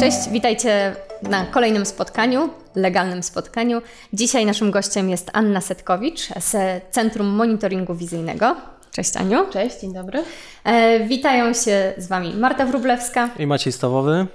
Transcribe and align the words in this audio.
Cześć, 0.00 0.30
witajcie 0.30 0.96
na 1.22 1.46
kolejnym 1.46 1.86
spotkaniu, 1.86 2.48
legalnym 2.74 3.22
spotkaniu. 3.22 3.82
Dzisiaj 4.12 4.46
naszym 4.46 4.70
gościem 4.70 5.10
jest 5.10 5.30
Anna 5.32 5.60
Setkowicz 5.60 6.28
z 6.40 6.82
Centrum 6.90 7.26
Monitoringu 7.26 7.94
Wizyjnego. 7.94 8.56
Cześć 8.90 9.16
Aniu. 9.16 9.46
Cześć, 9.50 9.80
dzień 9.80 9.92
dobry. 9.94 10.24
E, 10.64 11.00
witają 11.06 11.52
się 11.52 11.92
z 11.96 12.08
Wami 12.08 12.34
Marta 12.34 12.66
Wrublewska 12.66 13.30
i 13.38 13.46
Maciej 13.46 13.72
Stawowy. 13.72 14.26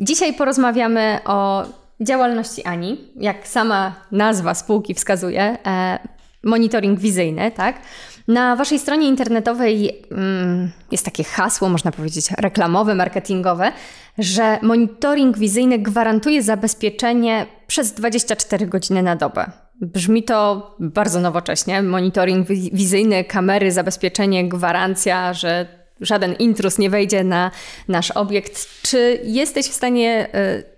Dzisiaj 0.00 0.34
porozmawiamy 0.34 1.18
o 1.24 1.64
działalności 2.00 2.64
Ani. 2.64 3.12
Jak 3.16 3.48
sama 3.48 3.94
nazwa 4.12 4.54
spółki 4.54 4.94
wskazuje, 4.94 5.58
e, 5.66 5.98
monitoring 6.44 7.00
wizyjny, 7.00 7.50
tak? 7.50 7.76
Na 8.28 8.56
waszej 8.56 8.78
stronie 8.78 9.08
internetowej 9.08 10.02
mm, 10.10 10.70
jest 10.90 11.04
takie 11.04 11.24
hasło, 11.24 11.68
można 11.68 11.92
powiedzieć, 11.92 12.30
reklamowe, 12.38 12.94
marketingowe, 12.94 13.72
że 14.18 14.58
monitoring 14.62 15.38
wizyjny 15.38 15.78
gwarantuje 15.78 16.42
zabezpieczenie 16.42 17.46
przez 17.66 17.92
24 17.92 18.66
godziny 18.66 19.02
na 19.02 19.16
dobę. 19.16 19.50
Brzmi 19.80 20.22
to 20.22 20.70
bardzo 20.80 21.20
nowocześnie. 21.20 21.82
Monitoring 21.82 22.48
wizyjny, 22.72 23.24
kamery, 23.24 23.72
zabezpieczenie, 23.72 24.48
gwarancja, 24.48 25.32
że 25.32 25.66
żaden 26.00 26.32
intrus 26.34 26.78
nie 26.78 26.90
wejdzie 26.90 27.24
na 27.24 27.50
nasz 27.88 28.10
obiekt. 28.10 28.82
Czy 28.82 29.20
jesteś 29.24 29.66
w 29.66 29.74
stanie 29.74 30.28
y, 30.34 30.73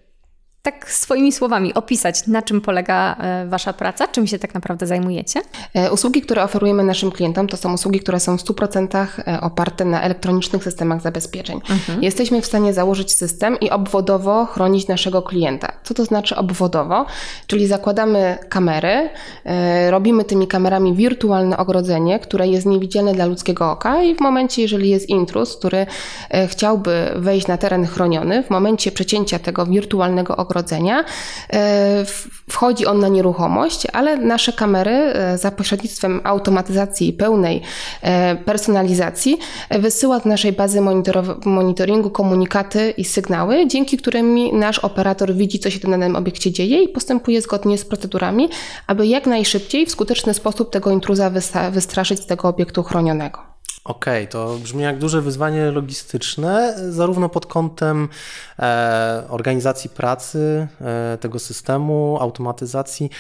tak 0.66 0.92
swoimi 0.92 1.32
słowami 1.32 1.74
opisać, 1.74 2.26
na 2.26 2.42
czym 2.42 2.60
polega 2.60 3.16
e, 3.16 3.46
Wasza 3.46 3.72
praca, 3.72 4.08
czym 4.08 4.26
się 4.26 4.38
tak 4.38 4.54
naprawdę 4.54 4.86
zajmujecie? 4.86 5.40
E, 5.74 5.92
usługi, 5.92 6.22
które 6.22 6.42
oferujemy 6.42 6.84
naszym 6.84 7.10
klientom, 7.10 7.48
to 7.48 7.56
są 7.56 7.74
usługi, 7.74 8.00
które 8.00 8.20
są 8.20 8.38
w 8.38 8.42
100% 8.42 9.06
e, 9.26 9.40
oparte 9.40 9.84
na 9.84 10.02
elektronicznych 10.02 10.64
systemach 10.64 11.02
zabezpieczeń. 11.02 11.60
Mhm. 11.70 12.02
Jesteśmy 12.02 12.42
w 12.42 12.46
stanie 12.46 12.74
założyć 12.74 13.14
system 13.14 13.60
i 13.60 13.70
obwodowo 13.70 14.46
chronić 14.46 14.88
naszego 14.88 15.22
klienta. 15.22 15.72
Co 15.84 15.94
to 15.94 16.04
znaczy 16.04 16.36
obwodowo? 16.36 17.06
Czyli 17.46 17.66
zakładamy 17.66 18.38
kamery, 18.48 19.10
robimy 19.90 20.24
tymi 20.24 20.46
kamerami 20.46 20.94
wirtualne 20.94 21.56
ogrodzenie, 21.56 22.18
które 22.18 22.48
jest 22.48 22.66
niewidzialne 22.66 23.14
dla 23.14 23.26
ludzkiego 23.26 23.70
oka 23.70 24.02
i 24.02 24.14
w 24.14 24.20
momencie, 24.20 24.62
jeżeli 24.62 24.90
jest 24.90 25.08
intrus, 25.08 25.56
który 25.56 25.86
chciałby 26.48 27.12
wejść 27.16 27.46
na 27.46 27.56
teren 27.56 27.86
chroniony, 27.86 28.42
w 28.42 28.50
momencie 28.50 28.92
przecięcia 28.92 29.38
tego 29.38 29.66
wirtualnego 29.66 30.36
ogrodzenia, 30.36 30.55
E, 31.52 32.04
wchodzi 32.50 32.86
on 32.86 32.98
na 32.98 33.08
nieruchomość, 33.08 33.86
ale 33.92 34.16
nasze 34.16 34.52
kamery 34.52 34.90
e, 34.90 35.38
za 35.38 35.50
pośrednictwem 35.50 36.20
automatyzacji 36.24 37.12
pełnej 37.12 37.62
e, 38.02 38.36
personalizacji 38.36 39.38
wysyła 39.70 40.20
do 40.20 40.28
naszej 40.28 40.52
bazy 40.52 40.80
monitoringu 41.44 42.10
komunikaty 42.10 42.90
i 42.90 43.04
sygnały, 43.04 43.66
dzięki 43.66 43.96
którym 43.96 44.58
nasz 44.58 44.78
operator 44.78 45.34
widzi, 45.34 45.58
co 45.58 45.70
się 45.70 45.88
na 45.88 45.98
danym 45.98 46.16
obiekcie 46.16 46.52
dzieje 46.52 46.82
i 46.82 46.88
postępuje 46.88 47.42
zgodnie 47.42 47.78
z 47.78 47.84
procedurami, 47.84 48.48
aby 48.86 49.06
jak 49.06 49.26
najszybciej 49.26 49.86
w 49.86 49.90
skuteczny 49.90 50.34
sposób 50.34 50.70
tego 50.70 50.90
intruza 50.90 51.30
wystraszyć 51.70 52.20
z 52.20 52.26
tego 52.26 52.48
obiektu 52.48 52.82
chronionego. 52.82 53.55
Okej, 53.86 54.24
okay, 54.24 54.32
to 54.32 54.58
brzmi 54.62 54.82
jak 54.82 54.98
duże 54.98 55.22
wyzwanie 55.22 55.70
logistyczne, 55.70 56.74
zarówno 56.90 57.28
pod 57.28 57.46
kątem 57.46 58.08
e, 58.58 59.24
organizacji 59.28 59.90
pracy, 59.90 60.68
e, 60.80 61.18
tego 61.20 61.38
systemu, 61.38 62.18
automatyzacji. 62.20 63.10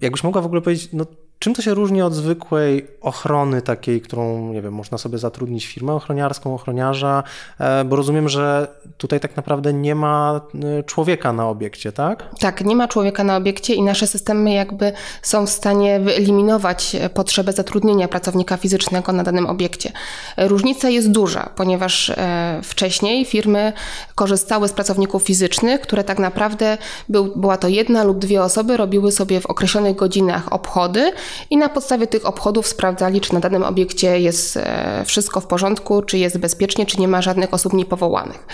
Jakbyś 0.00 0.24
mogła 0.24 0.42
w 0.42 0.46
ogóle 0.46 0.60
powiedzieć, 0.60 0.88
no 0.92 1.06
Czym 1.38 1.54
to 1.54 1.62
się 1.62 1.74
różni 1.74 2.02
od 2.02 2.14
zwykłej 2.14 2.86
ochrony 3.00 3.62
takiej, 3.62 4.00
którą, 4.00 4.52
nie 4.52 4.62
wiem, 4.62 4.74
można 4.74 4.98
sobie 4.98 5.18
zatrudnić 5.18 5.66
firmę 5.66 5.92
ochroniarską, 5.92 6.54
ochroniarza, 6.54 7.22
e, 7.58 7.84
bo 7.84 7.96
rozumiem, 7.96 8.28
że 8.28 8.68
tutaj 8.96 9.20
tak 9.20 9.36
naprawdę 9.36 9.72
nie 9.72 9.94
ma 9.94 10.40
e, 10.78 10.82
człowieka 10.82 11.32
na 11.32 11.48
obiekcie, 11.48 11.92
tak? 11.92 12.24
Tak, 12.40 12.64
nie 12.64 12.76
ma 12.76 12.88
człowieka 12.88 13.24
na 13.24 13.36
obiekcie 13.36 13.74
i 13.74 13.82
nasze 13.82 14.06
systemy 14.06 14.52
jakby 14.52 14.92
są 15.22 15.46
w 15.46 15.50
stanie 15.50 16.00
wyeliminować 16.00 16.96
potrzebę 17.14 17.52
zatrudnienia 17.52 18.08
pracownika 18.08 18.56
fizycznego 18.56 19.12
na 19.12 19.22
danym 19.22 19.46
obiekcie. 19.46 19.92
Różnica 20.36 20.88
jest 20.88 21.10
duża, 21.10 21.50
ponieważ 21.56 22.10
e, 22.10 22.60
wcześniej 22.64 23.24
firmy 23.24 23.72
korzystały 24.14 24.68
z 24.68 24.72
pracowników 24.72 25.22
fizycznych, 25.22 25.80
które 25.80 26.04
tak 26.04 26.18
naprawdę 26.18 26.78
był, 27.08 27.36
była 27.36 27.56
to 27.56 27.68
jedna 27.68 28.04
lub 28.04 28.18
dwie 28.18 28.42
osoby, 28.42 28.76
robiły 28.76 29.12
sobie 29.12 29.40
w 29.40 29.46
określonych 29.46 29.96
godzinach 29.96 30.52
obchody, 30.52 31.12
i 31.50 31.56
na 31.56 31.68
podstawie 31.68 32.06
tych 32.06 32.26
obchodów 32.26 32.66
sprawdzali, 32.66 33.20
czy 33.20 33.34
na 33.34 33.40
danym 33.40 33.62
obiekcie 33.62 34.20
jest 34.20 34.56
e, 34.56 35.02
wszystko 35.06 35.40
w 35.40 35.46
porządku, 35.46 36.02
czy 36.02 36.18
jest 36.18 36.38
bezpiecznie, 36.38 36.86
czy 36.86 37.00
nie 37.00 37.08
ma 37.08 37.22
żadnych 37.22 37.54
osób 37.54 37.72
niepowołanych. 37.72 38.46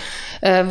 E, 0.43 0.65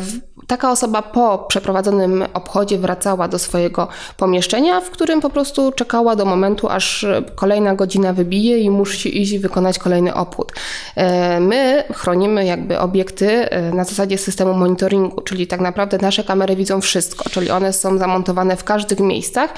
taka 0.47 0.71
osoba 0.71 1.01
po 1.01 1.45
przeprowadzonym 1.47 2.25
obchodzie 2.33 2.77
wracała 2.77 3.27
do 3.27 3.39
swojego 3.39 3.87
pomieszczenia, 4.17 4.81
w 4.81 4.89
którym 4.89 5.21
po 5.21 5.29
prostu 5.29 5.71
czekała 5.71 6.15
do 6.15 6.25
momentu, 6.25 6.69
aż 6.69 7.05
kolejna 7.35 7.75
godzina 7.75 8.13
wybije 8.13 8.57
i 8.57 8.69
musi 8.69 9.21
iść 9.21 9.37
wykonać 9.37 9.79
kolejny 9.79 10.13
obchód. 10.13 10.51
E, 10.95 11.39
my 11.39 11.83
chronimy 11.93 12.45
jakby 12.45 12.79
obiekty 12.79 13.49
na 13.73 13.83
zasadzie 13.83 14.17
systemu 14.17 14.53
monitoringu, 14.53 15.21
czyli 15.21 15.47
tak 15.47 15.61
naprawdę 15.61 15.97
nasze 15.97 16.23
kamery 16.23 16.55
widzą 16.55 16.81
wszystko, 16.81 17.29
czyli 17.29 17.51
one 17.51 17.73
są 17.73 17.97
zamontowane 17.97 18.55
w 18.55 18.63
każdych 18.63 18.99
miejscach, 18.99 19.53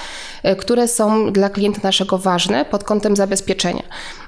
które 0.57 0.87
są 0.87 1.31
dla 1.31 1.49
klienta 1.49 1.79
naszego 1.83 2.17
ważne 2.17 2.37
ważne 2.37 2.65
pod 2.65 2.83
kątem 2.83 3.15
zabezpieczenia. 3.15 3.83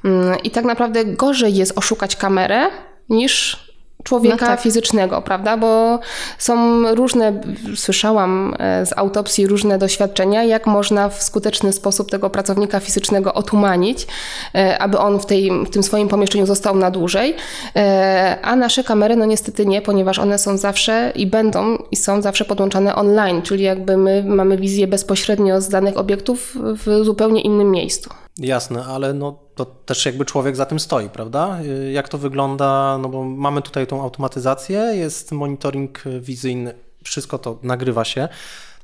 Mm, 0.05 0.37
I 0.43 0.51
tak 0.51 0.65
naprawdę 0.65 1.05
gorzej 1.05 1.55
jest 1.55 1.77
oszukać 1.77 2.15
kamerę 2.15 2.67
niż 3.09 3.68
człowieka 4.03 4.45
no 4.45 4.47
tak. 4.47 4.61
fizycznego, 4.61 5.21
prawda? 5.21 5.57
Bo 5.57 5.99
są 6.37 6.83
różne, 6.95 7.41
słyszałam 7.75 8.55
e, 8.59 8.85
z 8.85 8.97
autopsji 8.97 9.47
różne 9.47 9.77
doświadczenia, 9.77 10.43
jak 10.43 10.67
można 10.67 11.09
w 11.09 11.23
skuteczny 11.23 11.73
sposób 11.73 12.11
tego 12.11 12.29
pracownika 12.29 12.79
fizycznego 12.79 13.33
otumanić, 13.33 14.07
e, 14.55 14.79
aby 14.79 14.97
on 14.97 15.19
w, 15.19 15.25
tej, 15.25 15.51
w 15.65 15.69
tym 15.69 15.83
swoim 15.83 16.07
pomieszczeniu 16.07 16.45
został 16.45 16.75
na 16.75 16.91
dłużej. 16.91 17.35
E, 17.75 18.37
a 18.41 18.55
nasze 18.55 18.83
kamery, 18.83 19.15
no 19.15 19.25
niestety 19.25 19.65
nie, 19.65 19.81
ponieważ 19.81 20.19
one 20.19 20.37
są 20.37 20.57
zawsze 20.57 21.11
i 21.15 21.27
będą 21.27 21.77
i 21.91 21.95
są 21.95 22.21
zawsze 22.21 22.45
podłączane 22.45 22.95
online, 22.95 23.41
czyli 23.41 23.63
jakby 23.63 23.97
my 23.97 24.23
mamy 24.27 24.57
wizję 24.57 24.87
bezpośrednio 24.87 25.61
z 25.61 25.69
danych 25.69 25.97
obiektów 25.97 26.55
w 26.55 27.03
zupełnie 27.03 27.41
innym 27.41 27.71
miejscu. 27.71 28.09
Jasne, 28.37 28.85
ale 28.85 29.13
no 29.13 29.39
to 29.55 29.65
też 29.65 30.05
jakby 30.05 30.25
człowiek 30.25 30.55
za 30.55 30.65
tym 30.65 30.79
stoi, 30.79 31.09
prawda? 31.09 31.59
Jak 31.91 32.09
to 32.09 32.17
wygląda? 32.17 32.97
No 32.97 33.09
bo 33.09 33.23
mamy 33.23 33.61
tutaj 33.61 33.87
tą 33.87 34.01
automatyzację, 34.01 34.79
jest 34.79 35.31
monitoring 35.31 36.03
wizyjny, 36.19 36.73
wszystko 37.03 37.37
to 37.37 37.59
nagrywa 37.63 38.05
się, 38.05 38.27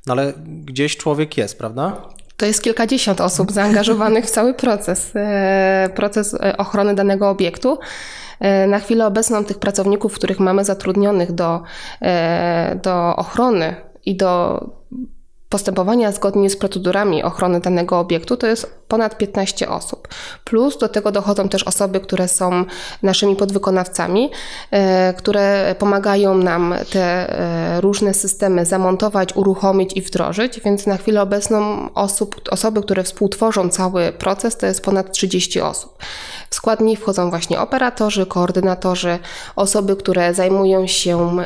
no 0.05 0.13
ale 0.13 0.33
gdzieś 0.65 0.97
człowiek 0.97 1.37
jest, 1.37 1.57
prawda? 1.57 2.01
To 2.37 2.45
jest 2.45 2.63
kilkadziesiąt 2.63 3.21
osób 3.21 3.51
zaangażowanych 3.51 4.25
w 4.25 4.29
cały 4.29 4.53
proces, 4.53 5.11
e, 5.15 5.89
proces 5.95 6.33
e, 6.33 6.57
ochrony 6.57 6.95
danego 6.95 7.29
obiektu. 7.29 7.77
E, 8.39 8.67
na 8.67 8.79
chwilę 8.79 9.05
obecną 9.05 9.45
tych 9.45 9.59
pracowników, 9.59 10.15
których 10.15 10.39
mamy 10.39 10.65
zatrudnionych 10.65 11.31
do, 11.31 11.63
do 12.83 13.15
ochrony 13.15 13.75
i 14.05 14.15
do 14.15 14.59
postępowania 15.49 16.11
zgodnie 16.11 16.49
z 16.49 16.57
procedurami 16.57 17.23
ochrony 17.23 17.59
danego 17.59 17.99
obiektu 17.99 18.37
to 18.37 18.47
jest 18.47 18.84
ponad 18.95 19.17
15 19.17 19.69
osób. 19.69 20.07
Plus 20.43 20.77
do 20.77 20.89
tego 20.89 21.11
dochodzą 21.11 21.49
też 21.49 21.63
osoby, 21.63 21.99
które 21.99 22.27
są 22.27 22.65
naszymi 23.03 23.35
podwykonawcami, 23.35 24.31
e, 24.71 25.13
które 25.13 25.75
pomagają 25.79 26.37
nam 26.37 26.75
te 26.91 27.03
e, 27.03 27.81
różne 27.81 28.13
systemy 28.13 28.65
zamontować, 28.65 29.35
uruchomić 29.35 29.97
i 29.97 30.01
wdrożyć, 30.01 30.59
więc 30.59 30.87
na 30.87 30.97
chwilę 30.97 31.21
obecną 31.21 31.89
osób, 31.93 32.41
osoby, 32.51 32.81
które 32.81 33.03
współtworzą 33.03 33.69
cały 33.69 34.11
proces 34.11 34.57
to 34.57 34.65
jest 34.65 34.81
ponad 34.81 35.11
30 35.11 35.61
osób. 35.61 35.97
W 36.49 36.55
skład 36.55 36.81
nich 36.81 36.99
wchodzą 36.99 37.29
właśnie 37.29 37.59
operatorzy, 37.59 38.25
koordynatorzy, 38.25 39.19
osoby, 39.55 39.95
które 39.95 40.33
zajmują 40.33 40.87
się 40.87 41.37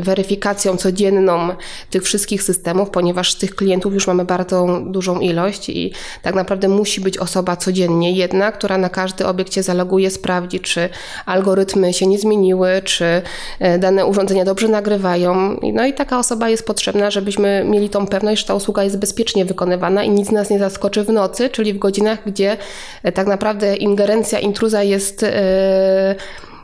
weryfikacją 0.00 0.76
codzienną 0.76 1.48
tych 1.90 2.02
wszystkich 2.02 2.42
systemów, 2.42 2.90
ponieważ 2.90 3.34
tych 3.34 3.54
klientów 3.54 3.94
już 3.94 4.06
mamy 4.06 4.24
bardzo 4.24 4.80
dużą 4.86 5.20
ilość 5.20 5.68
i 5.68 5.92
tak 6.22 6.34
naprawdę 6.34 6.68
musi 6.68 6.93
być 7.00 7.18
osoba 7.18 7.56
codziennie 7.56 8.12
jedna, 8.12 8.52
która 8.52 8.78
na 8.78 8.88
każdy 8.88 9.26
obiekt 9.26 9.54
się 9.54 9.62
zaloguje, 9.62 10.10
sprawdzi, 10.10 10.60
czy 10.60 10.88
algorytmy 11.26 11.92
się 11.92 12.06
nie 12.06 12.18
zmieniły, 12.18 12.82
czy 12.84 13.22
e, 13.60 13.78
dane 13.78 14.06
urządzenia 14.06 14.44
dobrze 14.44 14.68
nagrywają. 14.68 15.56
No 15.72 15.86
i 15.86 15.92
taka 15.92 16.18
osoba 16.18 16.48
jest 16.48 16.66
potrzebna, 16.66 17.10
żebyśmy 17.10 17.64
mieli 17.64 17.90
tą 17.90 18.06
pewność, 18.06 18.42
że 18.42 18.48
ta 18.48 18.54
usługa 18.54 18.84
jest 18.84 18.98
bezpiecznie 18.98 19.44
wykonywana 19.44 20.04
i 20.04 20.10
nic 20.10 20.30
nas 20.30 20.50
nie 20.50 20.58
zaskoczy 20.58 21.04
w 21.04 21.08
nocy, 21.08 21.50
czyli 21.50 21.72
w 21.72 21.78
godzinach, 21.78 22.18
gdzie 22.26 22.56
e, 23.02 23.12
tak 23.12 23.26
naprawdę 23.26 23.76
ingerencja 23.76 24.38
intruza 24.38 24.82
jest 24.82 25.22
e, 25.22 26.14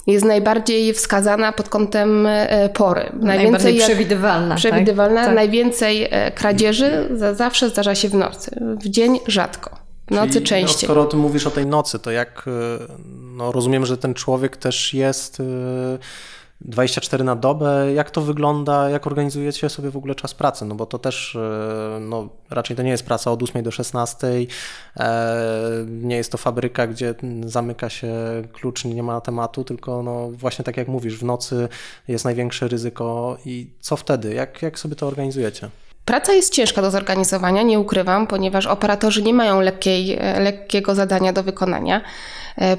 jest 0.06 0.24
najbardziej 0.24 0.92
wskazana 0.92 1.52
pod 1.52 1.68
kątem 1.68 2.28
pory. 2.74 3.12
Najwięcej 3.20 3.78
przewidywalna. 3.78 4.54
Przewidywalna. 4.54 5.24
Tak? 5.24 5.34
Najwięcej 5.34 6.08
kradzieży 6.34 7.08
zawsze 7.32 7.68
zdarza 7.68 7.94
się 7.94 8.08
w 8.08 8.14
nocy. 8.14 8.50
W 8.60 8.88
dzień 8.88 9.20
rzadko. 9.26 9.89
Nocy 10.10 10.32
Czyli, 10.32 10.40
no, 10.40 10.46
częściej. 10.46 10.88
No, 10.88 10.94
skoro 10.94 11.04
ty 11.04 11.16
mówisz 11.16 11.46
o 11.46 11.50
tej 11.50 11.66
nocy, 11.66 11.98
to 11.98 12.10
jak, 12.10 12.44
e, 12.48 12.86
no 13.10 13.52
rozumiem, 13.52 13.86
że 13.86 13.98
ten 13.98 14.14
człowiek 14.14 14.56
też 14.56 14.94
jest 14.94 15.42
24 16.60 17.24
na 17.24 17.36
dobę. 17.36 17.92
Jak 17.94 18.10
to 18.10 18.20
wygląda? 18.20 18.90
Jak 18.90 19.06
organizujecie 19.06 19.68
sobie 19.68 19.90
w 19.90 19.96
ogóle 19.96 20.14
czas 20.14 20.34
pracy? 20.34 20.64
No 20.64 20.74
bo 20.74 20.86
to 20.86 20.98
też 20.98 21.38
no, 22.00 22.28
raczej 22.50 22.76
to 22.76 22.82
nie 22.82 22.90
jest 22.90 23.06
praca 23.06 23.30
od 23.30 23.42
8 23.42 23.62
do 23.62 23.70
16. 23.70 24.26
Nie 25.86 26.16
jest 26.16 26.32
to 26.32 26.38
fabryka, 26.38 26.86
gdzie 26.86 27.14
zamyka 27.46 27.88
się 27.88 28.12
klucz, 28.52 28.84
nie 28.84 29.02
ma 29.02 29.20
tematu, 29.20 29.64
tylko 29.64 30.02
no 30.02 30.30
właśnie 30.30 30.64
tak 30.64 30.76
jak 30.76 30.88
mówisz, 30.88 31.18
w 31.18 31.24
nocy 31.24 31.68
jest 32.08 32.24
największe 32.24 32.68
ryzyko 32.68 33.38
i 33.44 33.70
co 33.80 33.96
wtedy? 33.96 34.34
Jak, 34.34 34.62
jak 34.62 34.78
sobie 34.78 34.96
to 34.96 35.06
organizujecie? 35.06 35.70
Praca 36.04 36.32
jest 36.32 36.52
ciężka 36.52 36.82
do 36.82 36.90
zorganizowania, 36.90 37.62
nie 37.62 37.80
ukrywam, 37.80 38.26
ponieważ 38.26 38.66
operatorzy 38.66 39.22
nie 39.22 39.34
mają 39.34 39.60
lekkiej, 39.60 40.18
e, 40.20 40.40
lekkiego 40.40 40.94
zadania 40.94 41.32
do 41.32 41.42
wykonania, 41.42 42.00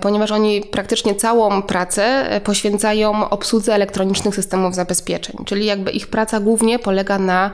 ponieważ 0.01 0.31
oni 0.31 0.61
praktycznie 0.61 1.15
całą 1.15 1.61
pracę 1.61 2.03
e, 2.03 2.41
poświęcają 2.41 3.29
obsłudze 3.29 3.73
elektronicznych 3.75 4.35
systemów 4.35 4.75
zabezpieczeń, 4.75 5.35
czyli 5.45 5.65
jakby 5.65 5.91
ich 5.91 6.07
praca 6.07 6.39
głównie 6.39 6.79
polega 6.79 7.19
na 7.19 7.51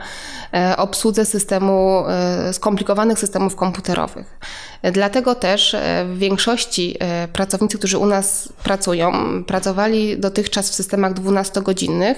obsłudze 0.76 1.24
systemu, 1.24 2.04
skomplikowanych 2.52 3.18
systemów 3.18 3.56
komputerowych. 3.56 4.38
Dlatego 4.82 5.34
też 5.34 5.76
w 6.04 6.18
większości 6.18 6.98
pracownicy, 7.32 7.78
którzy 7.78 7.98
u 7.98 8.06
nas 8.06 8.48
pracują, 8.64 9.12
pracowali 9.44 10.18
dotychczas 10.18 10.70
w 10.70 10.74
systemach 10.74 11.14
12-godzinnych, 11.14 12.14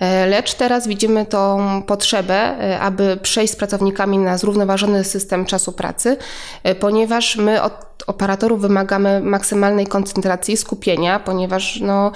E, 0.00 0.26
lecz 0.26 0.54
teraz 0.54 0.88
widzimy 0.88 1.26
tą 1.26 1.82
potrzebę, 1.82 2.34
e, 2.34 2.80
aby 2.80 3.18
przejść 3.22 3.52
z 3.52 3.56
pracownikami 3.56 4.18
na 4.18 4.38
zrównoważony 4.38 5.04
system 5.04 5.44
czasu 5.44 5.72
pracy, 5.72 6.16
e, 6.62 6.74
ponieważ 6.74 7.36
my 7.36 7.62
od 7.62 7.88
operatorów 8.06 8.60
wymagamy 8.60 9.20
maksymalnej 9.28 9.86
koncentracji, 9.86 10.56
skupienia, 10.56 11.20
ponieważ 11.20 11.80
no, 11.80 12.12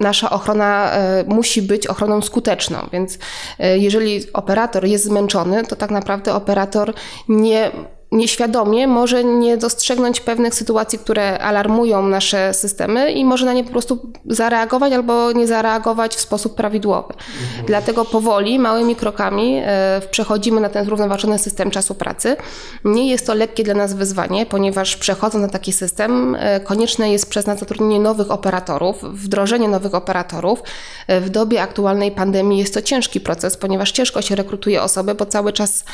nasza 0.00 0.30
ochrona 0.30 0.90
musi 1.26 1.62
być 1.62 1.86
ochroną 1.86 2.22
skuteczną. 2.22 2.78
Więc 2.92 3.18
jeżeli 3.58 4.32
operator 4.32 4.84
jest 4.84 5.04
zmęczony, 5.04 5.64
to 5.64 5.76
tak 5.76 5.90
naprawdę 5.90 6.34
operator 6.34 6.94
nie 7.28 7.70
nieświadomie 8.12 8.86
może 8.86 9.24
nie 9.24 9.56
dostrzegnąć 9.56 10.20
pewnych 10.20 10.54
sytuacji, 10.54 10.98
które 10.98 11.38
alarmują 11.38 12.02
nasze 12.02 12.54
systemy 12.54 13.12
i 13.12 13.24
może 13.24 13.46
na 13.46 13.52
nie 13.52 13.64
po 13.64 13.70
prostu 13.70 14.12
zareagować 14.26 14.92
albo 14.92 15.32
nie 15.32 15.46
zareagować 15.46 16.14
w 16.14 16.20
sposób 16.20 16.54
prawidłowy. 16.54 17.14
Mhm. 17.14 17.66
Dlatego 17.66 18.04
powoli, 18.04 18.58
małymi 18.58 18.96
krokami 18.96 19.62
e, 19.64 20.00
przechodzimy 20.10 20.60
na 20.60 20.68
ten 20.68 20.84
zrównoważony 20.84 21.38
system 21.38 21.70
czasu 21.70 21.94
pracy. 21.94 22.36
Nie 22.84 23.10
jest 23.10 23.26
to 23.26 23.34
lekkie 23.34 23.64
dla 23.64 23.74
nas 23.74 23.94
wyzwanie, 23.94 24.46
ponieważ 24.46 24.96
przechodząc 24.96 25.42
na 25.42 25.48
taki 25.48 25.72
system, 25.72 26.36
e, 26.40 26.60
konieczne 26.60 27.12
jest 27.12 27.30
przez 27.30 27.46
nas 27.46 27.58
zatrudnienie 27.58 28.00
nowych 28.00 28.30
operatorów, 28.30 29.02
wdrożenie 29.02 29.68
nowych 29.68 29.94
operatorów. 29.94 30.62
E, 31.06 31.20
w 31.20 31.30
dobie 31.30 31.62
aktualnej 31.62 32.12
pandemii 32.12 32.58
jest 32.58 32.74
to 32.74 32.82
ciężki 32.82 33.20
proces, 33.20 33.56
ponieważ 33.56 33.92
ciężko 33.92 34.22
się 34.22 34.34
rekrutuje 34.34 34.82
osoby, 34.82 35.14
bo 35.14 35.26
cały 35.26 35.52
czas 35.52 35.84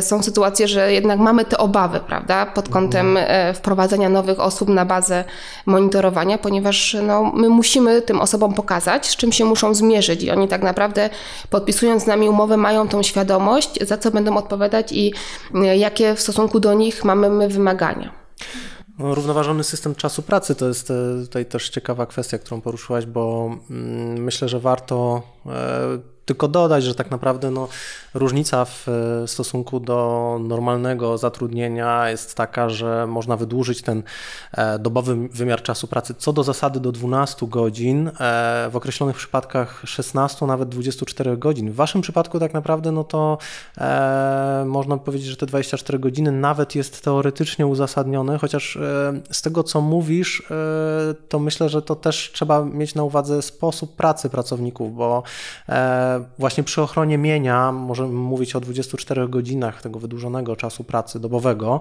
są 0.00 0.22
sytuacje, 0.22 0.68
że 0.68 0.92
jednak 0.92 1.18
mamy 1.18 1.44
te 1.44 1.53
obawy, 1.58 2.00
prawda, 2.00 2.46
pod 2.46 2.68
kątem 2.68 3.16
mhm. 3.16 3.54
wprowadzenia 3.54 4.08
nowych 4.08 4.40
osób 4.40 4.68
na 4.68 4.84
bazę 4.84 5.24
monitorowania, 5.66 6.38
ponieważ 6.38 6.96
no, 7.02 7.32
my 7.34 7.48
musimy 7.48 8.02
tym 8.02 8.20
osobom 8.20 8.54
pokazać, 8.54 9.06
z 9.06 9.16
czym 9.16 9.32
się 9.32 9.44
muszą 9.44 9.74
zmierzyć 9.74 10.22
i 10.22 10.30
oni 10.30 10.48
tak 10.48 10.62
naprawdę 10.62 11.10
podpisując 11.50 12.02
z 12.02 12.06
nami 12.06 12.28
umowę 12.28 12.56
mają 12.56 12.88
tą 12.88 13.02
świadomość, 13.02 13.86
za 13.86 13.98
co 13.98 14.10
będą 14.10 14.36
odpowiadać 14.36 14.92
i 14.92 15.14
e, 15.54 15.76
jakie 15.76 16.14
w 16.14 16.20
stosunku 16.20 16.60
do 16.60 16.74
nich 16.74 17.04
mamy 17.04 17.30
my 17.30 17.48
wymagania. 17.48 18.12
No, 18.98 19.14
równoważony 19.14 19.64
system 19.64 19.94
czasu 19.94 20.22
pracy 20.22 20.54
to 20.54 20.68
jest 20.68 20.90
e, 20.90 20.94
tutaj 21.22 21.46
też 21.46 21.68
ciekawa 21.68 22.06
kwestia, 22.06 22.38
którą 22.38 22.60
poruszyłaś, 22.60 23.06
bo 23.06 23.50
mm, 23.70 24.22
myślę, 24.22 24.48
że 24.48 24.60
warto 24.60 25.22
tylko 26.24 26.48
dodać, 26.48 26.84
że 26.84 26.94
tak 26.94 27.10
naprawdę 27.10 27.50
no, 27.50 27.68
różnica 28.14 28.64
w 28.64 28.86
stosunku 29.26 29.80
do 29.80 30.38
normalnego 30.40 31.18
zatrudnienia 31.18 32.10
jest 32.10 32.34
taka, 32.34 32.68
że 32.68 33.06
można 33.06 33.36
wydłużyć 33.36 33.82
ten 33.82 34.02
e, 34.52 34.78
dobowy 34.78 35.28
wymiar 35.28 35.62
czasu 35.62 35.86
pracy 35.86 36.14
co 36.18 36.32
do 36.32 36.44
zasady 36.44 36.80
do 36.80 36.92
12 36.92 37.46
godzin, 37.46 38.08
e, 38.08 38.12
w 38.70 38.76
określonych 38.76 39.16
przypadkach 39.16 39.82
16, 39.84 40.46
nawet 40.46 40.68
24 40.68 41.36
godzin. 41.36 41.70
W 41.70 41.74
Waszym 41.74 42.00
przypadku 42.00 42.40
tak 42.40 42.54
naprawdę 42.54 42.92
no 42.92 43.04
to 43.04 43.38
e, 43.78 44.64
można 44.66 44.96
powiedzieć, 44.96 45.28
że 45.28 45.36
te 45.36 45.46
24 45.46 45.98
godziny 45.98 46.32
nawet 46.32 46.74
jest 46.74 47.04
teoretycznie 47.04 47.66
uzasadnione, 47.66 48.38
chociaż 48.38 48.78
z 49.30 49.42
tego 49.42 49.64
co 49.64 49.80
mówisz, 49.80 50.42
to 51.28 51.38
myślę, 51.38 51.68
że 51.68 51.82
to 51.82 51.94
też 51.94 52.30
trzeba 52.34 52.64
mieć 52.64 52.94
na 52.94 53.02
uwadze 53.02 53.42
sposób 53.42 53.96
pracy 53.96 54.30
pracowników, 54.30 54.94
bo 54.94 55.22
właśnie 56.38 56.64
przy 56.64 56.82
ochronie 56.82 57.18
mienia 57.18 57.72
możemy 57.72 58.08
mówić 58.08 58.56
o 58.56 58.60
24 58.60 59.28
godzinach 59.28 59.82
tego 59.82 59.98
wydłużonego 59.98 60.56
czasu 60.56 60.84
pracy 60.84 61.20
dobowego. 61.20 61.80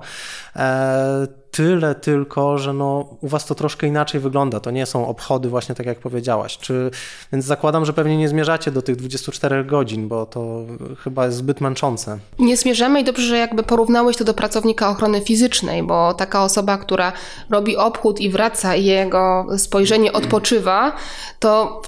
E, 0.56 1.28
tyle 1.52 1.96
tylko, 1.96 2.58
że 2.58 2.74
no, 2.74 3.18
u 3.22 3.28
Was 3.28 3.46
to 3.46 3.56
troszkę 3.56 3.88
inaczej 3.88 4.22
wygląda. 4.22 4.60
To 4.60 4.72
nie 4.72 4.86
są 4.86 5.08
obchody 5.08 5.50
właśnie 5.50 5.76
tak 5.76 5.86
jak 5.86 6.00
powiedziałaś. 6.00 6.58
Czy, 6.58 6.92
więc 7.34 7.46
zakładam, 7.46 7.86
że 7.86 7.94
pewnie 7.94 8.18
nie 8.18 8.30
zmierzacie 8.30 8.72
do 8.72 8.82
tych 8.82 8.96
24 8.96 9.66
godzin, 9.66 10.08
bo 10.08 10.26
to 10.26 10.66
chyba 11.04 11.26
jest 11.26 11.38
zbyt 11.38 11.62
męczące. 11.62 12.20
Nie 12.40 12.58
zmierzamy 12.58 13.02
i 13.02 13.04
dobrze, 13.04 13.24
że 13.24 13.38
jakby 13.38 13.64
porównałeś 13.64 14.18
to 14.18 14.24
do 14.24 14.34
pracownika 14.34 14.90
ochrony 14.90 15.22
fizycznej, 15.22 15.84
bo 15.84 16.14
taka 16.14 16.44
osoba, 16.44 16.78
która 16.78 17.14
robi 17.50 17.78
obchód 17.78 18.20
i 18.20 18.30
wraca 18.30 18.76
i 18.76 18.86
jego 18.86 19.46
spojrzenie 19.58 20.14
odpoczywa, 20.14 20.96
to 21.40 21.82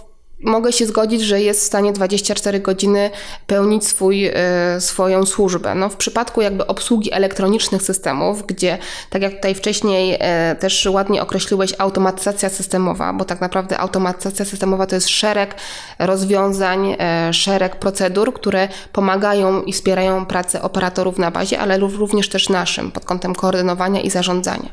mogę 0.45 0.71
się 0.71 0.85
zgodzić, 0.85 1.21
że 1.21 1.41
jest 1.41 1.61
w 1.61 1.63
stanie 1.63 1.93
24 1.93 2.59
godziny 2.59 3.11
pełnić 3.47 3.87
swój, 3.87 4.25
e, 4.25 4.33
swoją 4.79 5.25
służbę. 5.25 5.75
No, 5.75 5.89
w 5.89 5.95
przypadku 5.95 6.41
jakby 6.41 6.67
obsługi 6.67 7.13
elektronicznych 7.13 7.81
systemów, 7.81 8.47
gdzie 8.47 8.77
tak 9.09 9.21
jak 9.21 9.35
tutaj 9.35 9.55
wcześniej 9.55 10.17
e, 10.19 10.55
też 10.59 10.85
ładnie 10.85 11.21
określiłeś 11.21 11.73
automatyzacja 11.77 12.49
systemowa, 12.49 13.13
bo 13.13 13.25
tak 13.25 13.41
naprawdę 13.41 13.77
automatyzacja 13.77 14.45
systemowa 14.45 14.85
to 14.85 14.95
jest 14.95 15.09
szereg 15.09 15.55
rozwiązań, 15.99 16.95
e, 16.99 17.33
szereg 17.33 17.75
procedur, 17.75 18.33
które 18.33 18.67
pomagają 18.91 19.63
i 19.63 19.73
wspierają 19.73 20.25
pracę 20.25 20.61
operatorów 20.61 21.17
na 21.17 21.31
bazie, 21.31 21.59
ale 21.59 21.77
również 21.77 22.29
też 22.29 22.49
naszym 22.49 22.91
pod 22.91 23.05
kątem 23.05 23.35
koordynowania 23.35 24.01
i 24.01 24.09
zarządzania. 24.09 24.69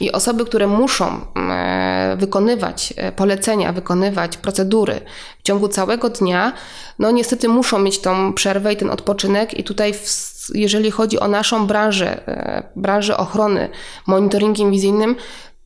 I 0.00 0.12
osoby, 0.12 0.44
które 0.44 0.66
muszą 0.66 1.20
wykonywać 2.16 2.94
polecenia, 3.16 3.72
wykonywać 3.72 4.36
procedury, 4.36 5.00
w 5.38 5.42
ciągu 5.42 5.68
całego 5.68 6.10
dnia, 6.10 6.52
no 6.98 7.10
niestety 7.10 7.48
muszą 7.48 7.78
mieć 7.78 7.98
tą 7.98 8.32
przerwę 8.32 8.72
i 8.72 8.76
ten 8.76 8.90
odpoczynek 8.90 9.58
i 9.58 9.64
tutaj 9.64 9.94
w, 9.94 10.06
jeżeli 10.54 10.90
chodzi 10.90 11.20
o 11.20 11.28
naszą 11.28 11.66
branżę, 11.66 12.28
e, 12.28 12.62
branżę 12.76 13.16
ochrony 13.16 13.68
monitoringiem 14.06 14.70
wizyjnym, 14.70 15.16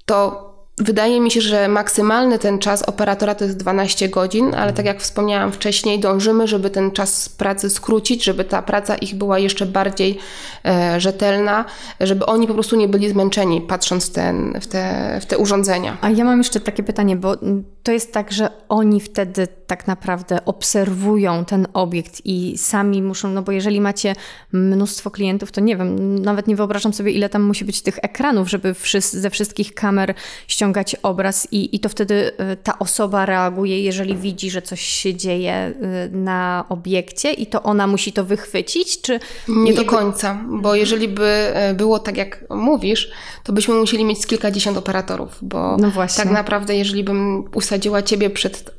to 0.06 0.47
Wydaje 0.80 1.20
mi 1.20 1.30
się, 1.30 1.40
że 1.40 1.68
maksymalny 1.68 2.38
ten 2.38 2.58
czas 2.58 2.82
operatora 2.82 3.34
to 3.34 3.44
jest 3.44 3.56
12 3.56 4.08
godzin, 4.08 4.54
ale 4.54 4.72
tak 4.72 4.86
jak 4.86 5.00
wspomniałam 5.00 5.52
wcześniej, 5.52 6.00
dążymy, 6.00 6.48
żeby 6.48 6.70
ten 6.70 6.90
czas 6.90 7.28
pracy 7.28 7.70
skrócić, 7.70 8.24
żeby 8.24 8.44
ta 8.44 8.62
praca 8.62 8.96
ich 8.96 9.14
była 9.14 9.38
jeszcze 9.38 9.66
bardziej 9.66 10.18
e, 10.64 11.00
rzetelna, 11.00 11.64
żeby 12.00 12.26
oni 12.26 12.46
po 12.46 12.54
prostu 12.54 12.76
nie 12.76 12.88
byli 12.88 13.08
zmęczeni 13.08 13.60
patrząc 13.60 14.06
w, 14.06 14.12
ten, 14.12 14.60
w, 14.60 14.66
te, 14.66 15.18
w 15.22 15.26
te 15.26 15.38
urządzenia. 15.38 15.96
A 16.00 16.10
ja 16.10 16.24
mam 16.24 16.38
jeszcze 16.38 16.60
takie 16.60 16.82
pytanie, 16.82 17.16
bo 17.16 17.36
to 17.82 17.92
jest 17.92 18.12
tak, 18.12 18.32
że 18.32 18.50
oni 18.68 19.00
wtedy 19.00 19.48
tak 19.68 19.86
naprawdę 19.86 20.44
obserwują 20.44 21.44
ten 21.44 21.66
obiekt 21.72 22.20
i 22.24 22.58
sami 22.58 23.02
muszą, 23.02 23.28
no 23.28 23.42
bo 23.42 23.52
jeżeli 23.52 23.80
macie 23.80 24.14
mnóstwo 24.52 25.10
klientów, 25.10 25.52
to 25.52 25.60
nie 25.60 25.76
wiem, 25.76 26.18
nawet 26.18 26.46
nie 26.46 26.56
wyobrażam 26.56 26.92
sobie, 26.92 27.12
ile 27.12 27.28
tam 27.28 27.42
musi 27.42 27.64
być 27.64 27.82
tych 27.82 27.98
ekranów, 28.02 28.50
żeby 28.50 28.74
ze 28.98 29.30
wszystkich 29.30 29.74
kamer 29.74 30.14
ściągać 30.48 30.96
obraz 31.02 31.48
i, 31.52 31.76
i 31.76 31.80
to 31.80 31.88
wtedy 31.88 32.14
y, 32.14 32.56
ta 32.62 32.78
osoba 32.78 33.26
reaguje, 33.26 33.82
jeżeli 33.82 34.16
widzi, 34.16 34.50
że 34.50 34.62
coś 34.62 34.80
się 34.80 35.14
dzieje 35.14 35.72
y, 36.06 36.16
na 36.16 36.64
obiekcie 36.68 37.32
i 37.32 37.46
to 37.46 37.62
ona 37.62 37.86
musi 37.86 38.12
to 38.12 38.24
wychwycić, 38.24 39.00
czy... 39.00 39.20
Nie 39.48 39.74
do 39.74 39.84
końca, 39.84 40.44
bo 40.48 40.74
jeżeli 40.74 41.08
by 41.08 41.52
y, 41.70 41.74
było 41.74 41.98
tak, 41.98 42.16
jak 42.16 42.44
mówisz, 42.50 43.10
to 43.44 43.52
byśmy 43.52 43.74
musieli 43.74 44.04
mieć 44.04 44.26
kilkadziesiąt 44.26 44.78
operatorów, 44.78 45.38
bo 45.42 45.76
no 45.76 45.92
tak 46.16 46.30
naprawdę, 46.30 46.76
jeżeli 46.76 47.04
bym 47.04 47.44
usadziła 47.54 48.02
Ciebie 48.02 48.30
przed 48.30 48.70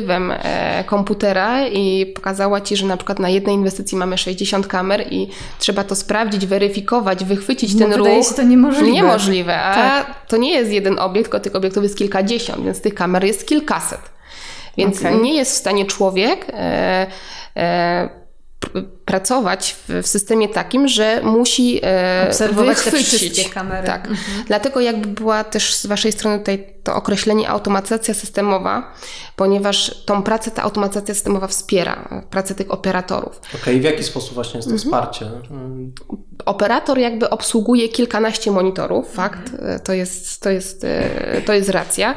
obiektywem 0.00 0.32
komputera 0.86 1.66
i 1.66 2.06
pokazała 2.06 2.60
Ci, 2.60 2.76
że 2.76 2.86
na 2.86 2.96
przykład 2.96 3.18
na 3.18 3.28
jednej 3.28 3.54
inwestycji 3.54 3.98
mamy 3.98 4.18
60 4.18 4.66
kamer 4.66 5.06
i 5.10 5.28
trzeba 5.58 5.84
to 5.84 5.94
sprawdzić, 5.94 6.46
weryfikować, 6.46 7.24
wychwycić 7.24 7.74
no, 7.74 7.78
ten 7.78 7.92
ruch. 7.92 8.06
Wydaje 8.06 8.24
się 8.24 8.34
to 8.34 8.42
niemożliwe. 8.42 8.92
Niemożliwe, 8.92 9.62
a 9.62 9.74
tak. 9.74 10.26
to 10.28 10.36
nie 10.36 10.50
jest 10.50 10.72
jeden 10.72 10.98
obiekt, 10.98 11.30
tylko 11.30 11.40
tych 11.40 11.54
obiektów 11.54 11.82
jest 11.82 11.98
kilkadziesiąt, 11.98 12.64
więc 12.64 12.80
tych 12.80 12.94
kamer 12.94 13.24
jest 13.24 13.48
kilkaset. 13.48 14.00
Więc 14.76 14.98
okay. 14.98 15.20
nie 15.20 15.34
jest 15.36 15.52
w 15.52 15.56
stanie 15.56 15.86
człowiek 15.86 16.46
e, 16.48 17.06
e, 17.56 18.08
pracować 19.10 19.76
w, 19.88 20.02
w 20.02 20.06
systemie 20.06 20.48
takim, 20.48 20.88
że 20.88 21.20
musi 21.22 21.80
e, 21.82 22.26
obserwować 22.28 22.76
wychwycić. 22.76 23.10
te 23.10 23.16
wszystkie 23.16 23.54
kamery. 23.54 23.86
Tak. 23.86 24.00
Mhm. 24.08 24.44
Dlatego 24.46 24.80
jakby 24.80 25.08
była 25.08 25.44
też 25.44 25.74
z 25.74 25.86
Waszej 25.86 26.12
strony 26.12 26.38
tutaj 26.38 26.74
to 26.82 26.94
określenie 26.94 27.48
automatyzacja 27.48 28.14
systemowa, 28.14 28.94
ponieważ 29.36 30.04
tą 30.04 30.22
pracę 30.22 30.50
ta 30.50 30.62
automatyzacja 30.62 31.14
systemowa 31.14 31.46
wspiera, 31.46 32.22
pracę 32.30 32.54
tych 32.54 32.70
operatorów. 32.70 33.38
Okej, 33.38 33.60
okay, 33.60 33.80
w 33.80 33.82
jaki 33.82 34.04
sposób 34.04 34.34
właśnie 34.34 34.58
jest 34.58 34.68
to 34.68 34.74
mhm. 34.74 34.78
wsparcie? 34.78 35.30
Operator 36.44 36.98
jakby 36.98 37.30
obsługuje 37.30 37.88
kilkanaście 37.88 38.50
monitorów, 38.50 39.12
fakt, 39.12 39.52
mhm. 39.52 39.80
to 39.80 39.92
jest, 39.92 40.40
to, 40.40 40.50
jest, 40.50 40.84
e, 40.84 41.42
to 41.46 41.52
jest 41.52 41.68
racja, 41.68 42.14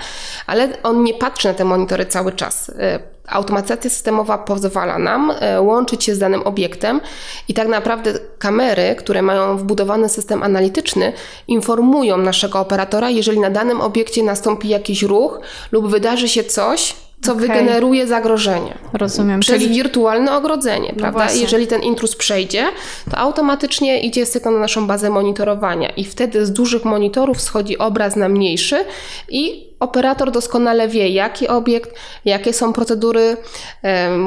ale 0.47 0.83
on 0.83 1.03
nie 1.03 1.13
patrzy 1.13 1.47
na 1.47 1.53
te 1.53 1.65
monitory 1.65 2.05
cały 2.05 2.31
czas 2.31 2.69
e, 2.69 3.13
automatyzacja 3.27 3.89
systemowa 3.89 4.37
pozwala 4.37 4.99
nam 4.99 5.31
e, 5.39 5.61
łączyć 5.61 6.03
się 6.03 6.15
z 6.15 6.19
danym 6.19 6.41
obiektem 6.41 6.82
i 7.47 7.53
tak 7.53 7.67
naprawdę 7.67 8.13
kamery, 8.39 8.95
które 8.97 9.21
mają 9.21 9.57
wbudowany 9.57 10.09
system 10.09 10.43
analityczny, 10.43 11.13
informują 11.47 12.17
naszego 12.17 12.59
operatora, 12.59 13.09
jeżeli 13.09 13.39
na 13.39 13.49
danym 13.49 13.81
obiekcie 13.81 14.23
nastąpi 14.23 14.69
jakiś 14.69 15.03
ruch 15.03 15.39
lub 15.71 15.87
wydarzy 15.87 16.29
się 16.29 16.43
coś, 16.43 16.95
co 17.23 17.31
okay. 17.31 17.47
wygeneruje 17.47 18.07
zagrożenie. 18.07 18.77
Rozumiem. 18.93 19.39
Przez 19.39 19.61
Czyli... 19.61 19.75
wirtualne 19.75 20.35
ogrodzenie, 20.35 20.89
no 20.93 20.99
prawda? 20.99 21.19
Właśnie. 21.19 21.41
Jeżeli 21.41 21.67
ten 21.67 21.81
intruz 21.81 22.15
przejdzie, 22.15 22.65
to 23.11 23.17
automatycznie 23.17 24.01
idzie 24.01 24.25
sygnał 24.25 24.53
na 24.53 24.59
naszą 24.59 24.87
bazę 24.87 25.09
monitorowania 25.09 25.89
i 25.89 26.03
wtedy 26.03 26.45
z 26.45 26.51
dużych 26.51 26.85
monitorów 26.85 27.41
schodzi 27.41 27.77
obraz 27.77 28.15
na 28.15 28.29
mniejszy 28.29 28.85
i 29.29 29.72
operator 29.83 30.31
doskonale 30.31 30.87
wie, 30.87 31.09
jaki 31.09 31.47
obiekt, 31.47 31.95
jakie 32.25 32.53
są 32.53 32.73
procedury, 32.73 33.37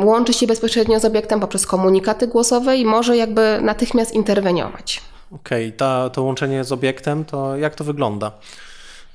łączy 0.05 0.33
się 0.33 0.47
bezpośrednio 0.47 1.01
z 1.01 1.05
obiektem 1.05 1.41
poprzez 1.41 1.67
komunikaty 1.67 2.27
głosowe 2.27 2.77
i 2.77 2.85
może 2.85 3.17
jakby 3.17 3.59
natychmiast 3.63 4.15
interweniować. 4.15 5.03
Okej, 5.33 5.75
okay. 5.77 6.11
to 6.11 6.23
łączenie 6.23 6.65
z 6.65 6.73
obiektem, 6.73 7.25
to 7.25 7.57
jak 7.57 7.75
to 7.75 7.85
wygląda? 7.85 8.33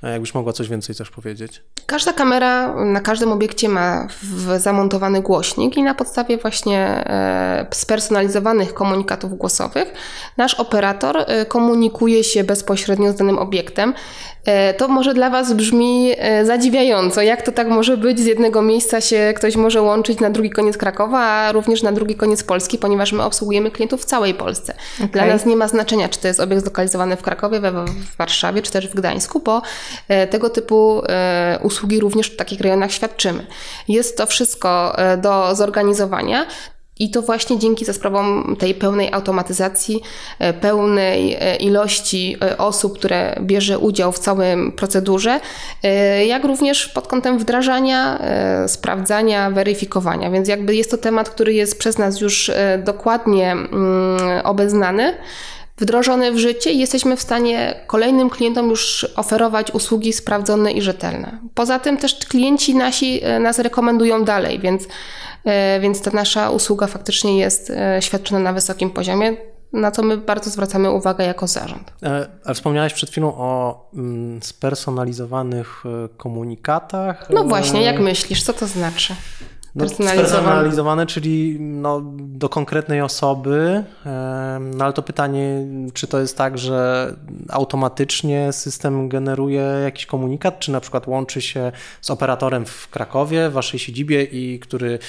Jakbyś 0.03 0.33
mogła 0.33 0.53
coś 0.53 0.69
więcej 0.69 0.95
też 0.95 1.09
powiedzieć. 1.11 1.61
Każda 1.85 2.13
kamera 2.13 2.75
na 2.85 2.99
każdym 2.99 3.31
obiekcie 3.31 3.69
ma 3.69 4.07
zamontowany 4.57 5.21
głośnik 5.21 5.77
i 5.77 5.83
na 5.83 5.95
podstawie 5.95 6.37
właśnie 6.37 6.79
e, 6.79 7.67
spersonalizowanych 7.71 8.73
komunikatów 8.73 9.37
głosowych 9.37 9.93
nasz 10.37 10.53
operator 10.53 11.17
e, 11.17 11.45
komunikuje 11.45 12.23
się 12.23 12.43
bezpośrednio 12.43 13.11
z 13.11 13.15
danym 13.15 13.37
obiektem. 13.37 13.93
E, 14.45 14.73
to 14.73 14.87
może 14.87 15.13
dla 15.13 15.29
Was 15.29 15.53
brzmi 15.53 16.11
zadziwiająco, 16.43 17.21
jak 17.21 17.41
to 17.41 17.51
tak 17.51 17.67
może 17.67 17.97
być, 17.97 18.19
z 18.19 18.25
jednego 18.25 18.61
miejsca 18.61 19.01
się 19.01 19.33
ktoś 19.35 19.55
może 19.55 19.81
łączyć 19.81 20.19
na 20.19 20.29
drugi 20.29 20.49
koniec 20.49 20.77
Krakowa, 20.77 21.19
a 21.19 21.51
również 21.51 21.83
na 21.83 21.91
drugi 21.91 22.15
koniec 22.15 22.43
Polski, 22.43 22.77
ponieważ 22.77 23.13
my 23.13 23.23
obsługujemy 23.23 23.71
klientów 23.71 24.01
w 24.01 24.05
całej 24.05 24.33
Polsce. 24.33 24.73
Okay. 24.95 25.07
Dla 25.07 25.25
nas 25.25 25.45
nie 25.45 25.55
ma 25.55 25.67
znaczenia, 25.67 26.09
czy 26.09 26.19
to 26.19 26.27
jest 26.27 26.39
obiekt 26.39 26.61
zlokalizowany 26.61 27.15
w 27.15 27.21
Krakowie, 27.21 27.61
w 27.61 28.17
Warszawie, 28.17 28.61
czy 28.61 28.71
też 28.71 28.87
w 28.87 28.93
Gdańsku, 28.93 29.39
bo 29.39 29.61
tego 30.29 30.49
typu 30.49 31.01
usługi 31.63 31.99
również 31.99 32.27
w 32.27 32.35
takich 32.35 32.61
rejonach 32.61 32.91
świadczymy. 32.91 33.45
Jest 33.87 34.17
to 34.17 34.25
wszystko 34.25 34.97
e, 34.97 35.17
do 35.17 35.55
zorganizowania. 35.55 36.45
I 37.01 37.09
to 37.09 37.21
właśnie 37.21 37.59
dzięki 37.59 37.85
za 37.85 37.93
sprawą 37.93 38.43
tej 38.55 38.75
pełnej 38.75 39.13
automatyzacji, 39.13 40.01
e, 40.39 40.53
pełnej 40.53 41.37
e, 41.39 41.55
ilości 41.55 42.37
osób, 42.57 42.97
które 42.97 43.35
bierze 43.41 43.79
udział 43.79 44.11
w 44.11 44.19
całym 44.19 44.71
procedurze, 44.71 45.39
jak 46.27 46.43
również 46.43 46.87
pod 46.87 47.07
kątem 47.07 47.39
wdrażania, 47.39 48.19
sprawdzania, 48.67 49.51
weryfikowania. 49.51 50.31
Więc 50.31 50.47
jakby 50.47 50.75
jest 50.75 50.91
to 50.91 50.97
temat, 50.97 51.29
który 51.29 51.53
jest 51.53 51.79
przez 51.79 51.97
nas 51.97 52.21
już 52.21 52.51
dokładnie 52.83 53.51
mm, 53.51 53.71
obeznany 54.43 55.13
wdrożone 55.81 56.31
w 56.31 56.37
życie 56.37 56.71
i 56.71 56.79
jesteśmy 56.79 57.17
w 57.17 57.21
stanie 57.21 57.75
kolejnym 57.87 58.29
klientom 58.29 58.69
już 58.69 59.07
oferować 59.15 59.71
usługi 59.71 60.13
sprawdzone 60.13 60.71
i 60.71 60.81
rzetelne. 60.81 61.39
Poza 61.53 61.79
tym 61.79 61.97
też 61.97 62.15
klienci 62.15 62.75
nasi 62.75 63.23
e, 63.23 63.39
nas 63.39 63.59
rekomendują 63.59 64.23
dalej, 64.23 64.59
więc, 64.59 64.87
e, 65.45 65.79
więc 65.79 66.01
ta 66.01 66.11
nasza 66.11 66.49
usługa 66.49 66.87
faktycznie 66.87 67.37
jest 67.37 67.69
e, 67.69 68.01
świadczona 68.01 68.39
na 68.39 68.53
wysokim 68.53 68.89
poziomie 68.89 69.37
na 69.73 69.91
co 69.91 70.03
my 70.03 70.17
bardzo 70.17 70.49
zwracamy 70.49 70.91
uwagę 70.91 71.25
jako 71.25 71.47
zarząd. 71.47 71.93
A 72.45 72.53
wspomniałeś 72.53 72.93
przed 72.93 73.09
chwilą 73.09 73.33
o 73.37 73.89
mm, 73.93 74.43
spersonalizowanych 74.43 75.83
komunikatach. 76.17 77.29
No 77.29 77.43
właśnie, 77.43 77.81
jak 77.81 77.99
myślisz, 77.99 78.43
co 78.43 78.53
to 78.53 78.67
znaczy? 78.67 79.15
No, 79.75 79.89
spersonalizowane, 79.89 81.05
czyli 81.05 81.57
no, 81.59 82.01
do 82.17 82.49
konkretnej 82.49 83.01
osoby, 83.01 83.83
no 84.75 84.85
ale 84.85 84.93
to 84.93 85.01
pytanie, 85.01 85.65
czy 85.93 86.07
to 86.07 86.19
jest 86.19 86.37
tak, 86.37 86.57
że 86.57 87.13
automatycznie 87.49 88.53
system 88.53 89.09
generuje 89.09 89.61
jakiś 89.83 90.05
komunikat, 90.05 90.59
czy 90.59 90.71
na 90.71 90.79
przykład 90.79 91.07
łączy 91.07 91.41
się 91.41 91.71
z 92.01 92.11
operatorem 92.11 92.65
w 92.65 92.89
Krakowie, 92.89 93.49
w 93.49 93.53
waszej 93.53 93.79
siedzibie 93.79 94.23
i 94.23 94.59
który 94.59 94.99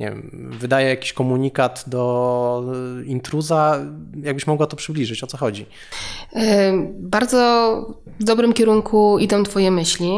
nie 0.00 0.10
wiem, 0.10 0.50
wydaje 0.58 0.88
jakiś 0.88 1.12
komunikat 1.12 1.84
do 1.86 2.64
intruza. 3.06 3.78
Jakbyś 4.22 4.46
mogła 4.46 4.66
to 4.66 4.76
przybliżyć, 4.76 5.24
o 5.24 5.26
co 5.26 5.36
chodzi? 5.36 5.66
Bardzo 6.98 7.76
w 8.20 8.24
dobrym 8.24 8.52
kierunku 8.52 9.18
idą 9.18 9.42
Twoje 9.42 9.70
myśli. 9.70 10.12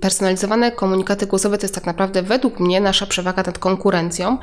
Personalizowane 0.00 0.72
komunikaty 0.72 1.26
głosowe 1.26 1.58
to 1.58 1.64
jest 1.64 1.74
tak 1.74 1.86
naprawdę 1.86 2.22
według 2.22 2.60
mnie 2.60 2.80
nasza 2.80 3.06
przewaga 3.06 3.42
nad 3.42 3.58
konkurencją, 3.58 4.38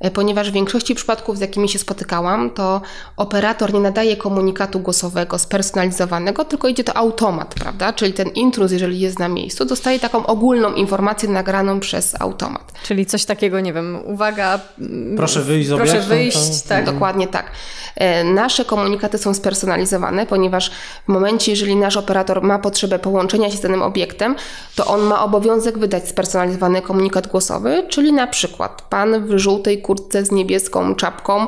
e, 0.00 0.10
ponieważ 0.10 0.50
w 0.50 0.52
większości 0.52 0.94
przypadków, 0.94 1.38
z 1.38 1.40
jakimi 1.40 1.68
się 1.68 1.78
spotykałam, 1.78 2.50
to 2.50 2.80
operator 3.16 3.74
nie 3.74 3.80
nadaje 3.80 4.16
komunikatu 4.16 4.80
głosowego 4.80 5.38
spersonalizowanego, 5.38 6.44
tylko 6.44 6.68
idzie 6.68 6.84
to 6.84 6.96
automat, 6.96 7.54
prawda? 7.54 7.92
Czyli 7.92 8.12
ten 8.12 8.28
intruz, 8.28 8.72
jeżeli 8.72 9.00
jest 9.00 9.18
na 9.18 9.28
miejscu, 9.28 9.64
dostaje 9.64 9.98
taką 9.98 10.26
ogólną 10.26 10.74
informację 10.74 11.28
nagraną 11.28 11.80
przez 11.80 12.20
automat. 12.20 12.72
Czyli 12.82 13.06
coś 13.06 13.24
takiego, 13.24 13.60
nie 13.60 13.72
wiem, 13.72 13.98
uwaga. 14.04 14.60
Proszę 15.16 15.42
wyjść 15.42 15.68
z 15.68 15.72
Proszę 15.72 15.92
obiektem, 15.92 16.18
wyjść, 16.18 16.62
tak. 16.62 16.84
Dokładnie 16.84 17.28
tak. 17.28 17.50
E, 17.96 18.24
nasze 18.24 18.64
komunikaty 18.64 19.18
są 19.18 19.34
spersonalizowane, 19.34 20.26
ponieważ 20.26 20.70
w 21.04 21.08
momencie, 21.08 21.52
jeżeli 21.52 21.76
nasz 21.76 21.96
operator 21.96 22.42
ma 22.42 22.58
potrzebę 22.58 22.98
połączenia 22.98 23.50
się 23.50 23.56
z 23.56 23.60
danym 23.60 23.82
obiektem, 23.82 24.36
to 24.76 24.86
on 24.86 25.00
ma 25.00 25.24
obowiązek 25.24 25.78
wydać 25.78 26.08
spersonalizowany 26.08 26.82
komunikat 26.82 27.26
głosowy, 27.26 27.86
czyli 27.88 28.12
na 28.12 28.26
przykład 28.26 28.82
pan 28.82 29.26
w 29.26 29.38
żółtej 29.38 29.82
kurtce 29.82 30.24
z 30.24 30.30
niebieską 30.30 30.94
czapką, 30.94 31.46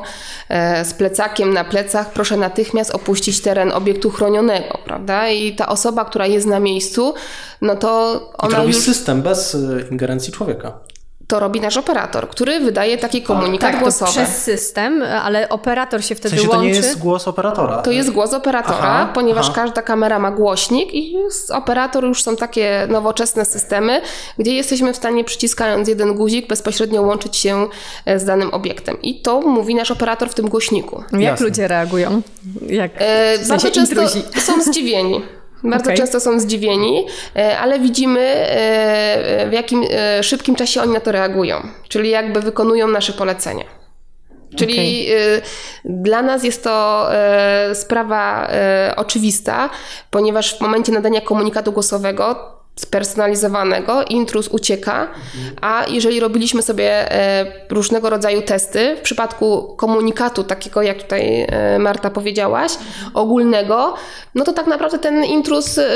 e, 0.49 0.85
z 0.85 0.93
plecakiem 0.93 1.53
na 1.53 1.63
plecach, 1.63 2.13
proszę 2.13 2.37
natychmiast 2.37 2.91
opuścić 2.91 3.41
teren 3.41 3.71
obiektu 3.71 4.09
chronionego, 4.09 4.77
prawda? 4.85 5.29
I 5.29 5.55
ta 5.55 5.67
osoba, 5.67 6.05
która 6.05 6.27
jest 6.27 6.47
na 6.47 6.59
miejscu, 6.59 7.13
no 7.61 7.75
to 7.75 7.89
ona 8.37 8.49
I 8.49 8.51
to 8.51 8.57
robi 8.57 8.73
już... 8.73 8.83
system 8.83 9.21
bez 9.21 9.55
e, 9.55 9.57
ingerencji 9.91 10.33
człowieka 10.33 10.73
to 11.31 11.39
robi 11.39 11.61
nasz 11.61 11.77
operator, 11.77 12.29
który 12.29 12.59
wydaje 12.59 12.97
taki 12.97 13.21
komunikat 13.21 13.71
tak, 13.71 13.81
głosowy. 13.81 14.11
przez 14.11 14.43
system, 14.43 15.03
ale 15.23 15.49
operator 15.49 16.03
się 16.03 16.15
wtedy 16.15 16.35
w 16.35 16.39
sensie 16.39 16.49
łączy. 16.49 16.67
To 16.67 16.73
nie 16.73 16.87
jest 16.87 16.99
głos 16.99 17.27
operatora. 17.27 17.81
To 17.81 17.91
jest 17.91 18.11
głos 18.11 18.33
operatora, 18.33 18.77
aha, 18.79 19.11
ponieważ 19.13 19.45
aha. 19.45 19.55
każda 19.55 19.81
kamera 19.81 20.19
ma 20.19 20.31
głośnik 20.31 20.93
i 20.93 21.15
operator 21.53 22.03
już 22.03 22.23
są 22.23 22.35
takie 22.35 22.87
nowoczesne 22.89 23.45
systemy, 23.45 24.01
gdzie 24.37 24.53
jesteśmy 24.53 24.93
w 24.93 24.95
stanie 24.95 25.23
przyciskając 25.23 25.87
jeden 25.87 26.13
guzik 26.13 26.47
bezpośrednio 26.47 27.01
łączyć 27.01 27.37
się 27.37 27.67
e, 28.05 28.19
z 28.19 28.25
danym 28.25 28.53
obiektem. 28.53 29.01
I 29.01 29.21
to 29.21 29.41
mówi 29.41 29.75
nasz 29.75 29.91
operator 29.91 30.29
w 30.29 30.33
tym 30.33 30.49
głośniku. 30.49 31.03
Jak 31.11 31.21
Jasne. 31.21 31.45
ludzie 31.45 31.67
reagują? 31.67 32.21
Jak, 32.67 32.91
e, 32.97 33.37
w 33.37 33.47
bardzo 33.47 33.71
często 33.71 34.01
są 34.39 34.61
zdziwieni. 34.61 35.21
Bardzo 35.63 35.85
okay. 35.85 35.97
często 35.97 36.19
są 36.19 36.39
zdziwieni, 36.39 37.05
e, 37.35 37.59
ale 37.59 37.79
widzimy 37.79 38.19
e, 38.19 39.47
w 39.49 39.53
jakim 39.53 39.85
e, 39.91 40.23
szybkim 40.23 40.55
czasie 40.55 40.81
oni 40.81 40.93
na 40.93 40.99
to 40.99 41.11
reagują, 41.11 41.67
czyli 41.89 42.09
jakby 42.09 42.41
wykonują 42.41 42.87
nasze 42.87 43.13
polecenia. 43.13 43.65
Czyli 44.55 45.07
okay. 45.07 45.41
dla 45.85 46.21
nas 46.21 46.43
jest 46.43 46.63
to 46.63 47.07
sprawa 47.73 48.49
oczywista, 48.95 49.69
ponieważ 50.09 50.57
w 50.57 50.61
momencie 50.61 50.91
nadania 50.91 51.21
komunikatu 51.21 51.71
głosowego 51.71 52.35
spersonalizowanego, 52.75 54.03
intruz 54.03 54.47
ucieka, 54.47 55.07
a 55.61 55.85
jeżeli 55.89 56.19
robiliśmy 56.19 56.61
sobie 56.61 57.11
e, 57.11 57.45
różnego 57.69 58.09
rodzaju 58.09 58.41
testy, 58.41 58.95
w 58.95 59.01
przypadku 59.01 59.75
komunikatu 59.77 60.43
takiego, 60.43 60.81
jak 60.81 61.03
tutaj 61.03 61.41
e, 61.41 61.79
Marta 61.79 62.09
powiedziałaś, 62.09 62.71
ogólnego, 63.13 63.93
no 64.35 64.43
to 64.43 64.53
tak 64.53 64.67
naprawdę 64.67 64.99
ten 64.99 65.23
intruz 65.23 65.77
e, 65.77 65.87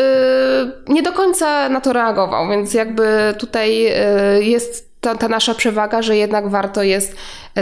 nie 0.88 1.04
do 1.04 1.12
końca 1.12 1.70
na 1.70 1.82
to 1.82 1.94
reagował, 1.94 2.50
więc 2.50 2.74
jakby 2.74 3.36
tutaj 3.38 3.94
jest 4.40 4.96
ta, 5.02 5.16
ta, 5.16 5.28
nasza 5.28 5.54
przewaga, 5.54 6.02
że 6.02 6.18
jednak 6.18 6.50
warto 6.50 6.84
jest 6.84 7.16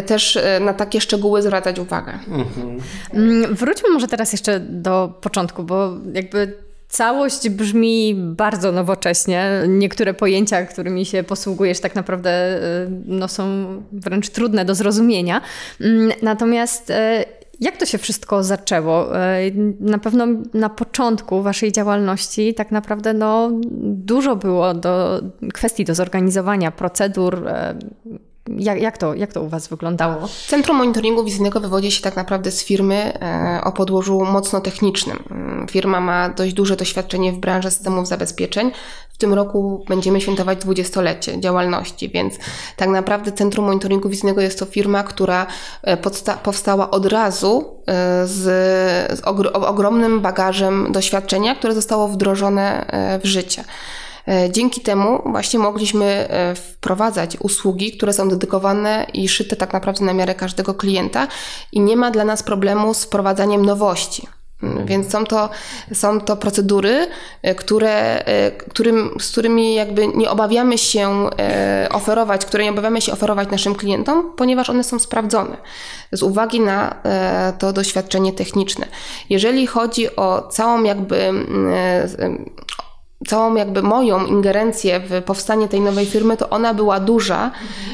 też 0.06 0.40
na 0.62 0.74
takie 0.74 1.02
szczegóły 1.02 1.42
zwracać 1.42 1.80
uwagę. 1.80 2.12
Mhm. 2.28 2.80
Mm, 3.14 3.56
wróćmy 3.56 3.90
może 3.90 4.08
teraz 4.08 4.32
jeszcze 4.32 4.60
do 4.60 5.14
początku, 5.22 5.64
bo 5.64 5.90
jakby 6.14 6.58
Całość 6.94 7.50
brzmi 7.50 8.16
bardzo 8.16 8.72
nowocześnie. 8.72 9.64
Niektóre 9.68 10.14
pojęcia, 10.14 10.66
którymi 10.66 11.06
się 11.06 11.24
posługujesz, 11.24 11.80
tak 11.80 11.96
naprawdę 11.96 12.60
no, 13.06 13.28
są 13.28 13.66
wręcz 13.92 14.30
trudne 14.30 14.66
do 14.66 14.76
zrozumienia. 14.76 15.42
Mm, 15.82 16.12
natomiast 16.22 16.94
jak 17.60 17.78
to 17.78 17.86
się 17.86 17.98
wszystko 17.98 18.44
zaczęło? 18.44 19.20
E, 19.20 19.40
na 19.80 19.98
pewno 19.98 20.28
na 20.54 20.70
początku 20.70 21.42
waszej 21.42 21.72
działalności 21.72 22.54
tak 22.54 22.72
naprawdę 22.72 23.14
no, 23.14 23.50
dużo 23.82 24.36
było 24.36 24.74
do 24.74 25.22
kwestii 25.54 25.86
do 25.86 25.96
zorganizowania, 25.96 26.72
procedur, 26.72 27.48
jak, 28.48 28.82
jak, 28.82 28.98
to, 28.98 29.14
jak 29.14 29.34
to 29.34 29.42
u 29.42 29.48
Was 29.48 29.68
wyglądało? 29.68 30.28
Centrum 30.48 30.78
Monitoringu 30.78 31.24
Wizyjnego 31.24 31.60
wywodzi 31.60 31.92
się 31.92 32.02
tak 32.02 32.16
naprawdę 32.16 32.52
z 32.52 32.64
firmy 32.64 33.14
e, 33.22 33.62
o 33.64 33.72
podłożu 33.72 34.22
mocno 34.26 34.62
technicznym. 34.62 35.24
Mm, 35.32 35.68
firma 35.68 36.00
ma 36.00 36.30
dość 36.30 36.54
duże 36.54 36.76
doświadczenie 36.76 37.32
w 37.32 37.38
branży 37.38 37.72
systemów 37.72 38.08
zabezpieczeń. 38.08 38.72
W 39.10 39.18
tym 39.18 39.34
roku 39.34 39.86
będziemy 39.88 40.22
świętować 40.22 40.60
dwudziestolecie 40.60 41.42
działalności, 41.42 42.10
więc 42.10 42.34
tak 42.76 42.90
naprawdę 42.90 43.32
Centrum 43.32 43.66
Monitoringu 43.66 44.10
Wizyjnego 44.10 44.42
jest 44.42 44.60
to 44.60 44.66
firma, 44.66 45.04
która 45.04 45.48
e, 45.82 45.98
powstała 46.44 46.92
od 46.92 47.06
razu 47.06 47.80
e, 47.88 48.28
z, 48.28 48.42
z 49.20 49.22
ogromnym 49.54 50.22
bagażem 50.22 50.92
doświadczenia, 50.92 51.56
które 51.56 51.74
zostało 51.74 52.08
wdrożone 52.08 52.86
w 53.24 53.26
życie. 53.26 53.64
E, 54.28 54.52
dzięki 54.52 54.82
temu 54.82 55.22
właśnie 55.26 55.60
mogliśmy 55.60 56.06
e, 56.06 56.56
wprowadzać 56.56 57.38
usługi, 57.40 57.98
które 57.98 58.14
są 58.14 58.30
dedykowane 58.30 59.08
i 59.14 59.30
szyte 59.30 59.56
tak 59.56 59.74
naprawdę 59.74 60.06
na 60.06 60.14
miarę 60.14 60.36
każdego 60.36 60.74
klienta 60.74 61.28
i 61.72 61.80
nie 61.80 61.98
ma 61.98 62.12
dla 62.12 62.26
nas 62.26 62.44
problemu 62.44 62.94
z 62.94 63.04
wprowadzaniem 63.04 63.66
nowości. 63.66 64.28
Mm, 64.64 64.86
więc 64.86 65.12
są 65.12 65.26
to, 65.26 65.50
są 65.94 66.22
to 66.22 66.38
procedury, 66.38 67.08
e, 67.42 67.56
które, 67.56 68.24
którym, 68.70 69.18
z 69.20 69.32
którymi 69.32 69.76
jakby 69.76 70.08
nie 70.08 70.30
obawiamy 70.30 70.78
się 70.78 71.30
oferować, 71.92 72.46
które 72.46 72.64
nie 72.64 72.70
obawiamy 72.70 73.02
się 73.02 73.12
oferować 73.12 73.52
naszym 73.52 73.76
klientom, 73.76 74.34
ponieważ 74.38 74.70
one 74.70 74.84
są 74.84 75.00
sprawdzone 75.00 75.58
z 76.12 76.24
uwagi 76.24 76.60
na 76.60 76.96
to 77.60 77.74
doświadczenie 77.74 78.34
techniczne. 78.34 78.88
Jeżeli 79.30 79.68
chodzi 79.68 80.16
o 80.16 80.48
całą 80.52 80.84
jakby 80.84 81.18
mm, 81.18 82.52
całą 83.28 83.56
jakby 83.56 83.82
moją 83.82 84.26
ingerencję 84.26 85.00
w 85.00 85.24
powstanie 85.24 85.68
tej 85.68 85.82
nowej 85.82 86.06
firmy, 86.06 86.38
to 86.38 86.50
ona 86.50 86.74
była 86.74 87.00
duża, 87.00 87.52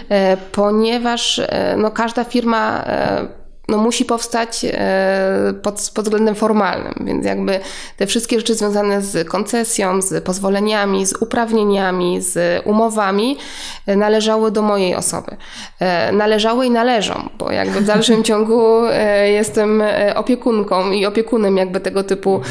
e, 0.09 0.38
ponieważ 0.38 1.39
e, 1.39 1.75
no, 1.77 1.91
każda 1.91 2.24
firma 2.24 2.83
e, 2.86 3.27
no, 3.70 3.78
musi 3.78 4.06
powstać 4.06 4.66
e, 4.66 5.54
pod, 5.62 5.92
pod 5.94 6.06
względem 6.06 6.36
formalnym, 6.36 6.94
więc 7.02 7.26
jakby 7.26 7.60
te 7.98 8.08
wszystkie 8.08 8.38
rzeczy 8.38 8.56
związane 8.56 9.02
z 9.02 9.30
koncesją, 9.30 10.02
z 10.02 10.24
pozwoleniami, 10.24 11.06
z 11.06 11.14
uprawnieniami, 11.22 12.22
z 12.22 12.62
umowami 12.66 13.38
e, 13.86 13.96
należały 13.96 14.52
do 14.52 14.62
mojej 14.62 14.96
osoby. 14.96 15.36
E, 15.80 16.12
należały 16.12 16.66
i 16.66 16.72
należą, 16.72 17.30
bo 17.38 17.52
jakby 17.52 17.82
w 17.82 17.86
dalszym 17.86 18.24
ciągu 18.30 18.82
jestem 19.26 19.84
opiekunką 20.16 20.92
i 20.92 21.06
opiekunem 21.06 21.58
jakby 21.58 21.80
tego 21.80 22.04
typu, 22.04 22.42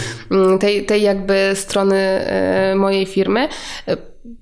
tej, 0.61 0.87
tej 0.87 1.03
jakby 1.03 1.51
strony 1.55 2.27
mojej 2.77 3.07
firmy. 3.07 3.49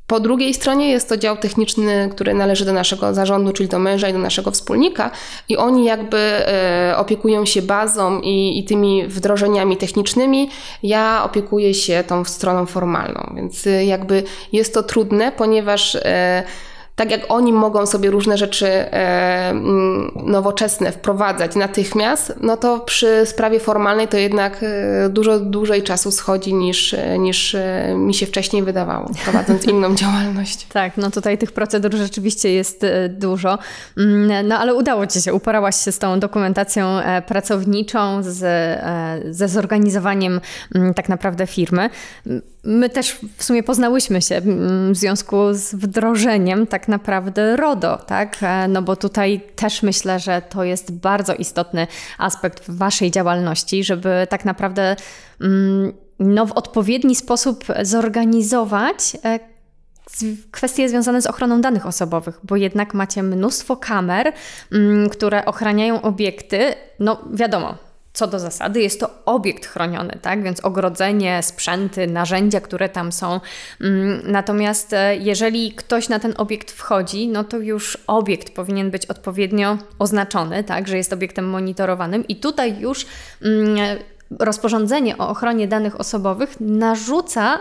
Po 0.07 0.21
drugiej 0.21 0.55
stronie 0.55 0.89
jest 0.89 1.09
to 1.09 1.17
dział 1.17 1.37
techniczny, 1.37 2.09
który 2.13 2.35
należy 2.35 2.65
do 2.65 2.73
naszego 2.73 3.15
zarządu, 3.15 3.53
czyli 3.53 3.69
do 3.69 3.79
męża 3.79 4.09
i 4.09 4.13
do 4.13 4.19
naszego 4.19 4.51
wspólnika, 4.51 5.11
i 5.49 5.57
oni 5.57 5.85
jakby 5.85 6.19
e, 6.19 6.95
opiekują 6.97 7.47
się 7.47 7.63
bazą 7.63 8.21
i, 8.21 8.59
i 8.59 8.65
tymi 8.65 9.07
wdrożeniami 9.07 9.77
technicznymi. 9.77 10.51
Ja 10.83 11.25
opiekuję 11.25 11.75
się 11.75 12.05
tą 12.07 12.25
stroną 12.25 12.67
formalną, 12.67 13.33
więc 13.37 13.67
e, 13.67 13.85
jakby 13.85 14.23
jest 14.53 14.75
to 14.75 14.83
trudne, 14.83 15.33
ponieważ 15.33 15.95
e, 15.95 16.43
tak 16.97 17.11
jak 17.11 17.21
oni 17.29 17.53
mogą 17.53 17.87
sobie 17.87 18.11
różne 18.11 18.39
rzeczy 18.39 18.67
e, 18.67 19.55
nowoczesne 20.25 20.93
wprowadzać 20.93 21.57
natychmiast, 21.57 22.35
no 22.41 22.57
to 22.57 22.81
przy 22.81 23.27
sprawie 23.27 23.61
formalnej 23.61 24.09
to 24.09 24.17
jednak 24.17 24.63
e, 24.63 25.09
dużo 25.09 25.41
dłużej 25.41 25.83
czasu 25.83 26.11
schodzi 26.11 26.55
niż, 26.55 26.95
e, 26.95 27.19
niż 27.19 27.57
mi 27.97 28.15
się 28.15 28.27
wcześniej 28.27 28.63
wydawało, 28.63 29.11
prowadząc 29.25 29.65
inną 29.73 29.95
działalność. 29.95 30.67
Tak, 30.67 30.97
no 30.97 31.11
tutaj 31.11 31.39
tych 31.39 31.53
procedur 31.53 31.95
rzeczywiście 31.95 32.53
jest 32.53 32.87
dużo. 33.09 33.59
Mm, 33.97 34.49
no 34.49 34.59
ale 34.59 34.75
udało 34.75 35.07
Ci 35.07 35.23
się, 35.23 35.35
uparałaś 35.35 35.77
się 35.77 35.93
z 35.93 35.99
tą 35.99 36.21
dokumentacją 36.21 36.99
pracowniczą, 37.27 38.23
z, 38.23 38.39
ze 39.37 39.49
zorganizowaniem 39.49 40.41
mm, 40.75 40.95
tak 40.95 41.09
naprawdę 41.09 41.47
firmy. 41.47 41.91
My 42.67 42.91
też 42.91 43.19
w 43.37 43.45
sumie 43.45 43.63
poznałyśmy 43.63 44.23
się 44.23 44.41
w 44.91 44.97
związku 44.97 45.37
z 45.53 45.75
wdrożeniem 45.75 46.67
tak 46.67 46.89
naprawdę 46.89 47.57
RODO, 47.57 47.97
tak? 47.97 48.37
E, 48.43 48.69
no 48.69 48.83
bo 48.83 48.97
tutaj 48.97 49.41
też 49.57 49.83
myślę, 49.83 50.19
że 50.19 50.43
to 50.43 50.65
jest 50.65 50.93
bardzo 50.93 51.35
istotny 51.35 51.87
aspekt 52.19 52.65
Waszej 52.69 53.11
działalności, 53.11 53.85
żeby 53.85 54.27
tak 54.31 54.45
naprawdę 54.45 54.97
mm, 55.41 55.93
no, 56.19 56.47
w 56.47 56.53
odpowiedni 56.53 57.17
sposób 57.17 57.65
zorganizować 57.83 59.17
e, 59.25 59.39
kwestie 60.51 60.89
związane 60.89 61.23
z 61.23 61.27
ochroną 61.27 61.61
danych 61.61 61.87
osobowych, 61.87 62.41
bo 62.45 62.57
jednak 62.57 62.95
macie 62.95 63.23
mnóstwo 63.23 63.77
kamer, 63.77 64.33
mm, 64.73 65.09
które 65.09 65.45
ochraniają 65.45 66.03
obiekty. 66.03 66.75
No 67.01 67.23
wiadomo, 67.33 67.75
co 68.17 68.27
do 68.27 68.39
zasady 68.39 68.81
jest 68.81 69.01
to 69.01 69.11
obiekt 69.25 69.67
chroniony, 69.67 70.19
tak? 70.23 70.43
Więc 70.43 70.61
ogrodzenie, 70.61 71.43
sprzęty, 71.43 72.07
narzędzia, 72.07 72.61
które 72.61 72.89
tam 72.89 73.13
są. 73.13 73.41
Mm, 73.81 74.21
natomiast 74.25 74.93
e, 74.93 75.17
jeżeli 75.17 75.73
ktoś 75.73 76.09
na 76.09 76.19
ten 76.19 76.35
obiekt 76.37 76.71
wchodzi, 76.71 77.29
no 77.29 77.45
to 77.45 77.59
już 77.59 77.99
obiekt 78.07 78.55
powinien 78.55 78.91
być 78.91 79.07
odpowiednio 79.07 79.79
oznaczony, 79.99 80.65
tak? 80.65 80.89
Że 80.89 80.97
jest 80.97 81.13
obiektem 81.13 81.49
monitorowanym 81.49 82.27
i 82.29 82.37
tutaj 82.37 82.79
już 82.81 83.07
mm, 83.43 83.99
rozporządzenie 84.39 85.19
o 85.19 85.29
ochronie 85.29 85.69
danych 85.69 86.01
osobowych 86.01 86.61
narzuca 86.61 87.59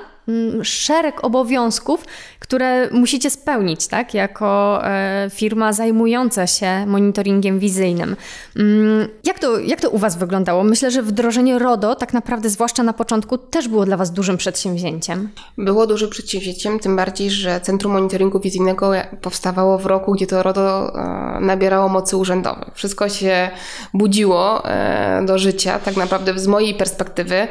szereg 0.63 1.23
obowiązków, 1.23 2.05
które 2.39 2.89
musicie 2.91 3.29
spełnić, 3.29 3.87
tak, 3.87 4.13
jako 4.13 4.79
e, 4.85 5.29
firma 5.33 5.73
zajmująca 5.73 6.47
się 6.47 6.85
monitoringiem 6.85 7.59
wizyjnym. 7.59 8.15
Mm, 8.55 9.07
jak 9.23 9.39
to, 9.39 9.59
jak 9.59 9.81
to 9.81 9.89
u 9.89 9.97
Was 9.97 10.17
wyglądało? 10.17 10.63
Myślę, 10.63 10.91
że 10.91 11.01
wdrożenie 11.01 11.59
RODO, 11.59 11.95
tak 11.95 12.13
naprawdę, 12.13 12.49
zwłaszcza 12.49 12.83
na 12.83 12.93
początku, 12.93 13.37
też 13.37 13.67
było 13.67 13.85
dla 13.85 13.97
Was 13.97 14.11
dużym 14.11 14.37
przedsięwzięciem. 14.37 15.29
Było 15.57 15.87
dużym 15.87 16.09
przedsięwzięciem, 16.09 16.79
tym 16.79 16.95
bardziej, 16.95 17.31
że 17.31 17.61
Centrum 17.61 17.93
Monitoringu 17.93 18.39
Wizyjnego 18.39 18.91
powstawało 19.21 19.77
w 19.77 19.85
roku, 19.85 20.11
gdzie 20.11 20.27
to 20.27 20.43
RODO 20.43 20.93
e, 20.95 21.39
nabierało 21.41 21.89
mocy 21.89 22.17
urzędowej. 22.17 22.65
Wszystko 22.73 23.09
się 23.09 23.49
budziło 23.93 24.69
e, 24.69 25.25
do 25.25 25.37
życia, 25.37 25.79
tak 25.79 25.95
naprawdę 25.97 26.39
z 26.39 26.47
mojej 26.47 26.75
perspektywy, 26.75 27.47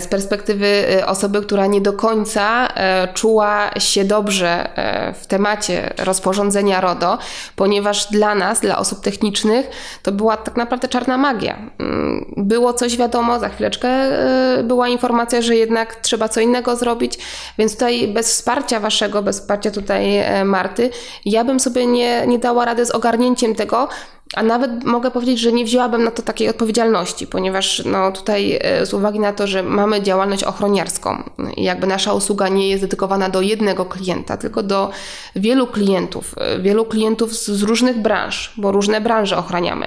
z 0.00 0.06
perspektywy 0.06 0.84
osoby, 1.06 1.42
która 1.42 1.66
nie 1.66 1.80
do 1.80 1.92
końca 2.02 2.68
e, 2.74 3.08
czuła 3.14 3.70
się 3.78 4.04
dobrze 4.04 4.76
e, 4.76 5.14
w 5.14 5.26
temacie 5.26 5.94
rozporządzenia 5.98 6.80
RODO, 6.80 7.18
ponieważ 7.56 8.06
dla 8.06 8.34
nas, 8.34 8.60
dla 8.60 8.78
osób 8.78 9.00
technicznych, 9.00 9.66
to 10.02 10.12
była 10.12 10.36
tak 10.36 10.56
naprawdę 10.56 10.88
czarna 10.88 11.18
magia. 11.18 11.58
Mm, 11.78 12.34
było 12.36 12.72
coś 12.72 12.96
wiadomo, 12.96 13.38
za 13.38 13.48
chwileczkę 13.48 13.88
e, 13.88 14.62
była 14.62 14.88
informacja, 14.88 15.42
że 15.42 15.56
jednak 15.56 15.94
trzeba 15.94 16.28
co 16.28 16.40
innego 16.40 16.76
zrobić, 16.76 17.18
więc 17.58 17.72
tutaj 17.72 18.08
bez 18.08 18.32
wsparcia 18.32 18.80
waszego, 18.80 19.22
bez 19.22 19.40
wsparcia 19.40 19.70
tutaj 19.70 20.24
Marty, 20.44 20.90
ja 21.24 21.44
bym 21.44 21.60
sobie 21.60 21.86
nie, 21.86 22.26
nie 22.26 22.38
dała 22.38 22.64
rady 22.64 22.86
z 22.86 22.90
ogarnięciem 22.90 23.54
tego, 23.54 23.88
a 24.34 24.42
nawet 24.42 24.84
mogę 24.84 25.10
powiedzieć, 25.10 25.40
że 25.40 25.52
nie 25.52 25.64
wzięłabym 25.64 26.04
na 26.04 26.10
to 26.10 26.22
takiej 26.22 26.48
odpowiedzialności, 26.48 27.26
ponieważ 27.26 27.82
no, 27.84 28.12
tutaj 28.12 28.58
e, 28.60 28.86
z 28.86 28.94
uwagi 28.94 29.20
na 29.20 29.32
to, 29.32 29.46
że 29.46 29.62
mamy 29.62 30.02
działalność 30.02 30.44
ochroniarską 30.44 31.22
jakby 31.56 31.86
nasza 31.86 32.12
usługa 32.12 32.48
nie 32.48 32.68
jest 32.68 32.82
dedykowana 32.82 33.28
do 33.28 33.40
jednego 33.40 33.84
klienta, 33.84 34.36
tylko 34.36 34.62
do 34.62 34.90
wielu 35.36 35.66
klientów, 35.66 36.34
e, 36.38 36.58
wielu 36.58 36.84
klientów 36.84 37.34
z, 37.34 37.50
z 37.50 37.62
różnych 37.62 37.98
branż, 37.98 38.52
bo 38.56 38.72
różne 38.72 39.00
branże 39.00 39.38
ochraniamy 39.38 39.86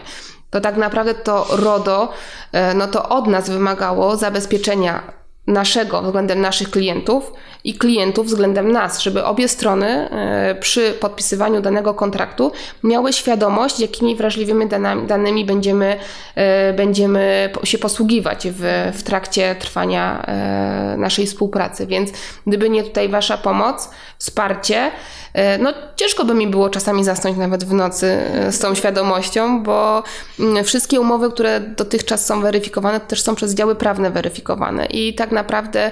to 0.49 0.62
tak 0.62 0.77
naprawdę 0.77 1.13
to 1.13 1.47
RODO, 1.49 2.10
e, 2.51 2.73
no 2.73 2.88
to 2.88 3.10
od 3.10 3.27
nas 3.27 3.49
wymagało 3.49 4.15
zabezpieczenia 4.17 5.24
naszego 5.47 6.01
względem 6.01 6.41
naszych 6.41 6.69
klientów 6.69 7.34
i 7.63 7.73
klientów 7.73 8.27
względem 8.27 8.71
nas, 8.71 9.01
żeby 9.01 9.23
obie 9.25 9.47
strony 9.47 9.88
e, 9.88 10.55
przy 10.55 10.91
podpisywaniu 10.91 11.62
danego 11.62 11.93
kontraktu 11.93 12.51
miały 12.84 13.13
świadomość, 13.13 13.79
jakimi 13.79 14.15
wrażliwymi 14.15 14.65
danymi 15.08 15.45
będziemy, 15.45 15.97
e, 16.36 16.73
będziemy 16.73 17.49
się 17.63 17.77
posługiwać 17.77 18.47
w, 18.51 18.91
w 18.93 19.03
trakcie 19.03 19.55
trwania 19.55 20.21
e, 20.27 20.95
naszej 20.97 21.27
współpracy. 21.27 21.88
Więc 21.88 22.12
gdyby 22.47 22.69
nie 22.69 22.84
tutaj 22.84 23.10
Wasza 23.10 23.38
pomoc, 23.38 23.89
wsparcie. 24.17 24.91
E, 25.34 25.58
no, 25.58 25.73
ciężko 25.95 26.25
by 26.25 26.34
mi 26.34 26.47
było 26.47 26.69
czasami 26.69 27.04
zasnąć 27.04 27.38
nawet 27.38 27.63
w 27.63 27.73
nocy 27.73 28.08
e, 28.08 28.51
z 28.51 28.60
tą 28.60 28.75
świadomością, 28.75 29.63
bo 29.63 30.04
mm, 30.39 30.63
wszystkie 30.63 31.01
umowy, 31.01 31.32
które 31.32 31.60
dotychczas 31.60 32.25
są 32.25 32.41
weryfikowane, 32.41 32.99
też 32.99 33.21
są 33.21 33.36
przez 33.36 33.54
działy 33.54 33.75
prawne 33.75 34.12
weryfikowane. 34.12 34.86
I 34.86 35.15
tak 35.15 35.32
naprawdę 35.32 35.91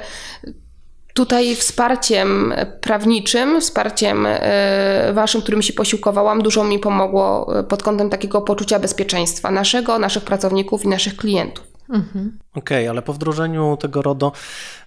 tutaj 1.13 1.55
wsparciem 1.55 2.53
prawniczym, 2.81 3.61
wsparciem 3.61 4.25
e, 4.29 5.13
waszym, 5.13 5.41
którym 5.41 5.61
się 5.61 5.73
posiłkowałam, 5.73 6.41
dużo 6.41 6.63
mi 6.63 6.79
pomogło 6.79 7.53
pod 7.69 7.83
kątem 7.83 8.09
takiego 8.09 8.41
poczucia 8.41 8.79
bezpieczeństwa 8.79 9.51
naszego, 9.51 9.99
naszych 9.99 10.23
pracowników 10.23 10.85
i 10.85 10.87
naszych 10.87 11.15
klientów. 11.15 11.72
Mhm. 11.89 12.39
Okej, 12.55 12.83
okay, 12.83 12.89
ale 12.89 13.01
po 13.01 13.13
wdrożeniu 13.13 13.77
tego 13.77 14.01
RODO, 14.01 14.31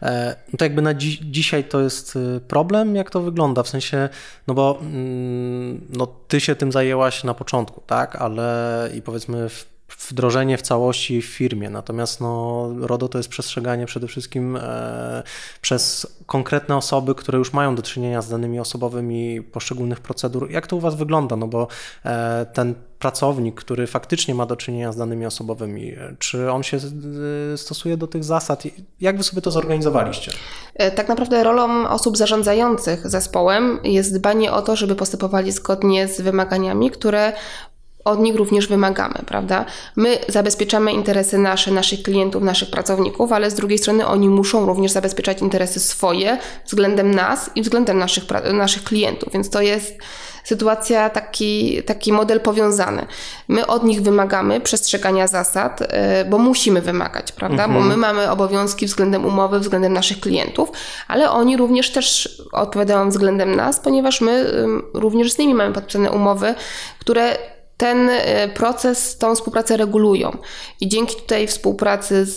e, 0.03 0.37
no 0.53 0.57
to 0.59 0.65
jakby 0.65 0.83
na 0.83 0.95
dzi 0.95 1.21
dzisiaj 1.31 1.65
to 1.65 1.81
jest 1.81 2.17
y, 2.17 2.41
problem, 2.49 2.97
jak 2.97 3.11
to 3.11 3.21
wygląda? 3.21 3.63
W 3.63 3.69
sensie, 3.69 4.09
no 4.47 4.55
bo 4.55 4.79
mm, 4.81 5.87
no 5.91 6.07
ty 6.07 6.41
się 6.41 6.55
tym 6.55 6.73
zajęłaś 6.73 7.25
na 7.25 7.35
początku, 7.35 7.83
tak? 7.87 8.17
Ale 8.17 8.91
i 8.95 9.03
powiedzmy 9.03 9.49
w 9.49 9.76
wdrożenie 9.99 10.59
w 10.59 10.63
całości 10.63 11.23
w 11.23 11.27
firmie. 11.27 11.71
Natomiast 11.71 12.21
no, 12.21 12.69
RODO 12.81 13.09
to 13.09 13.19
jest 13.19 13.29
przestrzeganie 13.29 13.87
przede 13.87 14.07
wszystkim 14.07 14.57
e, 14.57 15.23
przez 15.61 16.07
konkretne 16.27 16.77
osoby, 16.77 17.15
które 17.15 17.39
już 17.39 17.53
mają 17.53 17.75
do 17.75 17.83
czynienia 17.83 18.23
z 18.23 18.29
danymi 18.29 18.61
osobowymi 18.61 19.43
poszczególnych 19.43 20.01
procedur. 20.01 20.51
Jak 20.51 20.67
to 20.67 20.77
u 20.77 20.81
Was 20.81 20.95
wygląda? 20.95 21.37
No 21.37 21.47
bo 21.47 21.69
e, 22.05 22.47
ten 22.53 22.75
pracownik, 22.99 23.55
który 23.55 23.87
faktycznie 23.87 24.35
ma 24.35 24.47
do 24.47 24.57
czynienia 24.57 24.93
z 24.93 24.97
danymi 24.97 25.27
osobowymi, 25.27 25.93
czy 26.19 26.51
on 26.51 26.63
się 26.63 26.77
e, 26.77 27.57
stosuje 27.57 27.97
do 27.97 28.07
tych 28.07 28.25
zasad? 28.25 28.63
Jak 29.01 29.17
Wy 29.17 29.23
sobie 29.23 29.43
to 29.43 29.51
zorganizowaliście? 29.51 30.33
Tak 30.97 31.09
naprawdę 31.09 31.45
rolą 31.45 31.89
osób 31.89 32.17
zarządzających 32.17 33.11
zespołem 33.11 33.79
jest 33.85 34.19
dbanie 34.19 34.53
o 34.53 34.63
to, 34.63 34.77
żeby 34.77 34.95
postępowali 34.95 35.53
zgodnie 35.53 36.09
z 36.09 36.21
wymaganiami, 36.21 36.91
które 36.91 37.33
od 38.07 38.21
nich 38.21 38.37
również 38.37 38.69
wymagamy, 38.69 39.15
prawda? 39.27 39.65
My 39.97 40.19
zabezpieczamy 40.29 40.93
interesy 40.93 41.39
nasze, 41.39 41.71
naszych 41.71 42.03
klientów, 42.03 42.43
naszych 42.43 42.71
pracowników, 42.71 43.33
ale 43.33 43.51
z 43.51 43.55
drugiej 43.55 43.79
strony 43.79 44.07
oni 44.07 44.29
muszą 44.29 44.67
również 44.67 44.93
zabezpieczać 44.93 45.41
interesy 45.41 45.81
swoje 45.81 46.39
względem 46.67 47.15
nas 47.15 47.51
i 47.55 47.63
względem 47.63 47.99
naszych, 47.99 48.25
naszych 48.53 48.85
klientów, 48.85 49.33
więc 49.33 49.51
to 49.51 49.61
jest 49.61 49.99
sytuacja, 50.45 51.11
taki, 51.11 51.83
taki 51.83 52.13
model 52.13 52.41
powiązany. 52.41 53.07
My 53.49 53.67
od 53.67 53.85
nich 53.85 54.03
wymagamy 54.03 54.61
przestrzegania 54.61 55.27
zasad, 55.27 55.83
e, 55.83 56.25
bo 56.25 56.39
musimy 56.39 56.81
wymagać, 56.81 57.33
prawda? 57.33 57.65
Mhm. 57.65 57.83
Bo 57.83 57.89
my 57.89 57.97
mamy 57.97 58.31
obowiązki 58.31 58.87
względem 58.87 59.25
umowy, 59.25 59.61
względem 59.61 59.93
naszych 59.93 60.21
klientów, 60.21 60.73
ale 61.09 61.31
oni 61.31 61.57
również 61.57 61.91
też 61.91 62.39
odpowiadają 62.53 63.09
względem 63.09 63.57
nas, 63.57 63.81
ponieważ 63.81 64.21
my 64.21 64.53
również 64.95 65.33
z 65.33 65.39
nimi 65.39 65.55
mamy 65.55 65.73
podpisane 65.73 66.11
umowy, 66.11 66.55
które 66.99 67.37
ten 67.77 68.11
e, 68.11 68.49
proces, 68.49 69.19
tą 69.19 69.35
współpracę 69.35 69.77
regulują. 69.77 70.37
I 70.81 70.89
dzięki 70.89 71.17
tej 71.27 71.47
współpracy 71.47 72.25
z, 72.25 72.35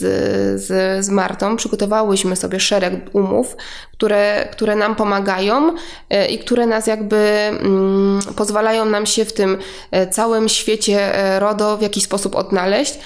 z, 0.62 1.06
z 1.06 1.10
Martą 1.10 1.56
przygotowałyśmy 1.56 2.36
sobie 2.36 2.60
szereg 2.60 2.94
umów, 3.14 3.58
które, 3.92 4.48
które 4.52 4.76
nam 4.76 4.96
pomagają 4.96 5.76
e, 6.10 6.28
i 6.28 6.40
które 6.40 6.66
nas 6.66 6.88
jakby 6.88 7.18
mm, 7.18 8.20
pozwalają 8.36 8.86
nam 8.86 9.06
się 9.06 9.26
w 9.26 9.34
tym 9.34 9.58
e, 9.92 10.08
całym 10.08 10.50
świecie 10.50 11.12
RODO 11.40 11.78
w 11.78 11.82
jakiś 11.82 12.04
sposób 12.04 12.36
odnaleźć 12.36 13.00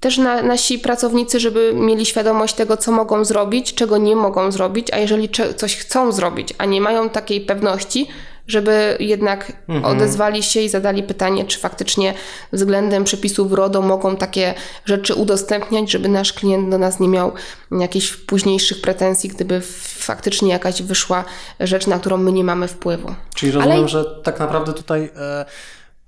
też 0.00 0.18
na, 0.18 0.42
nasi 0.42 0.78
pracownicy, 0.78 1.40
żeby 1.40 1.72
mieli 1.74 2.06
świadomość 2.06 2.54
tego, 2.54 2.76
co 2.76 2.92
mogą 2.92 3.24
zrobić, 3.24 3.74
czego 3.74 3.98
nie 3.98 4.16
mogą 4.16 4.52
zrobić, 4.52 4.90
a 4.92 4.98
jeżeli 4.98 5.28
coś 5.56 5.76
chcą 5.76 6.12
zrobić, 6.12 6.54
a 6.58 6.64
nie 6.64 6.80
mają 6.80 7.08
takiej 7.08 7.40
pewności, 7.40 8.08
żeby 8.50 8.96
jednak 9.00 9.52
mhm. 9.68 9.96
odezwali 9.96 10.42
się 10.42 10.60
i 10.60 10.68
zadali 10.68 11.02
pytanie, 11.02 11.44
czy 11.44 11.58
faktycznie 11.58 12.14
względem 12.52 13.04
przepisów 13.04 13.52
RODO 13.52 13.82
mogą 13.82 14.16
takie 14.16 14.54
rzeczy 14.84 15.14
udostępniać, 15.14 15.90
żeby 15.90 16.08
nasz 16.08 16.32
klient 16.32 16.70
do 16.70 16.78
nas 16.78 17.00
nie 17.00 17.08
miał 17.08 17.32
jakichś 17.80 18.12
późniejszych 18.12 18.80
pretensji, 18.80 19.30
gdyby 19.30 19.60
faktycznie 19.98 20.50
jakaś 20.50 20.82
wyszła 20.82 21.24
rzecz, 21.60 21.86
na 21.86 21.98
którą 21.98 22.16
my 22.16 22.32
nie 22.32 22.44
mamy 22.44 22.68
wpływu. 22.68 23.14
Czyli 23.34 23.52
rozumiem, 23.52 23.78
Ale... 23.78 23.88
że 23.88 24.04
tak 24.04 24.40
naprawdę 24.40 24.72
tutaj. 24.72 25.10
E 25.16 25.44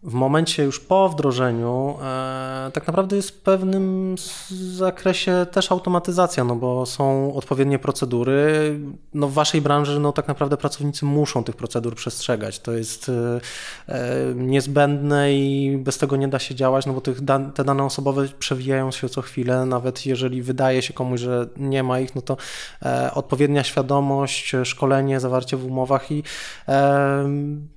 w 0.03 0.13
momencie 0.13 0.65
już 0.65 0.81
po 0.81 1.09
wdrożeniu 1.09 1.99
e, 2.03 2.71
tak 2.73 2.87
naprawdę 2.87 3.17
jest 3.17 3.31
w 3.31 3.41
pewnym 3.41 4.15
zakresie 4.51 5.47
też 5.53 5.73
automatyzacja, 5.73 6.45
no 6.45 6.57
bo 6.57 6.87
są 6.87 7.35
odpowiednie 7.35 7.79
procedury. 7.79 8.79
No 9.15 9.29
w 9.29 9.33
waszej 9.33 9.61
branży 9.61 10.01
no 10.01 10.13
tak 10.13 10.29
naprawdę 10.29 10.57
pracownicy 10.57 11.05
muszą 11.05 11.45
tych 11.45 11.57
procedur 11.57 11.95
przestrzegać. 11.95 12.59
To 12.59 12.73
jest 12.73 13.09
e, 13.09 13.41
e 13.89 14.35
niezbędne 14.35 15.35
i 15.35 15.77
bez 15.79 15.99
tego 15.99 16.17
nie 16.17 16.29
da 16.29 16.39
się 16.39 16.55
działać, 16.55 16.87
no 16.87 16.93
bo 16.93 17.01
tych 17.01 17.21
dan 17.21 17.53
te 17.53 17.65
dane 17.65 17.85
osobowe 17.85 18.29
przewijają 18.39 18.91
się 18.91 19.09
co 19.09 19.23
chwilę, 19.23 19.67
nawet 19.67 20.07
jeżeli 20.07 20.43
wydaje 20.43 20.83
się 20.83 20.93
komuś, 20.93 21.21
że 21.21 21.49
nie 21.57 21.83
ma 21.83 22.01
ich, 22.01 22.15
no 22.15 22.23
to 22.23 22.37
e, 22.83 23.11
odpowiednia 23.15 23.65
świadomość, 23.65 24.53
szkolenie, 24.65 25.21
zawarcie 25.21 25.57
w 25.57 25.67
umowach 25.67 26.11
i 26.11 26.23
e, 26.69 27.29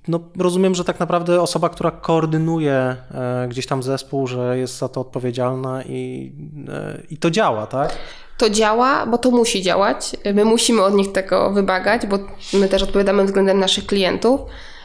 no 0.08 0.20
rozumiem, 0.38 0.74
że 0.74 0.84
tak 0.84 1.00
naprawdę 1.00 1.42
osoba, 1.42 1.68
która 1.68 1.90
koordynuje 2.16 2.96
e, 3.14 3.46
gdzieś 3.48 3.66
tam 3.66 3.82
zespół, 3.82 4.26
że 4.26 4.58
jest 4.58 4.78
za 4.78 4.88
to 4.88 5.00
odpowiedzialna 5.00 5.82
i, 5.82 6.32
e, 6.68 7.02
i 7.10 7.16
to 7.16 7.30
działa, 7.30 7.66
tak? 7.66 7.92
To 8.38 8.50
działa, 8.50 9.06
bo 9.06 9.18
to 9.18 9.30
musi 9.30 9.62
działać. 9.62 10.16
My 10.34 10.44
musimy 10.44 10.82
od 10.82 10.94
nich 10.94 11.12
tego 11.12 11.50
wymagać, 11.50 12.06
bo 12.06 12.18
my 12.52 12.68
też 12.68 12.82
odpowiadamy 12.82 13.24
względem 13.24 13.58
naszych 13.58 13.86
klientów. 13.86 14.40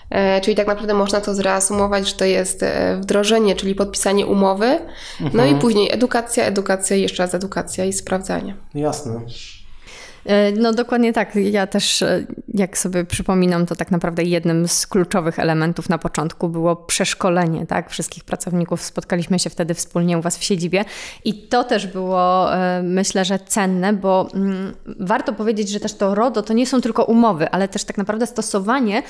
E, 0.10 0.41
czyli 0.41 0.56
tak 0.56 0.67
naprawdę 0.67 0.94
można 0.94 1.22
to 1.22 1.36
zreasumować, 1.36 2.08
że 2.08 2.15
to 2.15 2.26
jest 2.26 2.65
wdrożenie, 3.00 3.56
czyli 3.56 3.76
podpisanie 3.76 4.26
umowy, 4.26 4.65
mhm. 4.65 5.32
no 5.34 5.44
i 5.44 5.48
mhm. 5.48 5.60
później 5.60 5.91
edukacja, 5.91 6.46
edukacja 6.46 6.96
i 6.96 7.02
jeszcze 7.02 7.24
raz 7.24 7.34
edukacja 7.34 7.86
i 7.86 7.94
sprawdzanie. 7.94 8.56
Jasne. 8.74 9.22
E, 10.25 10.51
no 10.51 10.73
dokładnie 10.73 11.13
tak. 11.13 11.36
Ja 11.36 11.67
też, 11.67 12.01
e, 12.01 12.25
jak 12.53 12.77
sobie 12.77 13.05
przypominam, 13.05 13.65
to 13.65 13.75
tak 13.75 13.91
naprawdę 13.91 14.23
jednym 14.23 14.67
z 14.67 14.88
kluczowych 14.88 15.39
elementów 15.39 15.89
na 15.89 15.97
początku 15.97 16.49
było 16.49 16.75
przeszkolenie 16.75 17.65
tak? 17.65 17.89
wszystkich 17.89 18.23
pracowników. 18.23 18.81
Spotkaliśmy 18.81 19.39
się 19.39 19.49
wtedy 19.49 19.73
wspólnie 19.73 20.17
u 20.17 20.21
Was 20.21 20.38
w 20.38 20.43
siedzibie 20.43 20.86
i 21.25 21.34
to 21.34 21.63
też 21.63 21.88
było, 21.88 22.55
e, 22.55 22.84
myślę, 22.84 23.25
że 23.25 23.39
cenne, 23.39 23.93
bo 23.93 24.27
mm, 24.34 24.73
warto 24.99 25.34
powiedzieć, 25.34 25.69
że 25.69 25.79
też 25.79 25.93
to 25.93 26.15
RODO 26.15 26.41
to 26.41 26.53
nie 26.53 26.67
są 26.67 26.81
tylko 26.81 27.03
umowy, 27.03 27.49
ale 27.49 27.67
też 27.67 27.84
tak 27.84 27.97
naprawdę 27.97 28.27
stosowanie 28.27 29.03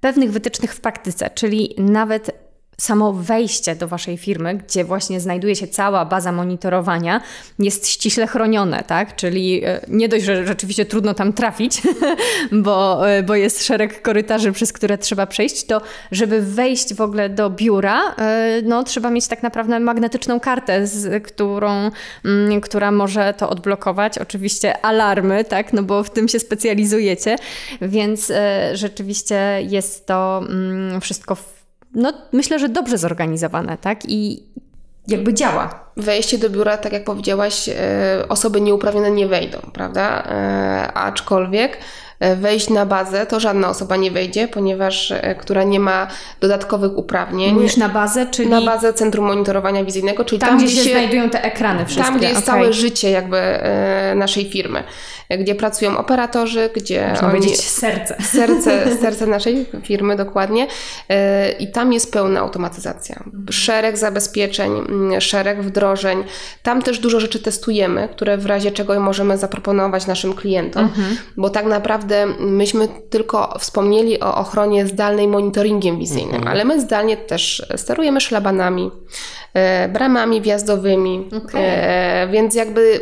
pewnych 0.00 0.32
wytycznych 0.32 0.74
w 0.74 0.80
praktyce, 0.80 1.30
czyli 1.30 1.74
nawet 1.78 2.49
samo 2.80 3.12
wejście 3.12 3.76
do 3.76 3.88
Waszej 3.88 4.16
firmy, 4.16 4.54
gdzie 4.54 4.84
właśnie 4.84 5.20
znajduje 5.20 5.56
się 5.56 5.68
cała 5.68 6.04
baza 6.04 6.32
monitorowania, 6.32 7.20
jest 7.58 7.88
ściśle 7.88 8.26
chronione, 8.26 8.84
tak? 8.86 9.16
Czyli 9.16 9.64
e, 9.64 9.80
nie 9.88 10.08
dość, 10.08 10.24
że 10.24 10.46
rzeczywiście 10.46 10.84
trudno 10.84 11.14
tam 11.14 11.32
trafić, 11.32 11.82
bo, 12.52 13.10
e, 13.10 13.22
bo 13.22 13.34
jest 13.34 13.64
szereg 13.64 14.02
korytarzy, 14.02 14.52
przez 14.52 14.72
które 14.72 14.98
trzeba 14.98 15.26
przejść, 15.26 15.64
to 15.64 15.80
żeby 16.12 16.40
wejść 16.40 16.94
w 16.94 17.00
ogóle 17.00 17.28
do 17.28 17.50
biura, 17.50 18.14
e, 18.18 18.62
no 18.64 18.84
trzeba 18.84 19.10
mieć 19.10 19.26
tak 19.26 19.42
naprawdę 19.42 19.80
magnetyczną 19.80 20.40
kartę, 20.40 20.86
z 20.86 21.24
którą, 21.24 21.90
mm, 22.24 22.60
która 22.60 22.90
może 22.90 23.34
to 23.34 23.50
odblokować. 23.50 24.18
Oczywiście 24.18 24.84
alarmy, 24.84 25.44
tak? 25.44 25.72
No 25.72 25.82
bo 25.82 26.02
w 26.02 26.10
tym 26.10 26.28
się 26.28 26.40
specjalizujecie, 26.40 27.36
więc 27.82 28.32
rzeczywiście 28.72 29.58
jest 29.68 30.06
to 30.06 30.42
mm, 30.48 31.00
wszystko 31.00 31.34
w 31.34 31.59
no, 31.94 32.12
myślę, 32.32 32.58
że 32.58 32.68
dobrze 32.68 32.98
zorganizowane, 32.98 33.78
tak? 33.78 34.00
I 34.08 34.42
jakby 35.08 35.34
działa. 35.34 35.84
Wejście 35.96 36.38
do 36.38 36.50
biura, 36.50 36.76
tak 36.76 36.92
jak 36.92 37.04
powiedziałaś, 37.04 37.68
e, 37.68 37.74
osoby 38.28 38.60
nieuprawnione 38.60 39.10
nie 39.10 39.26
wejdą, 39.26 39.58
prawda? 39.72 40.24
E, 40.26 40.92
aczkolwiek 40.92 41.78
e, 42.20 42.36
wejść 42.36 42.70
na 42.70 42.86
bazę, 42.86 43.26
to 43.26 43.40
żadna 43.40 43.68
osoba 43.68 43.96
nie 43.96 44.10
wejdzie, 44.10 44.48
ponieważ 44.48 45.12
która 45.38 45.62
nie 45.62 45.80
ma 45.80 46.06
dodatkowych 46.40 46.98
uprawnień. 46.98 47.54
Mówisz 47.54 47.76
na 47.76 47.88
bazę, 47.88 48.26
czyli... 48.26 48.48
Na 48.48 48.60
bazę 48.62 48.92
Centrum 48.92 49.26
Monitorowania 49.26 49.84
Wizyjnego, 49.84 50.24
czyli 50.24 50.40
tam, 50.40 50.48
tam 50.48 50.58
gdzie, 50.58 50.84
się 50.84 50.90
znajdują 50.90 51.30
te 51.30 51.42
ekrany 51.42 51.86
wszystkie. 51.86 52.04
Tam, 52.04 52.18
gdzie 52.18 52.28
jest 52.28 52.42
okay. 52.42 52.60
całe 52.60 52.72
życie 52.72 53.10
jakby 53.10 53.40
naszej 54.14 54.50
firmy 54.50 54.84
gdzie 55.38 55.54
pracują 55.54 55.98
operatorzy, 55.98 56.70
gdzie 56.74 57.08
Można 57.08 57.28
oni... 57.28 57.38
powiedzieć 57.38 57.60
serce. 57.64 58.16
serce. 58.22 58.70
Serce 59.02 59.26
naszej 59.26 59.66
firmy 59.82 60.16
dokładnie 60.16 60.66
e, 61.08 61.52
i 61.52 61.70
tam 61.70 61.92
jest 61.92 62.12
pełna 62.12 62.40
automatyzacja. 62.40 63.24
Szereg 63.50 63.98
zabezpieczeń, 63.98 64.72
mm, 64.72 65.20
szereg 65.20 65.62
wdrożeń. 65.62 66.24
Tam 66.62 66.82
też 66.82 66.98
dużo 66.98 67.20
rzeczy 67.20 67.38
testujemy, 67.38 68.08
które 68.12 68.36
w 68.36 68.46
razie 68.46 68.70
czego 68.70 69.00
możemy 69.00 69.38
zaproponować 69.38 70.06
naszym 70.06 70.34
klientom, 70.34 70.84
mhm. 70.84 71.16
bo 71.36 71.50
tak 71.50 71.66
naprawdę 71.66 72.26
myśmy 72.40 72.88
tylko 73.10 73.58
wspomnieli 73.58 74.20
o 74.20 74.34
ochronie 74.34 74.86
zdalnej 74.86 75.28
monitoringiem 75.28 75.98
wizyjnym, 75.98 76.34
mhm. 76.34 76.48
ale 76.48 76.64
my 76.64 76.80
zdalnie 76.80 77.16
też 77.16 77.66
sterujemy 77.76 78.20
szlabanami, 78.20 78.90
e, 79.54 79.88
bramami 79.88 80.40
wjazdowymi, 80.40 81.28
okay. 81.44 81.62
Więc 82.32 82.54
jakby 82.54 83.00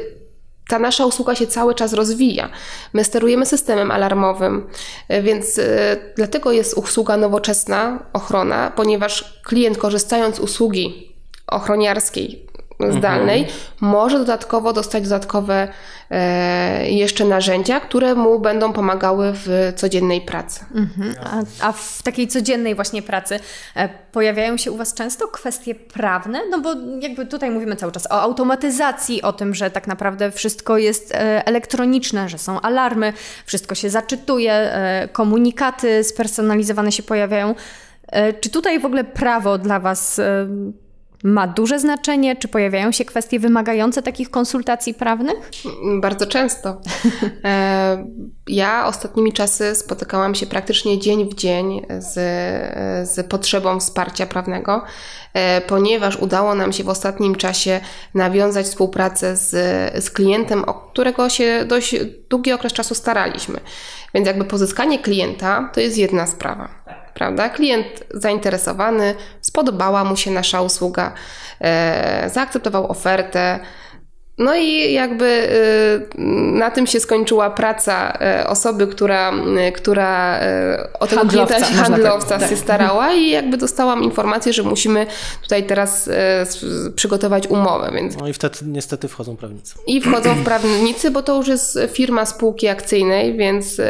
ta 0.69 0.79
nasza 0.79 1.07
usługa 1.07 1.35
się 1.35 1.47
cały 1.47 1.75
czas 1.75 1.93
rozwija. 1.93 2.51
My 2.93 3.05
sterujemy 3.05 3.47
systemem 3.47 3.91
alarmowym, 3.91 4.67
e, 5.09 5.23
więc 5.23 5.59
e, 5.59 5.97
dlatego 6.17 6.53
jest 6.53 6.75
usługa 6.75 7.17
nowoczesna, 7.17 7.99
ochrona, 8.13 8.73
ponieważ 8.77 9.41
klient 9.43 9.79
korzystając 9.79 10.37
z 10.37 10.41
usługi 10.41 11.13
ochroniarskiej 11.47 12.48
zdalnej, 12.91 13.41
mhm. 13.41 13.59
może 13.81 14.19
dodatkowo 14.19 14.73
dostać 14.73 15.03
dodatkowe 15.03 15.69
e, 16.11 16.91
jeszcze 16.91 17.25
narzędzia, 17.25 17.81
które 17.81 18.15
mu 18.15 18.41
będą 18.41 18.73
pomagały 18.73 19.33
w 19.35 19.73
codziennej 19.77 20.21
pracy. 20.21 20.61
Mhm. 20.75 21.15
A, 21.25 21.67
a, 21.69 21.73
w 21.73 22.03
takiej 22.03 22.29
codziennej 22.29 22.75
właśnie 22.75 23.03
pracy 23.03 23.41
e, 23.77 23.89
pojawiają 24.13 24.57
się 24.57 24.73
u 24.73 24.77
Was 24.77 24.95
często 24.95 25.29
kwestie 25.29 25.75
prawne? 25.75 26.41
No 26.51 26.61
bo 26.61 26.75
jakby 27.01 27.27
tutaj 27.27 27.51
mówimy 27.51 27.77
cały 27.77 27.93
czas 27.93 28.07
o 28.07 28.21
automatyzacji, 28.21 29.23
o 29.23 29.33
tym, 29.33 29.55
że 29.55 29.71
tak 29.71 29.87
naprawdę 29.87 30.31
wszystko 30.31 30.79
jest 30.79 31.15
e, 31.15 31.47
elektroniczne, 31.47 32.29
że 32.29 32.39
są 32.39 32.61
alarmy, 32.61 33.13
wszystko 33.47 33.75
się 33.75 33.91
zaczytuje, 33.91 34.53
e, 34.53 35.09
komunikaty 35.13 36.05
spersonalizowane 36.05 36.93
się 36.93 37.03
pojawiają. 37.03 37.55
E, 38.07 38.33
czy 38.33 38.51
tutaj 38.51 38.81
w 38.81 38.85
ogóle 38.85 39.05
prawo 39.05 39.59
dla 39.59 39.81
Was 39.81 40.19
e, 40.19 40.49
ma 41.25 41.47
duże 41.47 41.79
znaczenie? 41.79 42.37
Czy 42.37 42.49
pojawiają 42.49 42.93
się 42.93 43.05
kwestie 43.05 43.39
wymagające 43.39 44.03
takich 44.03 44.31
konsultacji 44.31 44.95
prawnych? 44.95 45.51
Bardzo 46.01 46.27
często. 46.27 46.81
E, 47.45 48.07
ja 48.47 48.87
ostatnimi 48.87 49.33
czasy 49.33 49.75
spotykałam 49.75 50.35
się 50.35 50.47
praktycznie 50.47 50.99
dzień 50.99 51.31
w 51.31 51.35
dzień 51.35 51.87
z, 51.99 52.15
z 53.11 53.27
potrzebą 53.27 53.81
wsparcia 53.81 54.27
prawnego, 54.27 54.83
e, 55.35 55.61
ponieważ 55.61 56.17
udało 56.17 56.55
nam 56.55 56.73
się 56.73 56.85
w 56.85 56.89
ostatnim 56.89 57.35
czasie 57.35 57.81
nawiązać 58.15 58.67
współpracę 58.67 59.37
z, 59.37 59.51
z 60.05 60.11
klientem, 60.11 60.65
o 60.65 60.75
którego 60.75 61.29
się 61.29 61.65
dość 61.65 61.95
długi 62.31 62.53
okres 62.53 62.73
czasu 62.73 62.95
staraliśmy. 62.95 63.61
Więc 64.15 64.27
jakby 64.27 64.45
pozyskanie 64.45 64.99
klienta 64.99 65.71
to 65.75 65.81
jest 65.81 65.99
jedna 65.99 66.27
sprawa 66.27 66.69
prawda? 67.19 67.49
Klient 67.49 67.87
zainteresowany, 68.15 69.15
spodobała 69.41 70.05
mu 70.05 70.17
się 70.17 70.31
nasza 70.31 70.63
usługa, 70.63 71.13
e, 71.61 72.31
zaakceptował 72.33 72.91
ofertę, 72.91 73.61
no 74.39 74.55
i 74.55 74.93
jakby 74.93 75.25
y, 75.25 76.23
na 76.53 76.71
tym 76.71 76.87
się 76.87 77.01
skończyła 77.01 77.51
praca 77.51 78.19
e, 78.21 78.47
osoby, 78.47 78.87
która, 78.87 79.33
y, 79.69 79.73
która 79.73 80.41
o 81.01 81.07
tego 81.07 81.21
handlowca, 81.21 81.55
klienta 81.55 81.73
się, 81.73 81.75
handlowca 81.75 82.39
tak. 82.39 82.51
się 82.51 82.57
starała 82.57 83.13
i 83.13 83.31
jakby 83.31 83.57
dostałam 83.57 84.03
informację, 84.03 84.53
że 84.53 84.63
musimy 84.63 85.07
tutaj 85.43 85.67
teraz 85.67 86.11
przygotować 86.97 87.47
umowę. 87.47 87.91
Więc... 87.95 88.17
No 88.17 88.29
i 88.29 88.33
wtedy 88.33 88.57
niestety 88.63 89.09
wchodzą 89.09 89.37
prawnicy. 89.37 89.75
I 89.87 90.01
wchodzą 90.01 90.35
w 90.35 90.45
prawnicy, 90.45 91.11
bo 91.11 91.23
to 91.23 91.37
już 91.37 91.49
jest 91.49 91.79
firma 91.89 92.27
spółki 92.27 92.69
akcyjnej, 92.69 93.37
więc 93.37 93.81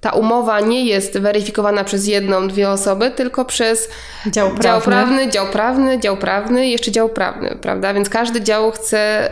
ta 0.00 0.10
umowa 0.10 0.60
nie 0.60 0.84
jest 0.84 1.18
weryfikowana 1.18 1.84
przez 1.84 2.06
jedną, 2.06 2.48
dwie 2.48 2.70
osoby, 2.70 3.10
tylko 3.10 3.44
przez 3.44 3.88
dział 4.26 4.50
prawny, 4.50 4.62
dział 4.62 4.80
prawny, 4.80 5.30
dział 5.30 5.46
prawny, 5.46 6.00
dział 6.00 6.16
prawny 6.16 6.66
i 6.66 6.70
jeszcze 6.70 6.90
dział 6.90 7.08
prawny, 7.08 7.58
prawda? 7.62 7.94
Więc 7.94 8.08
każdy 8.08 8.40
dział 8.40 8.70
chce 8.70 9.28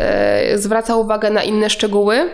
zwraca 0.59 0.97
uwagę 0.97 1.31
na 1.31 1.43
inne 1.43 1.71
szczegóły, 1.71 2.31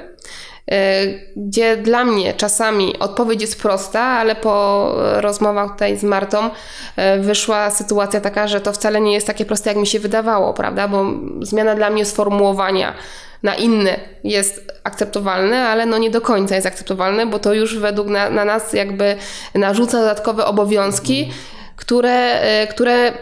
e, 0.70 1.06
gdzie 1.36 1.76
dla 1.76 2.04
mnie 2.04 2.34
czasami 2.34 2.98
odpowiedź 2.98 3.40
jest 3.40 3.62
prosta, 3.62 4.00
ale 4.00 4.34
po 4.34 4.86
rozmowach 4.96 5.72
tutaj 5.72 5.96
z 5.96 6.04
Martą 6.04 6.50
e, 6.96 7.18
wyszła 7.18 7.70
sytuacja 7.70 8.20
taka, 8.20 8.48
że 8.48 8.60
to 8.60 8.72
wcale 8.72 9.00
nie 9.00 9.12
jest 9.12 9.26
takie 9.26 9.44
proste, 9.44 9.70
jak 9.70 9.78
mi 9.78 9.86
się 9.86 10.00
wydawało, 10.00 10.54
prawda? 10.54 10.88
Bo 10.88 11.04
zmiana 11.40 11.74
dla 11.74 11.90
mnie 11.90 12.04
sformułowania 12.04 12.94
na 13.42 13.54
inne 13.54 14.00
jest 14.24 14.72
akceptowalne, 14.84 15.68
ale 15.68 15.86
no 15.86 15.98
nie 15.98 16.10
do 16.10 16.20
końca 16.20 16.54
jest 16.54 16.66
akceptowalne, 16.66 17.26
bo 17.26 17.38
to 17.38 17.54
już 17.54 17.78
według 17.78 18.08
na, 18.08 18.30
na 18.30 18.44
nas 18.44 18.72
jakby 18.72 19.16
narzuca 19.54 19.98
dodatkowe 19.98 20.44
obowiązki, 20.44 21.32
które, 21.76 22.40
e, 22.40 22.66
które 22.66 23.12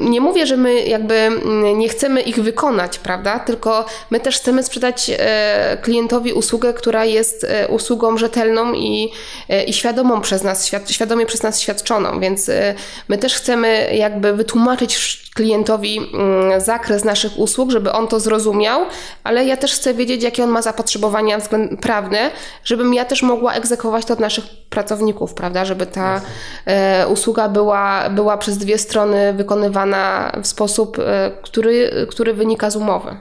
nie 0.00 0.20
mówię, 0.20 0.46
że 0.46 0.56
my 0.56 0.82
jakby 0.82 1.30
nie 1.76 1.88
chcemy 1.88 2.20
ich 2.20 2.42
wykonać, 2.42 2.98
prawda? 2.98 3.38
Tylko 3.38 3.84
my 4.10 4.20
też 4.20 4.36
chcemy 4.36 4.62
sprzedać 4.62 5.10
e, 5.18 5.78
klientowi 5.82 6.32
usługę, 6.32 6.74
która 6.74 7.04
jest 7.04 7.44
e, 7.44 7.68
usługą 7.68 8.16
rzetelną 8.16 8.72
i, 8.72 9.12
e, 9.48 9.64
i 9.64 9.72
świadomą 9.72 10.20
przez 10.20 10.42
nas, 10.42 10.70
świadomie 10.88 11.26
przez 11.26 11.42
nas 11.42 11.60
świadczoną, 11.60 12.20
więc 12.20 12.50
my 13.08 13.18
też 13.18 13.34
chcemy 13.34 13.94
jakby 13.94 14.32
wytłumaczyć 14.32 15.22
klientowi 15.34 16.00
zakres 16.58 17.04
naszych 17.04 17.38
usług, 17.38 17.70
żeby 17.70 17.92
on 17.92 18.08
to 18.08 18.20
zrozumiał, 18.20 18.80
ale 19.24 19.44
ja 19.44 19.56
też 19.56 19.74
chcę 19.74 19.94
wiedzieć, 19.94 20.22
jakie 20.22 20.44
on 20.44 20.50
ma 20.50 20.62
zapotrzebowania 20.62 21.38
prawne, 21.80 22.30
żebym 22.64 22.94
ja 22.94 23.04
też 23.04 23.22
mogła 23.22 23.52
egzekwować 23.52 24.04
to 24.04 24.14
od 24.14 24.20
naszych 24.20 24.44
pracowników, 24.70 25.34
prawda? 25.34 25.64
Żeby 25.64 25.86
ta 25.86 26.20
usługa 27.08 27.48
była, 27.48 28.10
była 28.10 28.36
przez 28.36 28.58
dwie 28.58 28.78
strony 28.78 29.32
wykonywana 29.32 29.61
wykonywana 29.62 30.32
w 30.42 30.46
sposób, 30.46 30.98
e, 30.98 31.30
który, 31.42 32.06
który 32.10 32.34
wynika 32.34 32.70
z 32.70 32.76
umowy. 32.76 33.16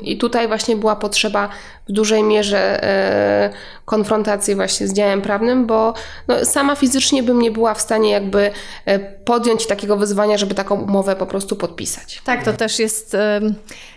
I 0.00 0.18
tutaj 0.18 0.48
właśnie 0.48 0.76
była 0.76 0.96
potrzeba 0.96 1.48
w 1.88 1.92
dużej 1.92 2.22
mierze 2.22 2.84
e, 2.84 3.50
konfrontacji 3.84 4.54
właśnie 4.54 4.88
z 4.88 4.92
działem 4.92 5.22
prawnym, 5.22 5.66
bo 5.66 5.94
no, 6.28 6.44
sama 6.44 6.76
fizycznie 6.76 7.22
bym 7.22 7.38
nie 7.38 7.50
była 7.50 7.74
w 7.74 7.80
stanie 7.80 8.10
jakby 8.10 8.50
e, 8.84 8.98
podjąć 8.98 9.66
takiego 9.66 9.96
wyzwania, 9.96 10.38
żeby 10.38 10.54
taką 10.54 10.80
umowę 10.80 11.16
po 11.16 11.26
prostu 11.26 11.56
podpisać. 11.56 12.22
Tak, 12.24 12.44
to 12.44 12.52
też 12.52 12.78
jest 12.78 13.14
e, 13.14 13.40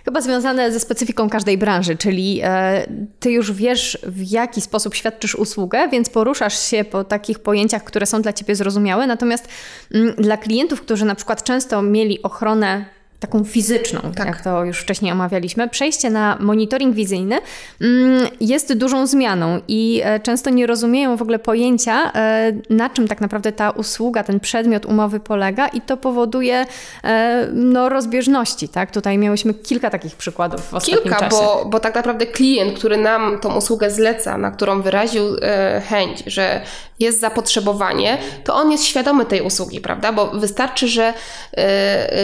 chyba 0.06 0.22
związane 0.22 0.72
ze 0.72 0.80
specyfiką 0.80 1.30
każdej 1.30 1.58
branży, 1.58 1.96
czyli 1.96 2.42
ty 3.20 3.32
już 3.32 3.52
wiesz 3.52 3.98
w 4.04 4.32
jaki 4.32 4.62
sposób 4.62 4.96
świadczysz 4.96 5.36
usługę, 5.36 5.88
więc 5.92 6.10
poruszasz 6.10 6.60
się 6.60 6.84
po 6.84 7.04
takich 7.04 7.40
pojęciach, 7.40 7.84
które 7.84 8.06
są 8.06 8.22
dla 8.22 8.34
ciebie 8.34 8.56
zrozumiałe, 8.56 9.08
natomiast 9.08 9.48
mm, 9.94 10.16
dla 10.16 10.38
klientów, 10.38 10.82
którzy 10.82 11.06
na 11.06 11.16
przykład 11.16 11.44
często 11.44 11.82
mieli 11.82 12.22
ochronę 12.22 12.97
taką 13.20 13.44
fizyczną, 13.44 14.00
tak. 14.16 14.28
jak 14.28 14.42
to 14.42 14.66
już 14.66 14.80
wcześniej 14.80 15.12
omawialiśmy, 15.12 15.70
przejście 15.70 16.10
na 16.10 16.38
monitoring 16.40 16.96
wizyjny 16.96 17.38
mm, 17.82 18.28
jest 18.42 18.74
dużą 18.74 19.08
zmianą 19.08 19.62
i 19.68 20.02
e, 20.04 20.20
często 20.20 20.50
nie 20.50 20.68
rozumieją 20.68 21.18
w 21.18 21.22
ogóle 21.22 21.40
pojęcia, 21.40 22.12
e, 22.16 22.52
na 22.70 22.90
czym 22.90 23.08
tak 23.08 23.22
naprawdę 23.22 23.52
ta 23.52 23.70
usługa, 23.70 24.24
ten 24.24 24.40
przedmiot 24.40 24.86
umowy 24.86 25.20
polega 25.20 25.68
i 25.68 25.82
to 25.82 25.98
powoduje 25.98 26.66
e, 27.04 27.48
no, 27.54 27.90
rozbieżności. 27.90 28.70
Tak? 28.70 28.92
Tutaj 28.92 29.18
miałyśmy 29.18 29.54
kilka 29.54 29.90
takich 29.90 30.16
przykładów 30.16 30.62
w 30.62 30.74
ostatnim 30.74 31.04
kilka, 31.04 31.20
czasie. 31.20 31.30
Bo, 31.30 31.66
bo 31.66 31.80
tak 31.80 31.96
naprawdę 31.96 32.26
klient, 32.26 32.80
który 32.80 32.98
nam 32.98 33.40
tą 33.40 33.56
usługę 33.56 33.92
zleca, 33.92 34.38
na 34.38 34.52
którą 34.52 34.82
wyraził 34.82 35.24
chęć, 35.90 36.24
że 36.28 36.62
jest 37.00 37.20
zapotrzebowanie, 37.20 38.18
to 38.44 38.56
on 38.56 38.72
jest 38.72 38.86
świadomy 38.86 39.26
tej 39.26 39.42
usługi, 39.42 39.82
prawda? 39.82 40.12
Bo 40.12 40.28
wystarczy, 40.28 40.88
że 40.88 41.14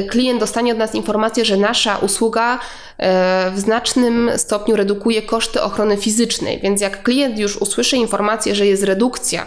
klient 0.09 0.39
dostanie 0.39 0.71
od 0.71 0.77
nas 0.83 0.95
informację, 0.95 1.45
że 1.45 1.57
nasza 1.57 1.97
usługa 1.97 2.59
e, 2.97 3.51
w 3.51 3.59
znacznym 3.59 4.31
stopniu 4.37 4.75
redukuje 4.75 5.21
koszty 5.21 5.61
ochrony 5.61 5.97
fizycznej. 5.97 6.59
Więc 6.59 6.81
jak 6.81 7.03
klient 7.03 7.39
już 7.39 7.57
usłyszy 7.57 7.97
informację, 7.97 8.55
że 8.55 8.65
jest 8.65 8.83
redukcja, 8.83 9.45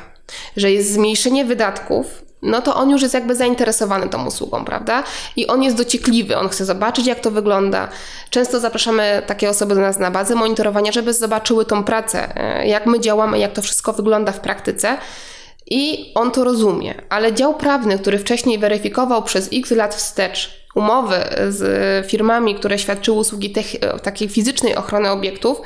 że 0.56 0.72
jest 0.72 0.92
zmniejszenie 0.92 1.44
wydatków, 1.44 2.26
no 2.42 2.62
to 2.62 2.76
on 2.76 2.90
już 2.90 3.02
jest 3.02 3.14
jakby 3.14 3.34
zainteresowany 3.34 4.08
tą 4.08 4.26
usługą, 4.26 4.64
prawda? 4.64 5.02
I 5.36 5.46
on 5.46 5.62
jest 5.62 5.76
dociekliwy, 5.76 6.36
on 6.36 6.48
chce 6.48 6.64
zobaczyć, 6.64 7.06
jak 7.06 7.20
to 7.20 7.30
wygląda. 7.30 7.88
Często 8.30 8.60
zapraszamy 8.60 9.22
takie 9.26 9.50
osoby 9.50 9.74
do 9.74 9.80
nas 9.80 9.98
na 9.98 10.10
bazę 10.10 10.34
monitorowania, 10.34 10.92
żeby 10.92 11.12
zobaczyły 11.12 11.64
tą 11.64 11.84
pracę, 11.84 12.36
e, 12.36 12.66
jak 12.68 12.86
my 12.86 13.00
działamy, 13.00 13.38
jak 13.38 13.52
to 13.52 13.62
wszystko 13.62 13.92
wygląda 13.92 14.32
w 14.32 14.40
praktyce. 14.40 14.98
I 15.70 16.12
on 16.14 16.30
to 16.30 16.44
rozumie, 16.44 16.94
ale 17.08 17.34
dział 17.34 17.54
prawny, 17.54 17.98
który 17.98 18.18
wcześniej 18.18 18.58
weryfikował 18.58 19.22
przez 19.22 19.50
x 19.52 19.70
lat 19.70 19.94
wstecz 19.94 20.66
umowy 20.74 21.16
z 21.48 22.06
firmami, 22.06 22.54
które 22.54 22.78
świadczyły 22.78 23.18
usługi 23.18 23.54
takiej 24.02 24.28
fizycznej 24.28 24.76
ochrony 24.76 25.10
obiektów, 25.10 25.60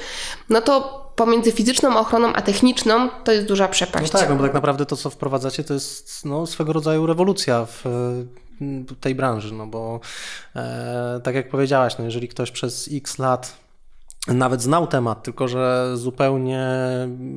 no 0.49 0.61
to 0.61 1.01
pomiędzy 1.17 1.53
fizyczną 1.53 1.99
ochroną 1.99 2.33
a 2.33 2.43
techniczną 2.43 3.09
to 3.25 3.33
jest 3.33 3.47
duża 3.47 3.69
przepaść. 3.69 4.13
No 4.13 4.19
tak, 4.19 4.29
no 4.29 4.37
bo 4.37 4.43
tak 4.43 4.55
naprawdę 4.55 4.87
to, 4.87 4.97
co 4.97 5.11
wprowadzacie, 5.11 5.65
to 5.65 5.75
jest 5.75 6.25
no, 6.25 6.47
swego 6.47 6.73
rodzaju 6.73 7.07
rewolucja 7.07 7.67
w 7.67 7.85
tej 9.01 9.15
branży, 9.15 9.55
no 9.55 9.67
bo 9.67 10.01
e, 10.57 11.21
tak 11.25 11.35
jak 11.35 11.49
powiedziałaś, 11.49 11.95
no 11.99 12.05
jeżeli 12.05 12.29
ktoś 12.29 12.51
przez 12.51 12.89
x 12.93 13.19
lat 13.19 13.57
nawet 14.29 14.63
znał 14.63 14.87
temat, 14.87 15.23
tylko 15.23 15.49
że 15.49 15.93
zupełnie 15.97 16.69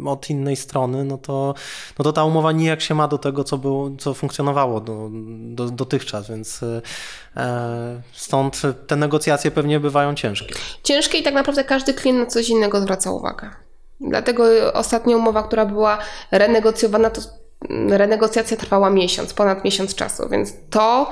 od 0.05 0.29
innej 0.29 0.55
strony, 0.55 1.03
no 1.03 1.17
to, 1.17 1.53
no 1.99 2.03
to 2.03 2.13
ta 2.13 2.23
umowa 2.23 2.51
nijak 2.51 2.81
się 2.81 2.95
ma 2.95 3.07
do 3.07 3.17
tego, 3.17 3.43
co, 3.43 3.57
było, 3.57 3.91
co 3.99 4.13
funkcjonowało 4.13 4.81
do, 4.81 5.09
do, 5.49 5.69
dotychczas, 5.69 6.29
więc 6.29 6.63
e, 7.37 8.01
stąd 8.13 8.61
te 8.87 8.95
negocjacje 8.95 9.51
pewnie 9.51 9.79
bywają 9.79 10.15
ciężkie. 10.15 10.55
Ciężkie 10.83 11.17
i 11.17 11.23
tak 11.23 11.33
naprawdę 11.33 11.63
każdy 11.63 11.93
klient 11.93 12.19
na 12.19 12.25
coś 12.25 12.49
innego 12.49 12.81
zwraca 12.81 13.11
uwagę. 13.11 13.49
Dlatego 14.01 14.73
ostatnia 14.73 15.17
umowa, 15.17 15.43
która 15.43 15.65
była 15.65 15.97
renegocjowana, 16.31 17.09
to 17.09 17.21
renegocjacja 17.89 18.57
trwała 18.57 18.89
miesiąc, 18.89 19.33
ponad 19.33 19.63
miesiąc 19.63 19.95
czasu, 19.95 20.29
więc 20.29 20.53
to 20.69 21.11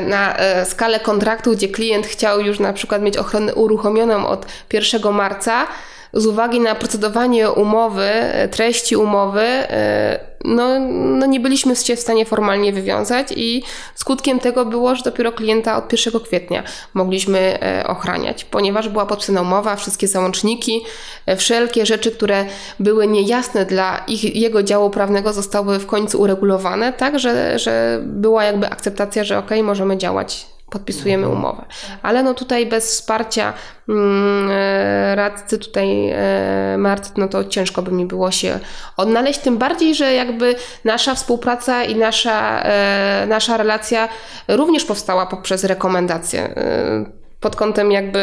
na 0.00 0.36
e, 0.36 0.64
skalę 0.64 1.00
kontraktu, 1.00 1.52
gdzie 1.52 1.68
klient 1.68 2.06
chciał 2.06 2.40
już 2.40 2.58
na 2.58 2.72
przykład 2.72 3.02
mieć 3.02 3.16
ochronę 3.16 3.54
uruchomioną 3.54 4.26
od 4.26 4.46
1 4.72 5.12
marca, 5.12 5.66
z 6.12 6.26
uwagi 6.26 6.60
na 6.60 6.74
procedowanie 6.74 7.50
umowy, 7.50 8.10
treści 8.50 8.96
umowy, 8.96 9.46
no, 10.46 10.80
no 10.90 11.26
nie 11.26 11.40
byliśmy 11.40 11.76
się 11.76 11.96
w 11.96 12.00
stanie 12.00 12.24
formalnie 12.24 12.72
wywiązać 12.72 13.26
i 13.36 13.62
skutkiem 13.94 14.40
tego 14.40 14.64
było, 14.64 14.96
że 14.96 15.02
dopiero 15.02 15.32
klienta 15.32 15.76
od 15.76 15.92
1 16.06 16.20
kwietnia 16.20 16.62
mogliśmy 16.94 17.58
ochraniać, 17.86 18.44
ponieważ 18.44 18.88
była 18.88 19.06
podpisana 19.06 19.42
umowa, 19.42 19.76
wszystkie 19.76 20.08
załączniki, 20.08 20.84
wszelkie 21.36 21.86
rzeczy, 21.86 22.10
które 22.10 22.44
były 22.80 23.06
niejasne 23.06 23.66
dla 23.66 23.98
ich, 24.08 24.36
jego 24.36 24.62
działu 24.62 24.90
prawnego 24.90 25.32
zostały 25.32 25.78
w 25.78 25.86
końcu 25.86 26.20
uregulowane, 26.20 26.92
tak, 26.92 27.18
że, 27.18 27.58
że 27.58 28.00
była 28.02 28.44
jakby 28.44 28.70
akceptacja, 28.70 29.24
że 29.24 29.38
ok, 29.38 29.50
możemy 29.62 29.98
działać 29.98 30.55
podpisujemy 30.70 31.26
mhm. 31.26 31.38
umowę. 31.38 31.64
Ale 32.02 32.22
no 32.22 32.34
tutaj 32.34 32.66
bez 32.66 32.90
wsparcia 32.90 33.52
mm, 33.88 34.50
e, 34.50 35.14
radcy 35.14 35.58
tutaj 35.58 36.10
e, 36.10 36.76
Mart, 36.78 37.12
no 37.16 37.28
to 37.28 37.44
ciężko 37.44 37.82
by 37.82 37.92
mi 37.92 38.06
było 38.06 38.30
się 38.30 38.58
odnaleźć, 38.96 39.40
tym 39.40 39.58
bardziej, 39.58 39.94
że 39.94 40.14
jakby 40.14 40.54
nasza 40.84 41.14
współpraca 41.14 41.84
i 41.84 41.96
nasza, 41.96 42.62
e, 42.62 43.26
nasza 43.28 43.56
relacja 43.56 44.08
również 44.48 44.84
powstała 44.84 45.26
poprzez 45.26 45.64
rekomendacje. 45.64 46.54
E, 47.36 47.46
pod 47.46 47.56
kątem 47.56 47.92
jakby 47.92 48.20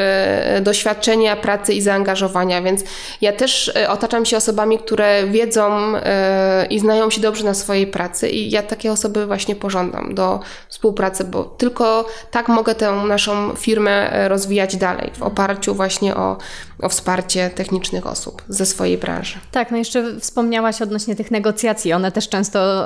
doświadczenia, 0.61 1.35
pracy 1.35 1.73
i 1.73 1.81
zaangażowania, 1.81 2.61
więc 2.61 2.83
ja 3.21 3.33
też 3.33 3.71
e, 3.75 3.89
otaczam 3.89 4.25
się 4.25 4.37
osobami, 4.37 4.79
które 4.79 5.27
wiedzą 5.27 5.95
e, 5.95 6.65
i 6.69 6.79
znają 6.79 7.09
się 7.09 7.21
dobrze 7.21 7.45
na 7.45 7.53
swojej 7.53 7.87
pracy 7.87 8.29
i 8.29 8.51
ja 8.51 8.63
takie 8.63 8.91
osoby 8.91 9.25
właśnie 9.25 9.55
pożądam 9.55 10.15
do 10.15 10.39
współpracy, 10.69 11.23
bo 11.23 11.43
tylko 11.43 12.05
tak 12.31 12.47
mogę 12.47 12.75
tę 12.75 12.91
naszą 12.91 13.55
firmę 13.55 14.13
e, 14.13 14.29
rozwijać 14.29 14.75
dalej 14.75 15.11
w 15.17 15.23
oparciu 15.23 15.75
właśnie 15.75 16.15
o, 16.15 16.37
o 16.81 16.89
wsparcie 16.89 17.49
technicznych 17.49 18.07
osób 18.07 18.41
ze 18.47 18.65
swojej 18.65 18.97
branży. 18.97 19.35
Tak, 19.51 19.71
no 19.71 19.77
jeszcze 19.77 20.19
wspomniałaś 20.19 20.81
odnośnie 20.81 21.15
tych 21.15 21.31
negocjacji. 21.31 21.93
One 21.93 22.11
też 22.11 22.29
często 22.29 22.85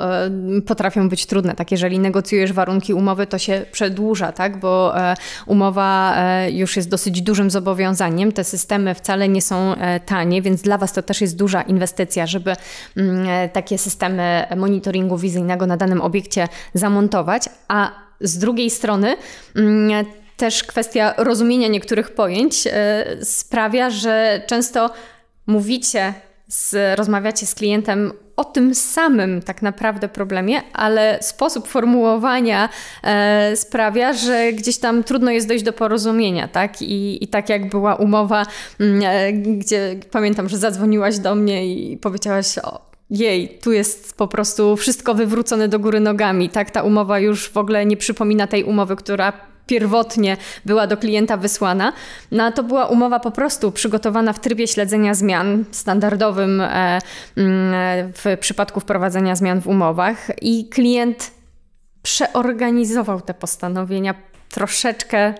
potrafią 0.67 1.09
być 1.09 1.25
trudne. 1.25 1.55
Tak, 1.55 1.71
jeżeli 1.71 1.99
negocjujesz 1.99 2.53
warunki 2.53 2.93
umowy, 2.93 3.27
to 3.27 3.37
się 3.37 3.65
przedłuża, 3.71 4.31
tak, 4.31 4.59
bo 4.59 4.93
umowa 5.45 6.16
już 6.51 6.75
jest 6.75 6.89
dosyć 6.89 7.21
dużym 7.21 7.51
zobowiązaniem. 7.51 8.31
Te 8.31 8.43
systemy 8.43 8.95
wcale 8.95 9.29
nie 9.29 9.41
są 9.41 9.75
e, 9.75 9.99
tanie, 9.99 10.41
więc 10.41 10.61
dla 10.61 10.77
Was 10.77 10.93
to 10.93 11.01
też 11.01 11.21
jest 11.21 11.37
duża 11.37 11.61
inwestycja, 11.61 12.27
żeby 12.27 12.55
mm, 12.97 13.29
e, 13.29 13.49
takie 13.49 13.77
systemy 13.77 14.47
monitoringu 14.57 15.17
wizyjnego 15.17 15.67
na 15.67 15.77
danym 15.77 16.01
obiekcie 16.01 16.47
zamontować, 16.73 17.43
a 17.67 17.91
z 18.21 18.37
drugiej 18.37 18.69
strony 18.69 19.17
mm, 19.55 20.05
też 20.37 20.63
kwestia 20.63 21.13
rozumienia 21.17 21.67
niektórych 21.67 22.15
pojęć 22.15 22.67
e, 22.67 23.05
sprawia, 23.21 23.89
że 23.89 24.41
często 24.47 24.89
mówicie, 25.47 26.13
z, 26.47 26.97
rozmawiacie 26.97 27.45
z 27.45 27.55
klientem 27.55 28.11
o 28.35 28.43
tym 28.43 28.75
samym 28.75 29.41
tak 29.41 29.61
naprawdę 29.61 30.07
problemie, 30.07 30.61
ale 30.73 31.19
sposób 31.21 31.67
formułowania 31.67 32.69
e, 33.03 33.55
sprawia, 33.55 34.13
że 34.13 34.53
gdzieś 34.53 34.77
tam 34.77 35.03
trudno 35.03 35.31
jest 35.31 35.47
dojść 35.47 35.63
do 35.63 35.73
porozumienia, 35.73 36.47
tak? 36.47 36.81
I, 36.81 37.23
i 37.23 37.27
tak 37.27 37.49
jak 37.49 37.69
była 37.69 37.95
umowa, 37.95 38.45
mm, 38.79 39.01
e, 39.03 39.33
gdzie 39.33 39.99
pamiętam, 40.11 40.49
że 40.49 40.57
zadzwoniłaś 40.57 41.19
do 41.19 41.35
mnie 41.35 41.75
i 41.75 41.97
powiedziałaś 41.97 42.57
o, 42.57 42.87
jej, 43.09 43.59
tu 43.63 43.71
jest 43.71 44.17
po 44.17 44.27
prostu 44.27 44.75
wszystko 44.75 45.13
wywrócone 45.13 45.67
do 45.67 45.79
góry 45.79 45.99
nogami, 45.99 46.49
tak? 46.49 46.71
Ta 46.71 46.83
umowa 46.83 47.19
już 47.19 47.49
w 47.49 47.57
ogóle 47.57 47.85
nie 47.85 47.97
przypomina 47.97 48.47
tej 48.47 48.63
umowy, 48.63 48.95
która 48.95 49.33
pierwotnie 49.67 50.37
była 50.65 50.87
do 50.87 50.97
klienta 50.97 51.37
wysłana. 51.37 51.93
No 52.31 52.43
a 52.43 52.51
to 52.51 52.63
była 52.63 52.85
umowa 52.85 53.19
po 53.19 53.31
prostu 53.31 53.71
przygotowana 53.71 54.33
w 54.33 54.39
trybie 54.39 54.67
śledzenia 54.67 55.13
zmian, 55.13 55.65
standardowym 55.71 56.61
e, 56.61 56.99
mm, 57.37 58.13
w 58.13 58.37
przypadku 58.39 58.79
wprowadzenia 58.79 59.35
zmian 59.35 59.61
w 59.61 59.67
umowach 59.67 60.27
i 60.41 60.69
klient 60.69 61.31
przeorganizował 62.03 63.21
te 63.21 63.33
postanowienia 63.33 64.15
troszeczkę 64.49 65.33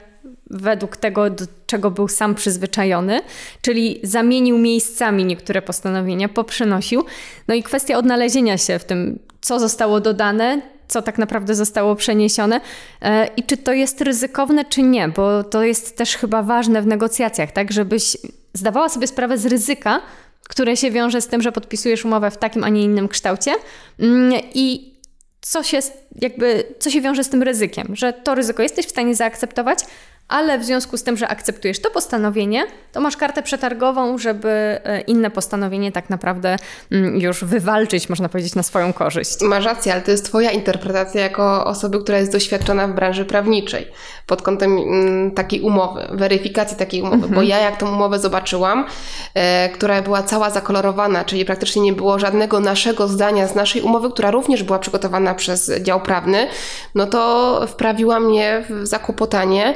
według 0.50 0.98
tego, 0.98 1.30
do 1.30 1.46
czego 1.66 1.92
był 1.92 2.08
sam 2.08 2.36
przyzwyczajony, 2.36 3.22
czyli 3.62 4.00
zamienił 4.04 4.58
miejscami 4.58 5.26
niektóre 5.26 5.62
postanowienia, 5.62 6.30
poprzenosił. 6.30 7.06
No 7.48 7.56
i 7.56 7.63
kwestia 7.63 7.98
odnalezienia 7.98 8.58
się 8.58 8.80
w 8.80 8.86
tym, 8.86 9.20
co 9.42 9.60
zostało 9.60 10.00
dodane, 10.00 10.62
co 10.88 11.02
tak 11.02 11.17
naprawdę 11.17 11.56
zostało 11.56 11.95
przeniesione. 11.95 12.62
E, 13.02 13.28
i 13.38 13.43
czy 13.43 13.58
to 13.58 13.73
jest 13.73 14.02
ryzykowne, 14.02 14.65
czy 14.65 14.84
nie, 14.84 15.08
bo 15.08 15.43
to 15.43 15.63
jest 15.63 15.97
też 15.97 16.15
chyba 16.15 16.43
ważne 16.43 16.82
w 16.82 16.88
negocjacjach, 16.88 17.52
tak, 17.52 17.71
żebyś 17.71 18.17
zdawała 18.54 18.89
sobie 18.89 19.08
sprawę 19.08 19.38
z 19.38 19.45
ryzyka, 19.45 20.02
które 20.50 20.78
się 20.78 20.91
wiąże 20.91 21.21
z 21.21 21.28
tym, 21.28 21.41
że 21.41 21.52
podpisujesz 21.52 22.06
umowę 22.06 22.32
w 22.32 22.38
takim, 22.38 22.63
a 22.63 22.69
nie 22.69 22.84
innym 22.84 23.08
kształcie. 23.08 23.52
Mm, 24.00 24.41
i 24.54 24.97
co 25.41 25.63
się, 25.63 25.80
jakby, 26.21 26.63
co 26.80 26.89
się 26.89 27.02
wiąże 27.02 27.23
z 27.23 27.30
tym 27.30 27.43
ryzykiem, 27.43 27.95
że 27.95 28.13
to 28.13 28.36
ryzyko 28.36 28.63
jesteś 28.63 28.86
w 28.86 28.89
stanie 28.89 29.15
zaakceptować, 29.15 29.80
ale 30.28 30.60
w 30.60 30.63
związku 30.63 30.98
z 30.98 31.04
tym, 31.04 31.18
że 31.18 31.28
akceptujesz 31.28 31.82
to 31.82 31.92
postanowienie, 31.92 32.66
to 32.92 33.02
masz 33.02 33.18
kartę 33.18 33.44
przetargową, 33.44 34.18
żeby 34.18 34.50
e, 34.50 35.02
inne 35.02 35.32
postanowienie 35.32 35.92
tak 35.92 36.10
naprawdę 36.10 36.56
mm, 36.92 37.20
już 37.20 37.44
wywalczyć, 37.44 38.10
można 38.10 38.30
powiedzieć, 38.30 38.56
na 38.56 38.63
swoją 38.63 38.94
korzyść. 38.94 39.42
Masz 39.42 39.66
rację, 39.66 39.94
ale 39.94 40.02
to 40.02 40.12
jest 40.12 40.26
Twoja 40.26 40.52
interpretacja 40.52 41.22
jako 41.22 41.66
osoby, 41.66 42.00
która 42.00 42.18
jest 42.18 42.32
doświadczona 42.32 42.88
w 42.88 42.94
branży 42.94 43.26
prawniczej 43.26 43.88
pod 44.28 44.42
kątem 44.42 44.78
mm, 44.78 45.32
takiej 45.32 45.62
umowy, 45.62 46.08
weryfikacji 46.12 46.78
takiej 46.78 47.02
umowy, 47.02 47.16
mhm. 47.16 47.34
bo 47.34 47.42
ja 47.42 47.60
jak 47.60 47.78
tą 47.78 47.92
umowę 47.92 48.20
zobaczyłam, 48.20 48.86
e, 49.34 49.70
która 49.70 50.02
była 50.02 50.24
cała 50.24 50.50
zakolorowana, 50.50 51.26
czyli 51.26 51.46
praktycznie 51.46 51.82
nie 51.82 51.94
było 51.94 52.20
żadnego 52.20 52.60
naszego 52.60 53.08
zdania 53.08 53.48
z 53.48 53.56
naszej 53.56 53.82
umowy, 53.82 54.12
która 54.12 54.32
również 54.32 54.63
była 54.63 54.80
przygotowana 54.80 55.36
przez 55.36 55.72
dział 55.82 56.02
prawny, 56.02 56.48
no 56.96 57.06
to 57.06 57.62
wprawiła 57.68 58.20
mnie 58.20 58.63
w 58.70 58.88
zakłopotanie, 58.88 59.76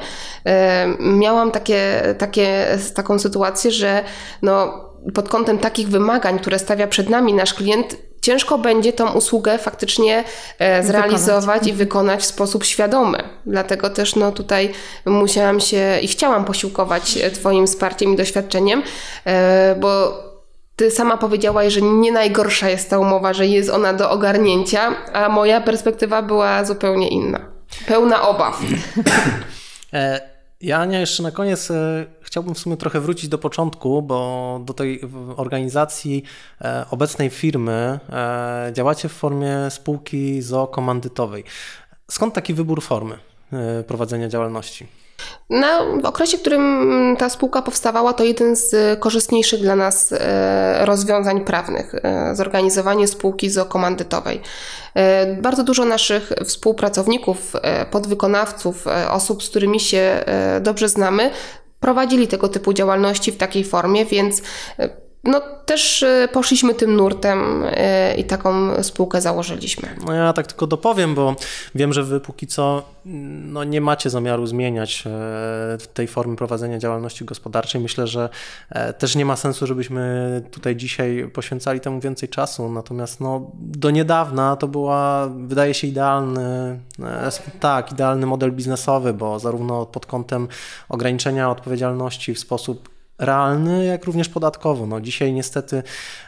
miałam 1.00 1.52
takie, 1.52 2.02
takie, 2.18 2.78
taką 2.96 3.20
sytuację, 3.20 3.72
że 3.72 4.04
no, 4.42 4.86
pod 5.14 5.30
kątem 5.30 5.58
takich 5.58 5.90
wymagań, 5.90 6.40
które 6.40 6.60
stawia 6.60 6.88
przed 6.88 7.10
nami 7.10 7.34
nasz 7.34 7.54
klient, 7.54 7.98
ciężko 8.22 8.58
będzie 8.58 8.94
tą 8.94 9.12
usługę 9.12 9.58
faktycznie 9.58 10.24
e, 10.60 10.84
zrealizować 10.84 11.60
wykonać. 11.60 11.68
i 11.68 11.74
wykonać 11.74 12.22
w 12.22 12.26
sposób 12.26 12.64
świadomy. 12.64 13.24
Dlatego 13.46 13.90
też 13.90 14.16
no, 14.16 14.32
tutaj 14.32 14.72
musiałam 15.06 15.60
się 15.60 16.00
i 16.02 16.08
chciałam 16.08 16.46
posiłkować 16.46 17.20
Twoim 17.34 17.68
wsparciem 17.68 18.14
i 18.14 18.16
doświadczeniem, 18.18 18.84
e, 19.26 19.76
bo 19.80 20.14
ty 20.76 20.92
sama 20.92 21.18
powiedziałaś, 21.18 21.74
że 21.74 21.82
nie 21.82 22.12
najgorsza 22.12 22.70
jest 22.70 22.90
ta 22.90 23.00
umowa, 23.00 23.34
że 23.34 23.48
jest 23.48 23.70
ona 23.70 23.94
do 23.94 24.10
ogarnięcia, 24.10 24.96
a 25.14 25.30
moja 25.30 25.62
perspektywa 25.62 26.22
była 26.22 26.66
zupełnie 26.66 27.08
inna. 27.08 27.40
Pełna 27.88 28.28
obaw. 28.28 28.60
E, 30.64 30.66
ja, 30.66 30.80
Ania, 30.80 31.00
jeszcze 31.00 31.24
na 31.24 31.32
koniec 31.32 31.72
e, 31.72 32.06
chciałbym 32.22 32.56
w 32.56 32.60
sumie 32.60 32.78
trochę 32.78 33.00
wrócić 33.00 33.30
do 33.30 33.38
początku, 33.38 34.02
bo 34.02 34.62
do 34.66 34.74
tej 34.74 35.02
organizacji 35.36 36.24
e, 36.62 36.86
obecnej 36.92 37.30
firmy 37.30 38.00
działacie 38.74 39.10
w 39.10 39.14
formie 39.14 39.70
spółki 39.70 40.42
zookomandytowej. 40.42 41.44
Skąd 42.12 42.34
taki 42.34 42.54
wybór 42.54 42.82
formy 42.82 43.18
prowadzenia 43.88 44.30
działalności? 44.30 44.88
Na, 45.50 45.80
okresie, 46.04 46.38
w 46.38 46.42
którym 46.42 47.16
ta 47.20 47.30
spółka 47.30 47.62
powstawała, 47.62 48.14
to 48.14 48.24
jeden 48.24 48.56
z 48.56 49.00
korzystniejszych 49.00 49.62
dla 49.62 49.76
nas 49.76 50.12
e, 50.12 50.86
rozwiązań 50.86 51.42
prawnych 51.46 51.96
e, 51.96 52.36
zorganizowanie 52.36 53.08
spółki 53.08 53.50
zookomandytowej. 53.50 54.42
E, 54.94 55.36
bardzo 55.36 55.64
dużo 55.64 55.86
naszych 55.86 56.32
współpracowników, 56.46 57.54
podwykonawców, 57.92 58.86
osób, 59.10 59.44
z 59.44 59.50
którymi 59.50 59.80
się 59.80 60.24
dobrze 60.62 60.90
znamy, 60.90 61.32
prowadzili 61.80 62.28
tego 62.28 62.50
typu 62.50 62.74
działalności 62.74 63.32
w 63.32 63.38
takiej 63.38 63.64
formie, 63.64 64.06
więc 64.06 64.42
no 65.24 65.42
też 65.66 66.04
e, 66.04 66.28
poszliśmy 66.34 66.74
tym 66.74 66.96
nurtem 66.96 67.64
e, 67.66 68.16
i 68.16 68.24
taką 68.24 68.84
spółkę 68.84 69.22
założyliśmy. 69.22 69.96
No 70.06 70.14
ja 70.14 70.34
tak 70.34 70.48
tylko 70.48 70.68
dopowiem, 70.68 71.16
bo 71.16 71.36
wiem, 71.76 71.94
że 71.94 72.04
wy 72.04 72.20
póki 72.20 72.48
co 72.48 72.84
no, 73.06 73.64
nie 73.64 73.82
macie 73.82 74.10
zamiaru 74.10 74.48
zmieniać 74.48 75.04
e, 75.08 75.78
tej 75.94 76.08
formy 76.08 76.36
prowadzenia 76.36 76.80
działalności 76.80 77.26
gospodarczej. 77.26 77.82
Myślę, 77.82 78.08
że 78.08 78.30
też 78.98 79.16
nie 79.16 79.26
ma 79.26 79.36
sensu, 79.36 79.68
żebyśmy 79.68 80.42
tutaj 80.52 80.76
dzisiaj 80.76 81.30
poświęcali 81.34 81.80
temu 81.80 82.00
więcej 82.00 82.30
czasu. 82.30 82.70
Natomiast 82.70 83.20
no, 83.20 83.52
do 83.54 83.92
niedawna 83.92 84.56
to 84.56 84.68
była, 84.68 85.28
wydaje 85.28 85.74
się, 85.74 85.88
idealny, 85.88 86.80
tak, 87.60 87.92
idealny 87.92 88.26
model 88.26 88.52
biznesowy, 88.52 89.14
bo 89.14 89.40
zarówno 89.40 89.86
pod 89.86 90.06
kątem 90.06 90.48
ograniczenia 90.90 91.52
odpowiedzialności 91.52 92.34
w 92.34 92.40
sposób 92.40 93.01
realny, 93.22 93.86
jak 93.86 94.06
również 94.06 94.30
podatkowo. 94.30 94.88
No, 94.88 95.02
dzisiaj 95.02 95.34
niestety 95.34 95.84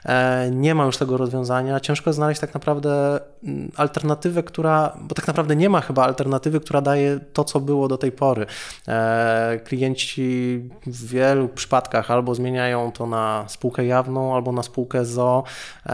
e, 0.05 0.49
nie 0.51 0.75
ma 0.75 0.85
już 0.85 0.97
tego 0.97 1.17
rozwiązania. 1.17 1.79
Ciężko 1.79 2.13
znaleźć 2.13 2.41
tak 2.41 2.53
naprawdę 2.53 3.19
mm, 3.43 3.71
alternatywę, 3.77 4.43
która, 4.43 4.97
bo 5.01 5.15
tak 5.15 5.27
naprawdę 5.27 5.55
nie 5.55 5.69
ma 5.69 5.81
chyba 5.81 6.03
alternatywy, 6.03 6.59
która 6.59 6.81
daje 6.81 7.19
to, 7.33 7.43
co 7.43 7.59
było 7.59 7.87
do 7.87 7.97
tej 7.97 8.11
pory. 8.11 8.45
E, 8.87 9.59
klienci 9.63 10.59
w 10.87 11.07
wielu 11.07 11.47
przypadkach 11.47 12.11
albo 12.11 12.35
zmieniają 12.35 12.91
to 12.91 13.07
na 13.07 13.45
spółkę 13.47 13.85
jawną, 13.85 14.35
albo 14.35 14.51
na 14.51 14.63
spółkę 14.63 15.05
ZO, 15.05 15.43
e, 15.85 15.91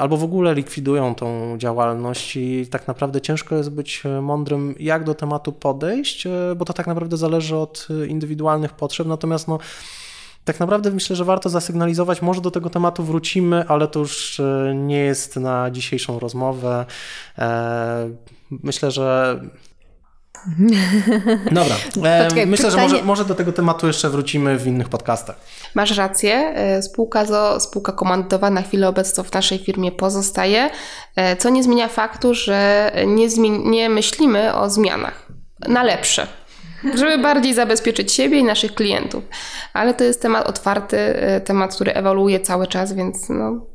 albo 0.00 0.16
w 0.16 0.24
ogóle 0.24 0.54
likwidują 0.54 1.14
tą 1.14 1.58
działalność 1.58 2.36
i 2.36 2.66
tak 2.70 2.88
naprawdę 2.88 3.20
ciężko 3.20 3.56
jest 3.56 3.70
być 3.70 4.02
mądrym, 4.22 4.74
jak 4.78 5.04
do 5.04 5.14
tematu 5.14 5.52
podejść, 5.52 6.28
bo 6.56 6.64
to 6.64 6.72
tak 6.72 6.86
naprawdę 6.86 7.16
zależy 7.16 7.56
od 7.56 7.88
indywidualnych 8.08 8.72
potrzeb, 8.72 9.06
natomiast 9.06 9.48
no, 9.48 9.58
tak 10.44 10.60
naprawdę 10.60 10.90
myślę, 10.90 11.16
że 11.16 11.24
warto 11.24 11.48
zasygnalizować, 11.48 12.22
może 12.22 12.40
do 12.40 12.50
tego 12.50 12.70
tematu 12.70 13.04
wrócimy, 13.04 13.64
ale 13.68 13.88
to 13.88 14.00
już 14.00 14.40
e, 14.40 14.72
nie 14.74 14.98
jest 14.98 15.36
na 15.36 15.70
dzisiejszą 15.70 16.18
rozmowę. 16.18 16.86
E, 17.38 18.10
myślę, 18.50 18.90
że 18.90 19.40
Dobra. 21.52 21.74
E, 22.04 22.24
Poczekaj, 22.24 22.46
Myślę, 22.46 22.70
pytanie... 22.70 22.88
że 22.88 22.94
może, 22.94 23.04
może, 23.04 23.24
do 23.24 23.34
tego 23.34 23.52
tematu 23.52 23.86
jeszcze 23.86 24.10
wrócimy 24.10 24.58
w 24.58 24.66
innych 24.66 24.88
podcastach. 24.88 25.36
Masz 25.74 25.96
rację. 25.96 26.54
Spółka 26.82 27.24
ZO, 27.24 27.60
spółka 27.60 27.92
komandowa 27.92 28.50
na 28.50 28.62
chwilę 28.62 28.88
obecną 28.88 29.24
w 29.24 29.32
naszej 29.32 29.58
firmie 29.58 29.92
pozostaje, 29.92 30.70
co 31.38 31.50
nie 31.50 31.62
zmienia 31.62 31.88
faktu, 31.88 32.34
że 32.34 32.92
nie, 33.06 33.28
nie 33.50 33.88
myślimy 33.88 34.54
o 34.54 34.70
zmianach 34.70 35.26
na 35.68 35.82
lepsze 35.82 36.26
żeby 36.94 37.18
bardziej 37.18 37.54
zabezpieczyć 37.54 38.12
siebie 38.12 38.38
i 38.38 38.44
naszych 38.44 38.74
klientów. 38.74 39.24
Ale 39.72 39.94
to 39.94 40.04
jest 40.04 40.22
temat 40.22 40.48
otwarty, 40.48 40.98
e, 40.98 41.40
temat, 41.40 41.74
który 41.74 41.92
ewoluuje 41.92 42.40
cały 42.40 42.66
czas, 42.66 42.92
więc 42.92 43.28
no, 43.28 43.66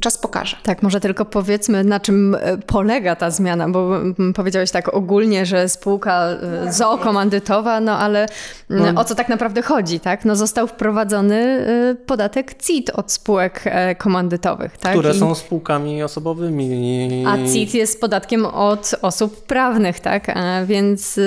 Czas 0.00 0.18
pokaże. 0.18 0.56
Tak, 0.62 0.82
może 0.82 1.00
tylko 1.00 1.24
powiedzmy, 1.24 1.84
na 1.84 2.00
czym 2.00 2.34
e, 2.34 2.58
polega 2.58 3.16
ta 3.16 3.30
zmiana, 3.30 3.68
bo 3.68 3.90
powiedziałeś 4.34 4.70
tak 4.70 4.94
ogólnie, 4.94 5.46
że 5.46 5.68
spółka 5.68 6.26
e, 6.26 6.72
zookomandytowa, 6.72 7.80
no 7.80 7.98
ale 7.98 8.26
no. 8.70 9.00
o 9.00 9.04
co 9.04 9.14
tak 9.14 9.28
naprawdę 9.28 9.62
chodzi, 9.62 10.00
tak? 10.00 10.24
No 10.24 10.36
został 10.36 10.66
wprowadzony 10.66 11.36
e, 11.36 11.94
podatek 11.94 12.62
CIT 12.62 12.90
od 12.90 13.12
spółek 13.12 13.64
komandytowych, 13.98 14.78
tak? 14.78 14.92
Które 14.92 15.10
I... 15.10 15.18
są 15.18 15.34
spółkami 15.34 16.02
osobowymi. 16.02 17.24
A 17.28 17.52
CIT 17.52 17.74
jest 17.74 18.00
podatkiem 18.00 18.46
od 18.46 18.94
osób 19.02 19.46
prawnych, 19.46 20.00
tak? 20.00 20.28
A 20.28 20.64
więc... 20.64 21.20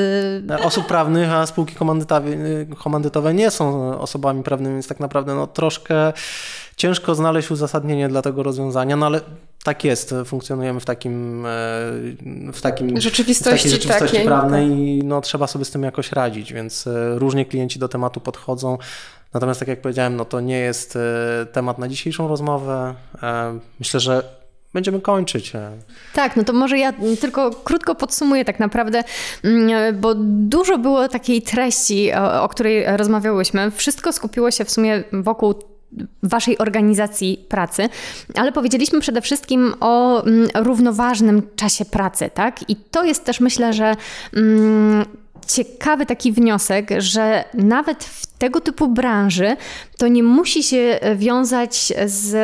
Osób 0.63 0.85
prawnych, 0.85 1.31
a 1.31 1.45
spółki 1.45 1.75
komandytowe 2.83 3.33
nie 3.33 3.51
są 3.51 3.91
osobami 3.99 4.43
prawnymi, 4.43 4.75
więc 4.75 4.87
tak 4.87 4.99
naprawdę 4.99 5.35
no 5.35 5.47
troszkę 5.47 6.13
ciężko 6.77 7.15
znaleźć 7.15 7.51
uzasadnienie 7.51 8.07
dla 8.09 8.21
tego 8.21 8.43
rozwiązania, 8.43 8.95
no 8.95 9.05
ale 9.05 9.21
tak 9.63 9.83
jest, 9.83 10.15
funkcjonujemy 10.25 10.79
w 10.79 10.85
takim 10.85 11.45
e, 11.45 11.49
w 12.53 12.61
takim 12.61 13.01
rzeczywistości, 13.01 13.57
w 13.57 13.61
takiej 13.61 13.71
rzeczywistości 13.71 14.13
takiej, 14.13 14.27
prawnej 14.27 14.69
tak. 14.69 14.77
i 14.77 15.01
no, 15.03 15.21
trzeba 15.21 15.47
sobie 15.47 15.65
z 15.65 15.71
tym 15.71 15.83
jakoś 15.83 16.11
radzić, 16.11 16.53
więc 16.53 16.87
e, 16.87 17.19
różnie 17.19 17.45
klienci 17.45 17.79
do 17.79 17.87
tematu 17.87 18.19
podchodzą. 18.19 18.77
Natomiast 19.33 19.59
tak 19.59 19.69
jak 19.69 19.81
powiedziałem, 19.81 20.15
no 20.15 20.25
to 20.25 20.39
nie 20.39 20.59
jest 20.59 20.95
e, 20.95 21.45
temat 21.51 21.77
na 21.79 21.87
dzisiejszą 21.87 22.27
rozmowę. 22.27 22.95
Myślę, 23.79 23.99
że 23.99 24.23
będziemy 24.73 25.01
kończyć. 25.01 25.53
Tak, 26.13 26.35
no 26.35 26.43
to 26.43 26.53
może 26.53 26.77
ja 26.77 26.93
tylko 27.21 27.51
krótko 27.51 27.95
podsumuję 27.95 28.45
tak 28.45 28.59
naprawdę, 28.59 29.03
mm, 29.43 30.01
bo 30.01 30.15
dużo 30.27 30.77
było 30.77 31.07
takiej 31.07 31.41
treści, 31.41 32.13
o, 32.13 32.43
o 32.43 32.49
której 32.49 32.97
rozmawiałyśmy. 32.97 33.71
Wszystko 33.71 34.13
skupiło 34.13 34.51
się 34.51 34.65
w 34.65 34.71
sumie 34.71 35.03
wokół 35.13 35.55
Waszej 36.23 36.57
organizacji 36.57 37.45
pracy, 37.49 37.89
ale 38.35 38.51
powiedzieliśmy 38.51 38.99
przede 38.99 39.21
wszystkim 39.21 39.73
o 39.79 40.23
mm, 40.23 40.49
równoważnym 40.55 41.41
czasie 41.55 41.85
pracy, 41.85 42.29
tak? 42.33 42.69
I 42.69 42.75
to 42.75 43.03
jest 43.03 43.25
też 43.25 43.39
myślę, 43.39 43.73
że 43.73 43.95
mm, 44.35 45.05
ciekawy 45.47 46.05
taki 46.05 46.31
wniosek, 46.31 46.89
że 46.97 47.43
nawet 47.53 48.03
w 48.03 48.27
tego 48.37 48.61
typu 48.61 48.87
branży 48.87 49.57
to 49.97 50.07
nie 50.07 50.23
musi 50.23 50.63
się 50.63 50.99
wiązać 51.15 51.93
z 52.05 52.35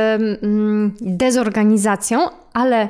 mm, 0.43 0.95
dezorganizacją, 1.01 2.19
ale 2.53 2.89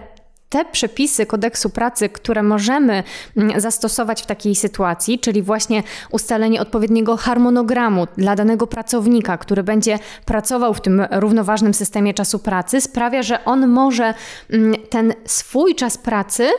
te 0.54 0.66
przepisy 0.66 1.26
kodeksu 1.26 1.70
pracy, 1.70 2.10
które 2.10 2.44
możemy 2.44 3.04
mm, 3.38 3.62
zastosować 3.62 4.24
w 4.24 4.26
takiej 4.26 4.56
sytuacji, 4.56 5.20
czyli 5.20 5.42
właśnie 5.42 5.84
ustalenie 6.12 6.62
odpowiedniego 6.62 7.18
harmonogramu 7.18 8.08
dla 8.18 8.36
danego 8.36 8.68
pracownika, 8.68 9.38
który 9.38 9.64
będzie 9.64 10.00
pracował 10.26 10.74
w 10.74 10.82
tym 10.82 11.06
równoważnym 11.12 11.74
systemie 11.74 12.14
czasu 12.14 12.40
pracy, 12.40 12.82
sprawia, 12.82 13.24
że 13.24 13.46
on 13.46 13.68
może 13.68 14.14
mm, 14.50 14.76
ten 14.90 15.14
swój 15.26 15.76
czas 15.76 15.98
pracy 15.98 16.50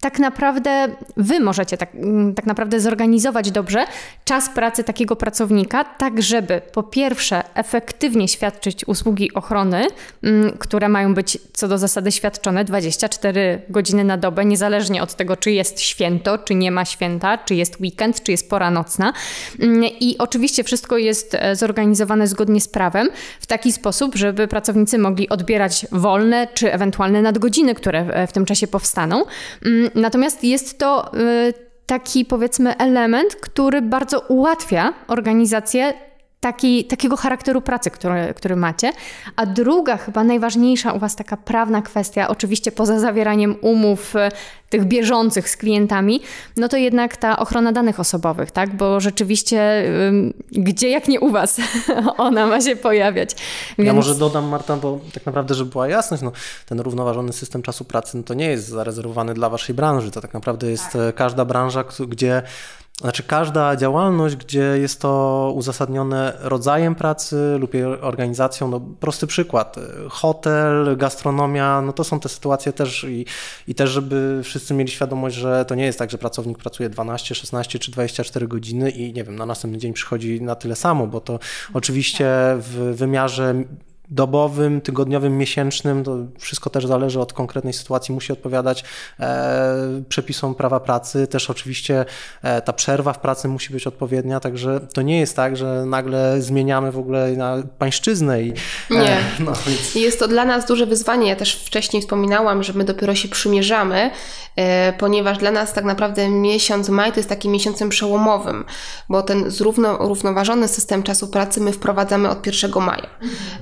tak 0.00 0.18
naprawdę 0.18 0.88
wy 1.16 1.40
możecie 1.40 1.76
tak, 1.76 1.94
mm, 1.94 2.34
tak 2.34 2.46
naprawdę 2.46 2.80
zorganizować 2.80 3.50
dobrze 3.50 3.84
czas 4.24 4.48
pracy 4.48 4.84
takiego 4.84 5.16
pracownika, 5.16 5.84
tak 5.84 6.22
żeby 6.22 6.62
po 6.72 6.82
pierwsze 6.82 7.42
efektywnie 7.54 8.28
świadczyć 8.28 8.88
usługi 8.88 9.34
ochrony, 9.34 9.86
mm, 10.22 10.58
które 10.58 10.88
mają 10.88 11.14
być 11.14 11.38
co 11.52 11.68
do 11.68 11.78
zasady 11.78 12.12
świadczone 12.12 12.64
24 12.64 13.62
godziny 13.68 14.04
na 14.04 14.16
dobę, 14.16 14.44
niezależnie 14.44 15.02
od 15.02 15.14
tego, 15.14 15.36
czy 15.36 15.52
jest 15.52 15.80
święto, 15.80 16.38
czy 16.38 16.54
nie 16.54 16.70
ma 16.70 16.84
święta, 16.84 17.38
czy 17.38 17.54
jest 17.54 17.80
weekend, 17.80 18.22
czy 18.22 18.30
jest 18.30 18.50
pora 18.50 18.70
nocna. 18.70 19.12
Mm, 19.60 19.84
I 19.84 20.18
oczywiście 20.18 20.64
wszystko 20.64 20.98
jest 20.98 21.34
e, 21.34 21.56
zorganizowane 21.56 22.26
zgodnie 22.26 22.60
z 22.60 22.68
prawem 22.68 23.08
w 23.40 23.46
taki 23.46 23.72
sposób, 23.72 24.16
żeby 24.16 24.48
pracownicy 24.48 24.98
mogli 24.98 25.28
odbierać 25.28 25.86
wolne, 25.92 26.48
czy 26.54 26.72
ewentualne 26.72 27.22
nadgodziny, 27.22 27.74
które 27.74 28.26
w 28.26 28.32
tym 28.32 28.44
czasie 28.44 28.66
powstaną. 28.66 29.24
Natomiast 29.94 30.44
jest 30.44 30.78
to 30.78 31.14
y, 31.14 31.54
taki 31.86 32.24
powiedzmy 32.24 32.76
element, 32.76 33.36
który 33.36 33.82
bardzo 33.82 34.20
ułatwia 34.20 34.92
organizację 35.08 35.94
taki, 36.40 36.84
takiego 36.84 37.16
charakteru 37.16 37.60
pracy, 37.60 37.90
który, 37.90 38.34
który 38.36 38.56
macie. 38.56 38.92
A 39.36 39.46
druga, 39.46 39.96
chyba 39.96 40.24
najważniejsza 40.24 40.92
u 40.92 40.98
Was 40.98 41.16
taka 41.16 41.36
prawna 41.36 41.82
kwestia, 41.82 42.28
oczywiście 42.28 42.72
poza 42.72 43.00
zawieraniem 43.00 43.56
umów 43.60 44.16
e, 44.16 44.28
tych 44.70 44.84
bieżących 44.84 45.48
z 45.48 45.56
klientami, 45.56 46.20
no 46.56 46.68
to 46.68 46.76
jednak 46.76 47.16
ta 47.16 47.38
ochrona 47.38 47.72
danych 47.72 48.00
osobowych, 48.00 48.50
tak? 48.50 48.76
Bo 48.76 49.00
rzeczywiście 49.00 49.84
gdzie 50.52 50.90
jak 50.90 51.08
nie 51.08 51.20
u 51.20 51.30
Was 51.30 51.60
ona 52.16 52.46
ma 52.46 52.60
się 52.60 52.76
pojawiać. 52.76 53.30
Więc... 53.78 53.86
Ja 53.86 53.92
może 53.92 54.14
dodam, 54.14 54.48
Marta, 54.48 54.76
bo 54.76 55.00
tak 55.14 55.26
naprawdę, 55.26 55.54
żeby 55.54 55.70
była 55.70 55.88
jasność, 55.88 56.22
no, 56.22 56.32
ten 56.66 56.80
równoważony 56.80 57.32
system 57.32 57.62
czasu 57.62 57.84
pracy 57.84 58.16
no 58.16 58.22
to 58.22 58.34
nie 58.34 58.46
jest 58.46 58.68
zarezerwowany 58.68 59.34
dla 59.34 59.48
Waszej 59.48 59.74
branży. 59.74 60.10
To 60.10 60.20
tak 60.20 60.34
naprawdę 60.34 60.70
jest 60.70 60.90
tak. 60.92 61.14
każda 61.14 61.44
branża, 61.44 61.84
gdzie 62.08 62.42
znaczy, 63.00 63.22
każda 63.22 63.76
działalność, 63.76 64.36
gdzie 64.36 64.60
jest 64.60 65.00
to 65.00 65.52
uzasadnione 65.56 66.32
rodzajem 66.40 66.94
pracy 66.94 67.56
lub 67.58 67.72
organizacją, 68.00 68.68
no 68.68 68.80
prosty 68.80 69.26
przykład, 69.26 69.76
hotel, 70.08 70.96
gastronomia, 70.96 71.82
no 71.82 71.92
to 71.92 72.04
są 72.04 72.20
te 72.20 72.28
sytuacje 72.28 72.72
też 72.72 73.04
i, 73.04 73.26
i 73.68 73.74
też, 73.74 73.90
żeby 73.90 74.40
wszyscy 74.44 74.74
mieli 74.74 74.90
świadomość, 74.90 75.36
że 75.36 75.64
to 75.64 75.74
nie 75.74 75.84
jest 75.84 75.98
tak, 75.98 76.10
że 76.10 76.18
pracownik 76.18 76.58
pracuje 76.58 76.88
12, 76.88 77.34
16 77.34 77.78
czy 77.78 77.90
24 77.90 78.48
godziny 78.48 78.90
i 78.90 79.12
nie 79.12 79.24
wiem, 79.24 79.36
na 79.36 79.46
następny 79.46 79.78
dzień 79.78 79.92
przychodzi 79.92 80.42
na 80.42 80.54
tyle 80.54 80.76
samo, 80.76 81.06
bo 81.06 81.20
to 81.20 81.38
oczywiście 81.74 82.30
w 82.58 82.94
wymiarze 82.96 83.54
dobowym, 84.10 84.80
tygodniowym, 84.80 85.38
miesięcznym, 85.38 86.04
to 86.04 86.16
wszystko 86.38 86.70
też 86.70 86.86
zależy 86.86 87.20
od 87.20 87.32
konkretnej 87.32 87.72
sytuacji, 87.72 88.14
musi 88.14 88.32
odpowiadać 88.32 88.84
e, 89.20 90.02
przepisom 90.08 90.54
prawa 90.54 90.80
pracy. 90.80 91.26
Też 91.26 91.50
oczywiście 91.50 92.04
e, 92.42 92.62
ta 92.62 92.72
przerwa 92.72 93.12
w 93.12 93.18
pracy 93.18 93.48
musi 93.48 93.72
być 93.72 93.86
odpowiednia, 93.86 94.40
także 94.40 94.80
to 94.94 95.02
nie 95.02 95.20
jest 95.20 95.36
tak, 95.36 95.56
że 95.56 95.86
nagle 95.86 96.42
zmieniamy 96.42 96.92
w 96.92 96.98
ogóle 96.98 97.32
na 97.32 97.56
pańszczyznę. 97.78 98.42
I, 98.42 98.50
e, 98.50 98.54
nie. 98.90 99.16
No, 99.40 99.52
więc... 99.66 99.94
Jest 99.94 100.18
to 100.18 100.28
dla 100.28 100.44
nas 100.44 100.66
duże 100.66 100.86
wyzwanie. 100.86 101.28
Ja 101.28 101.36
też 101.36 101.54
wcześniej 101.56 102.02
wspominałam, 102.02 102.62
że 102.62 102.72
my 102.72 102.84
dopiero 102.84 103.14
się 103.14 103.28
przymierzamy, 103.28 104.10
ponieważ 104.98 105.38
dla 105.38 105.50
nas 105.50 105.72
tak 105.72 105.84
naprawdę 105.84 106.28
miesiąc 106.28 106.88
maj 106.88 107.12
to 107.12 107.16
jest 107.16 107.28
takim 107.28 107.52
miesiącem 107.52 107.88
przełomowym, 107.88 108.64
bo 109.08 109.22
ten 109.22 109.50
zrównoważony 109.50 110.68
system 110.68 111.02
czasu 111.02 111.28
pracy 111.28 111.60
my 111.60 111.72
wprowadzamy 111.72 112.30
od 112.30 112.46
1 112.46 112.70
maja. 112.82 113.06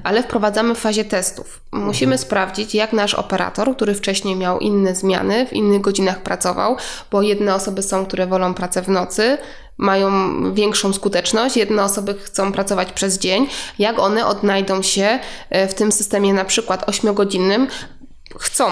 Ale 0.04 0.22
wprowadzamy 0.22 0.37
wprowadzamy 0.38 0.74
w 0.74 0.78
fazie 0.78 1.04
testów. 1.04 1.60
Musimy 1.72 2.12
mhm. 2.12 2.18
sprawdzić, 2.18 2.74
jak 2.74 2.92
nasz 2.92 3.14
operator, 3.14 3.76
który 3.76 3.94
wcześniej 3.94 4.36
miał 4.36 4.58
inne 4.58 4.94
zmiany, 4.94 5.46
w 5.46 5.52
innych 5.52 5.80
godzinach 5.80 6.22
pracował, 6.22 6.76
bo 7.10 7.22
jedne 7.22 7.54
osoby 7.54 7.82
są, 7.82 8.06
które 8.06 8.26
wolą 8.26 8.54
pracę 8.54 8.82
w 8.82 8.88
nocy, 8.88 9.38
mają 9.78 10.10
większą 10.54 10.92
skuteczność, 10.92 11.56
jedne 11.56 11.84
osoby 11.84 12.14
chcą 12.14 12.52
pracować 12.52 12.92
przez 12.92 13.18
dzień, 13.18 13.46
jak 13.78 13.98
one 13.98 14.26
odnajdą 14.26 14.82
się 14.82 15.18
e, 15.50 15.68
w 15.68 15.74
tym 15.74 15.92
systemie 15.92 16.34
na 16.34 16.44
przykład 16.44 16.86
8-godzinnym, 16.86 17.66
chcą 18.38 18.70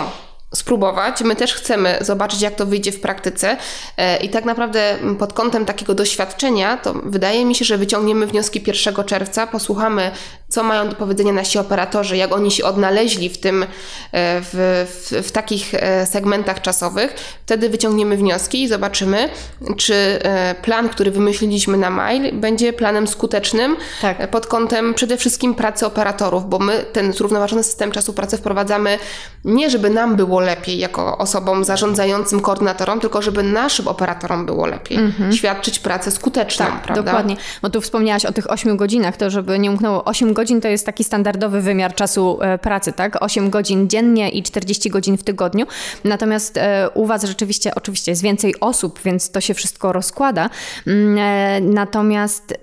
spróbować. 0.55 1.23
My 1.23 1.37
też 1.37 1.55
chcemy 1.55 1.99
zobaczyć, 2.01 2.43
jak 2.43 2.55
to 2.55 2.67
wyjdzie 2.67 2.93
w 2.93 3.01
praktyce 3.01 3.57
e, 3.97 4.17
i 4.17 4.29
tak 4.29 4.45
naprawdę 4.45 4.99
pod 5.19 5.33
kątem 5.33 5.65
takiego 5.65 5.95
doświadczenia, 5.95 6.77
to 6.77 6.95
wydaje 6.95 7.45
mi 7.45 7.55
się, 7.55 7.65
że 7.65 7.79
wyciągniemy 7.79 8.27
wnioski 8.27 8.63
1 8.67 9.05
czerwca, 9.05 9.47
posłuchamy 9.47 10.11
co 10.57 10.63
mają 10.63 10.89
do 10.89 10.95
powiedzenia 10.95 11.33
nasi 11.33 11.59
operatorzy, 11.59 12.17
jak 12.17 12.33
oni 12.33 12.51
się 12.51 12.65
odnaleźli 12.65 13.29
w 13.29 13.39
tym, 13.39 13.63
e, 13.63 13.67
w, 14.13 14.87
w, 14.91 15.27
w, 15.27 15.33
takich 15.33 15.75
e, 15.75 16.07
segmentach 16.07 16.61
czasowych, 16.61 17.15
wtedy 17.43 17.69
wyciągniemy 17.69 18.17
wnioski 18.17 18.63
i 18.63 18.69
zobaczymy, 18.69 19.29
czy 19.77 19.95
e, 19.95 20.55
plan, 20.63 20.89
który 20.89 21.11
wymyśliliśmy 21.11 21.77
na 21.77 21.91
mail, 21.91 22.35
będzie 22.35 22.73
planem 22.73 23.07
skutecznym 23.07 23.77
tak. 24.01 24.31
pod 24.31 24.47
kątem 24.47 24.95
przede 24.95 25.17
wszystkim 25.17 25.55
pracy 25.55 25.87
operatorów, 25.87 26.49
bo 26.49 26.59
my 26.59 26.85
ten 26.93 27.13
zrównoważony 27.13 27.63
system 27.63 27.93
czasu 27.93 28.13
pracy 28.13 28.37
wprowadzamy 28.37 28.99
nie, 29.45 29.71
żeby 29.71 29.91
nam 29.91 30.17
było 30.17 30.41
lepiej 30.41 30.79
jako 30.79 31.19
osobom 31.19 31.65
zarządzającym, 31.65 32.41
koordynatorom, 32.41 33.01
tylko 33.01 33.23
żeby 33.23 33.43
naszym 33.43 33.89
operatorom 33.89 34.47
było 34.47 34.67
lepiej. 34.67 34.99
Mhm. 34.99 35.33
Świadczyć 35.33 35.79
pracę 35.79 36.11
skuteczną, 36.11 36.67
tak, 36.67 36.83
prawda? 36.83 37.03
dokładnie. 37.03 37.37
Bo 37.63 37.71
tu 37.71 37.81
wspomniałaś 37.81 38.25
o 38.25 38.33
tych 38.33 38.51
8 38.51 38.77
godzinach, 38.77 39.17
to 39.17 39.31
żeby 39.31 39.59
nie 39.59 39.71
umknęło 39.71 40.05
8 40.05 40.33
godzin 40.33 40.46
to 40.47 40.69
jest 40.69 40.87
taki 40.87 41.05
standardowy 41.05 41.61
wymiar 41.61 41.95
czasu 41.95 42.39
e, 42.43 42.59
pracy, 42.59 42.93
tak? 42.93 43.23
8 43.23 43.51
godzin 43.51 43.89
dziennie 43.89 44.31
i 44.31 44.43
40 44.43 44.91
godzin 44.91 45.17
w 45.17 45.25
tygodniu. 45.25 45.67
Natomiast 46.05 46.57
e, 46.57 46.91
u 46.95 47.07
Was 47.07 47.25
rzeczywiście, 47.25 47.75
oczywiście 47.75 48.13
jest 48.13 48.23
więcej 48.23 48.61
osób, 48.61 49.01
więc 49.05 49.31
to 49.31 49.41
się 49.41 49.55
wszystko 49.55 49.93
rozkłada. 49.93 50.51
Mm, 50.87 51.19
e, 51.19 51.61
natomiast 51.61 52.55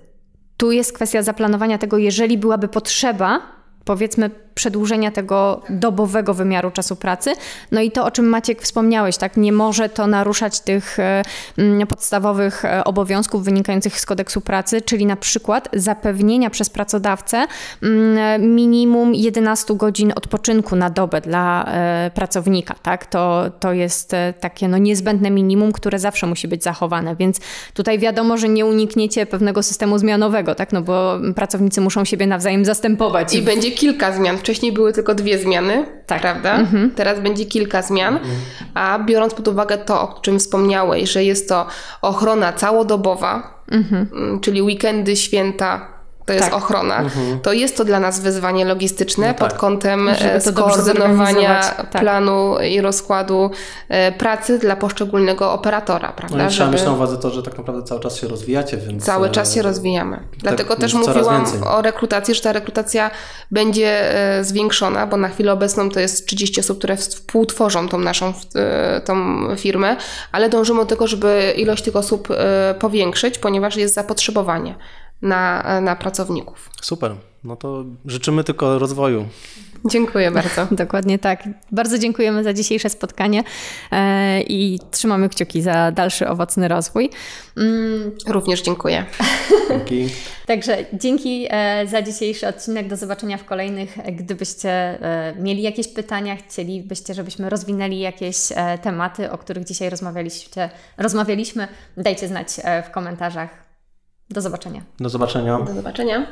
tu 0.58 0.72
jest 0.72 0.94
kwestia 0.94 1.22
zaplanowania 1.22 1.78
tego, 1.78 1.98
jeżeli 1.98 2.38
byłaby 2.38 2.68
potrzeba, 2.68 3.42
powiedzmy 3.86 4.30
przedłużenia 4.56 5.12
tego 5.12 5.62
dobowego 5.70 6.34
wymiaru 6.34 6.72
czasu 6.72 6.96
pracy. 6.96 7.34
No 7.72 7.82
i 7.82 7.92
to, 7.92 8.06
o 8.06 8.12
czym 8.12 8.26
Maciek 8.26 8.62
wspomniałeś, 8.62 9.18
tak, 9.18 9.38
nie 9.38 9.52
może 9.52 9.90
to 9.90 10.08
naruszać 10.08 10.60
tych 10.60 11.00
e, 11.00 11.24
podstawowych 11.90 12.66
e, 12.66 12.84
obowiązków 12.84 13.44
wynikających 13.44 14.00
z 14.00 14.06
kodeksu 14.06 14.42
pracy, 14.42 14.82
czyli 14.82 15.06
na 15.06 15.16
przykład 15.16 15.70
zapewnienia 15.74 16.50
przez 16.50 16.70
pracodawcę 16.70 17.48
minimum 18.40 19.16
11 19.16 19.76
godzin 19.76 20.14
odpoczynku 20.16 20.76
na 20.76 20.90
dobę 20.90 21.22
dla 21.22 21.66
e, 21.66 22.12
pracownika, 22.14 22.76
tak, 22.84 23.06
to, 23.06 23.44
to 23.60 23.74
jest 23.74 24.12
takie 24.40 24.68
no, 24.68 24.78
niezbędne 24.78 25.32
minimum, 25.32 25.72
które 25.72 26.00
zawsze 26.00 26.28
musi 26.28 26.48
być 26.48 26.64
zachowane, 26.64 27.16
więc 27.16 27.40
tutaj 27.74 28.00
wiadomo, 28.00 28.38
że 28.38 28.50
nie 28.50 28.66
unikniecie 28.66 29.26
pewnego 29.26 29.64
systemu 29.64 29.98
zmianowego, 29.98 30.56
tak, 30.56 30.74
no 30.74 30.82
bo 30.82 31.20
pracownicy 31.36 31.82
muszą 31.82 32.06
siebie 32.06 32.28
nawzajem 32.28 32.66
zastępować. 32.66 33.36
I 33.36 33.42
będzie 33.42 33.72
kilka 33.72 34.12
zmian 34.12 34.38
Wcześniej 34.44 34.72
były 34.72 34.94
tylko 34.94 35.16
dwie 35.16 35.38
zmiany, 35.38 35.86
tak. 36.08 36.22
prawda? 36.22 36.56
Mhm. 36.56 36.92
Teraz 36.92 37.20
będzie 37.20 37.46
kilka 37.46 37.82
zmian, 37.82 38.16
mhm. 38.16 38.36
a 38.74 39.00
biorąc 39.00 39.34
pod 39.34 39.48
uwagę 39.48 39.78
to, 39.78 40.02
o 40.02 40.20
czym 40.22 40.40
wspomniałeś, 40.40 41.12
że 41.12 41.24
jest 41.24 41.50
to 41.50 41.68
ochrona 42.02 42.54
całodobowa, 42.54 43.64
mhm. 43.72 44.08
Mm, 44.14 44.40
czyli 44.40 44.62
weekendy, 44.62 45.16
święta, 45.16 45.93
to 46.26 46.34
jest 46.34 46.46
tak. 46.46 46.54
ochrona, 46.54 47.00
mhm. 47.00 47.40
to 47.40 47.54
jest 47.54 47.78
to 47.78 47.86
dla 47.86 48.00
nas 48.00 48.20
wyzwanie 48.20 48.66
logistyczne 48.66 49.28
no 49.28 49.34
pod 49.34 49.50
tak. 49.50 49.58
kątem 49.58 50.10
e, 50.10 50.42
skoordynowania 50.42 51.62
tak. 51.62 51.90
planu 52.02 52.56
i 52.60 52.82
rozkładu 52.82 53.52
e, 53.90 54.12
pracy 54.12 54.60
dla 54.60 54.76
poszczególnego 54.76 55.52
operatora. 55.54 56.12
Prawda? 56.12 56.38
No 56.38 56.44
i 56.44 56.48
trzeba 56.48 56.66
Żeby... 56.66 56.78
mieć 56.78 56.86
na 56.86 56.94
uwadze 56.94 57.18
to, 57.18 57.30
że 57.30 57.44
tak 57.44 57.58
naprawdę 57.58 57.84
cały 57.84 58.02
czas 58.02 58.18
się 58.18 58.28
rozwijacie, 58.28 58.78
więc... 58.78 59.04
Cały 59.04 59.30
czas 59.30 59.54
się 59.54 59.60
e, 59.60 59.64
rozwijamy. 59.64 60.18
Tak, 60.18 60.40
Dlatego 60.40 60.76
też 60.76 60.94
mówiłam 60.94 61.46
o 61.66 61.82
rekrutacji, 61.82 62.36
że 62.36 62.42
ta 62.42 62.52
rekrutacja 62.52 63.12
będzie 63.52 64.14
zwiększona, 64.42 65.08
bo 65.08 65.18
na 65.18 65.30
chwilę 65.30 65.54
obecną 65.54 65.90
to 65.90 66.00
jest 66.00 66.26
30 66.28 66.60
osób, 66.60 66.78
które 66.78 66.98
współtworzą 66.98 67.90
tą 67.90 67.98
naszą 67.98 68.34
tą 69.06 69.16
firmę, 69.56 69.96
ale 70.32 70.50
dążymy 70.50 70.80
do 70.80 70.86
tego, 70.86 71.08
żeby 71.08 71.54
ilość 71.58 71.84
tych 71.84 71.96
osób 71.96 72.28
powiększyć, 72.80 73.38
ponieważ 73.38 73.76
jest 73.76 73.96
zapotrzebowanie 73.96 74.76
na, 75.24 75.82
na 75.82 75.96
pracowników. 75.96 76.70
Super. 76.82 77.16
No 77.44 77.56
to 77.56 77.86
życzymy 78.06 78.44
tylko 78.44 78.80
rozwoju. 78.80 79.26
Dziękuję 79.86 80.32
bardzo. 80.42 80.68
Dokładnie 80.72 81.20
tak. 81.20 81.44
Bardzo 81.72 82.00
dziękujemy 82.00 82.44
za 82.44 82.54
dzisiejsze 82.54 82.90
spotkanie 82.90 83.44
e, 83.92 84.42
i 84.42 84.80
trzymamy 84.92 85.30
kciuki 85.30 85.62
za 85.62 85.92
dalszy 85.92 86.28
owocny 86.28 86.68
rozwój. 86.68 87.10
Mm. 87.58 88.12
Również 88.28 88.62
dziękuję. 88.62 89.06
Dzięki. 89.70 90.08
Także 90.46 90.86
dzięki 90.94 91.48
e, 91.50 91.88
za 91.88 92.02
dzisiejszy 92.02 92.48
odcinek. 92.48 92.88
Do 92.88 92.98
zobaczenia 92.98 93.38
w 93.38 93.46
kolejnych. 93.46 93.98
Gdybyście 94.16 94.70
e, 94.70 95.34
mieli 95.40 95.62
jakieś 95.62 95.88
pytania, 95.88 96.36
chcielibyście, 96.36 97.14
żebyśmy 97.14 97.50
rozwinęli 97.50 98.00
jakieś 98.00 98.38
tematy, 98.82 99.32
o 99.32 99.38
których 99.38 99.66
dzisiaj 99.66 99.90
rozmawialiście, 99.90 100.70
rozmawialiśmy, 100.98 101.68
dajcie 101.98 102.28
znać 102.28 102.48
w 102.88 102.92
komentarzach. 102.92 103.73
Do 104.30 104.42
zobaczenia. 104.42 104.82
Do 105.00 105.10
zobaczenia. 105.10 105.60
Do 105.60 105.74
zobaczenia. 105.74 106.28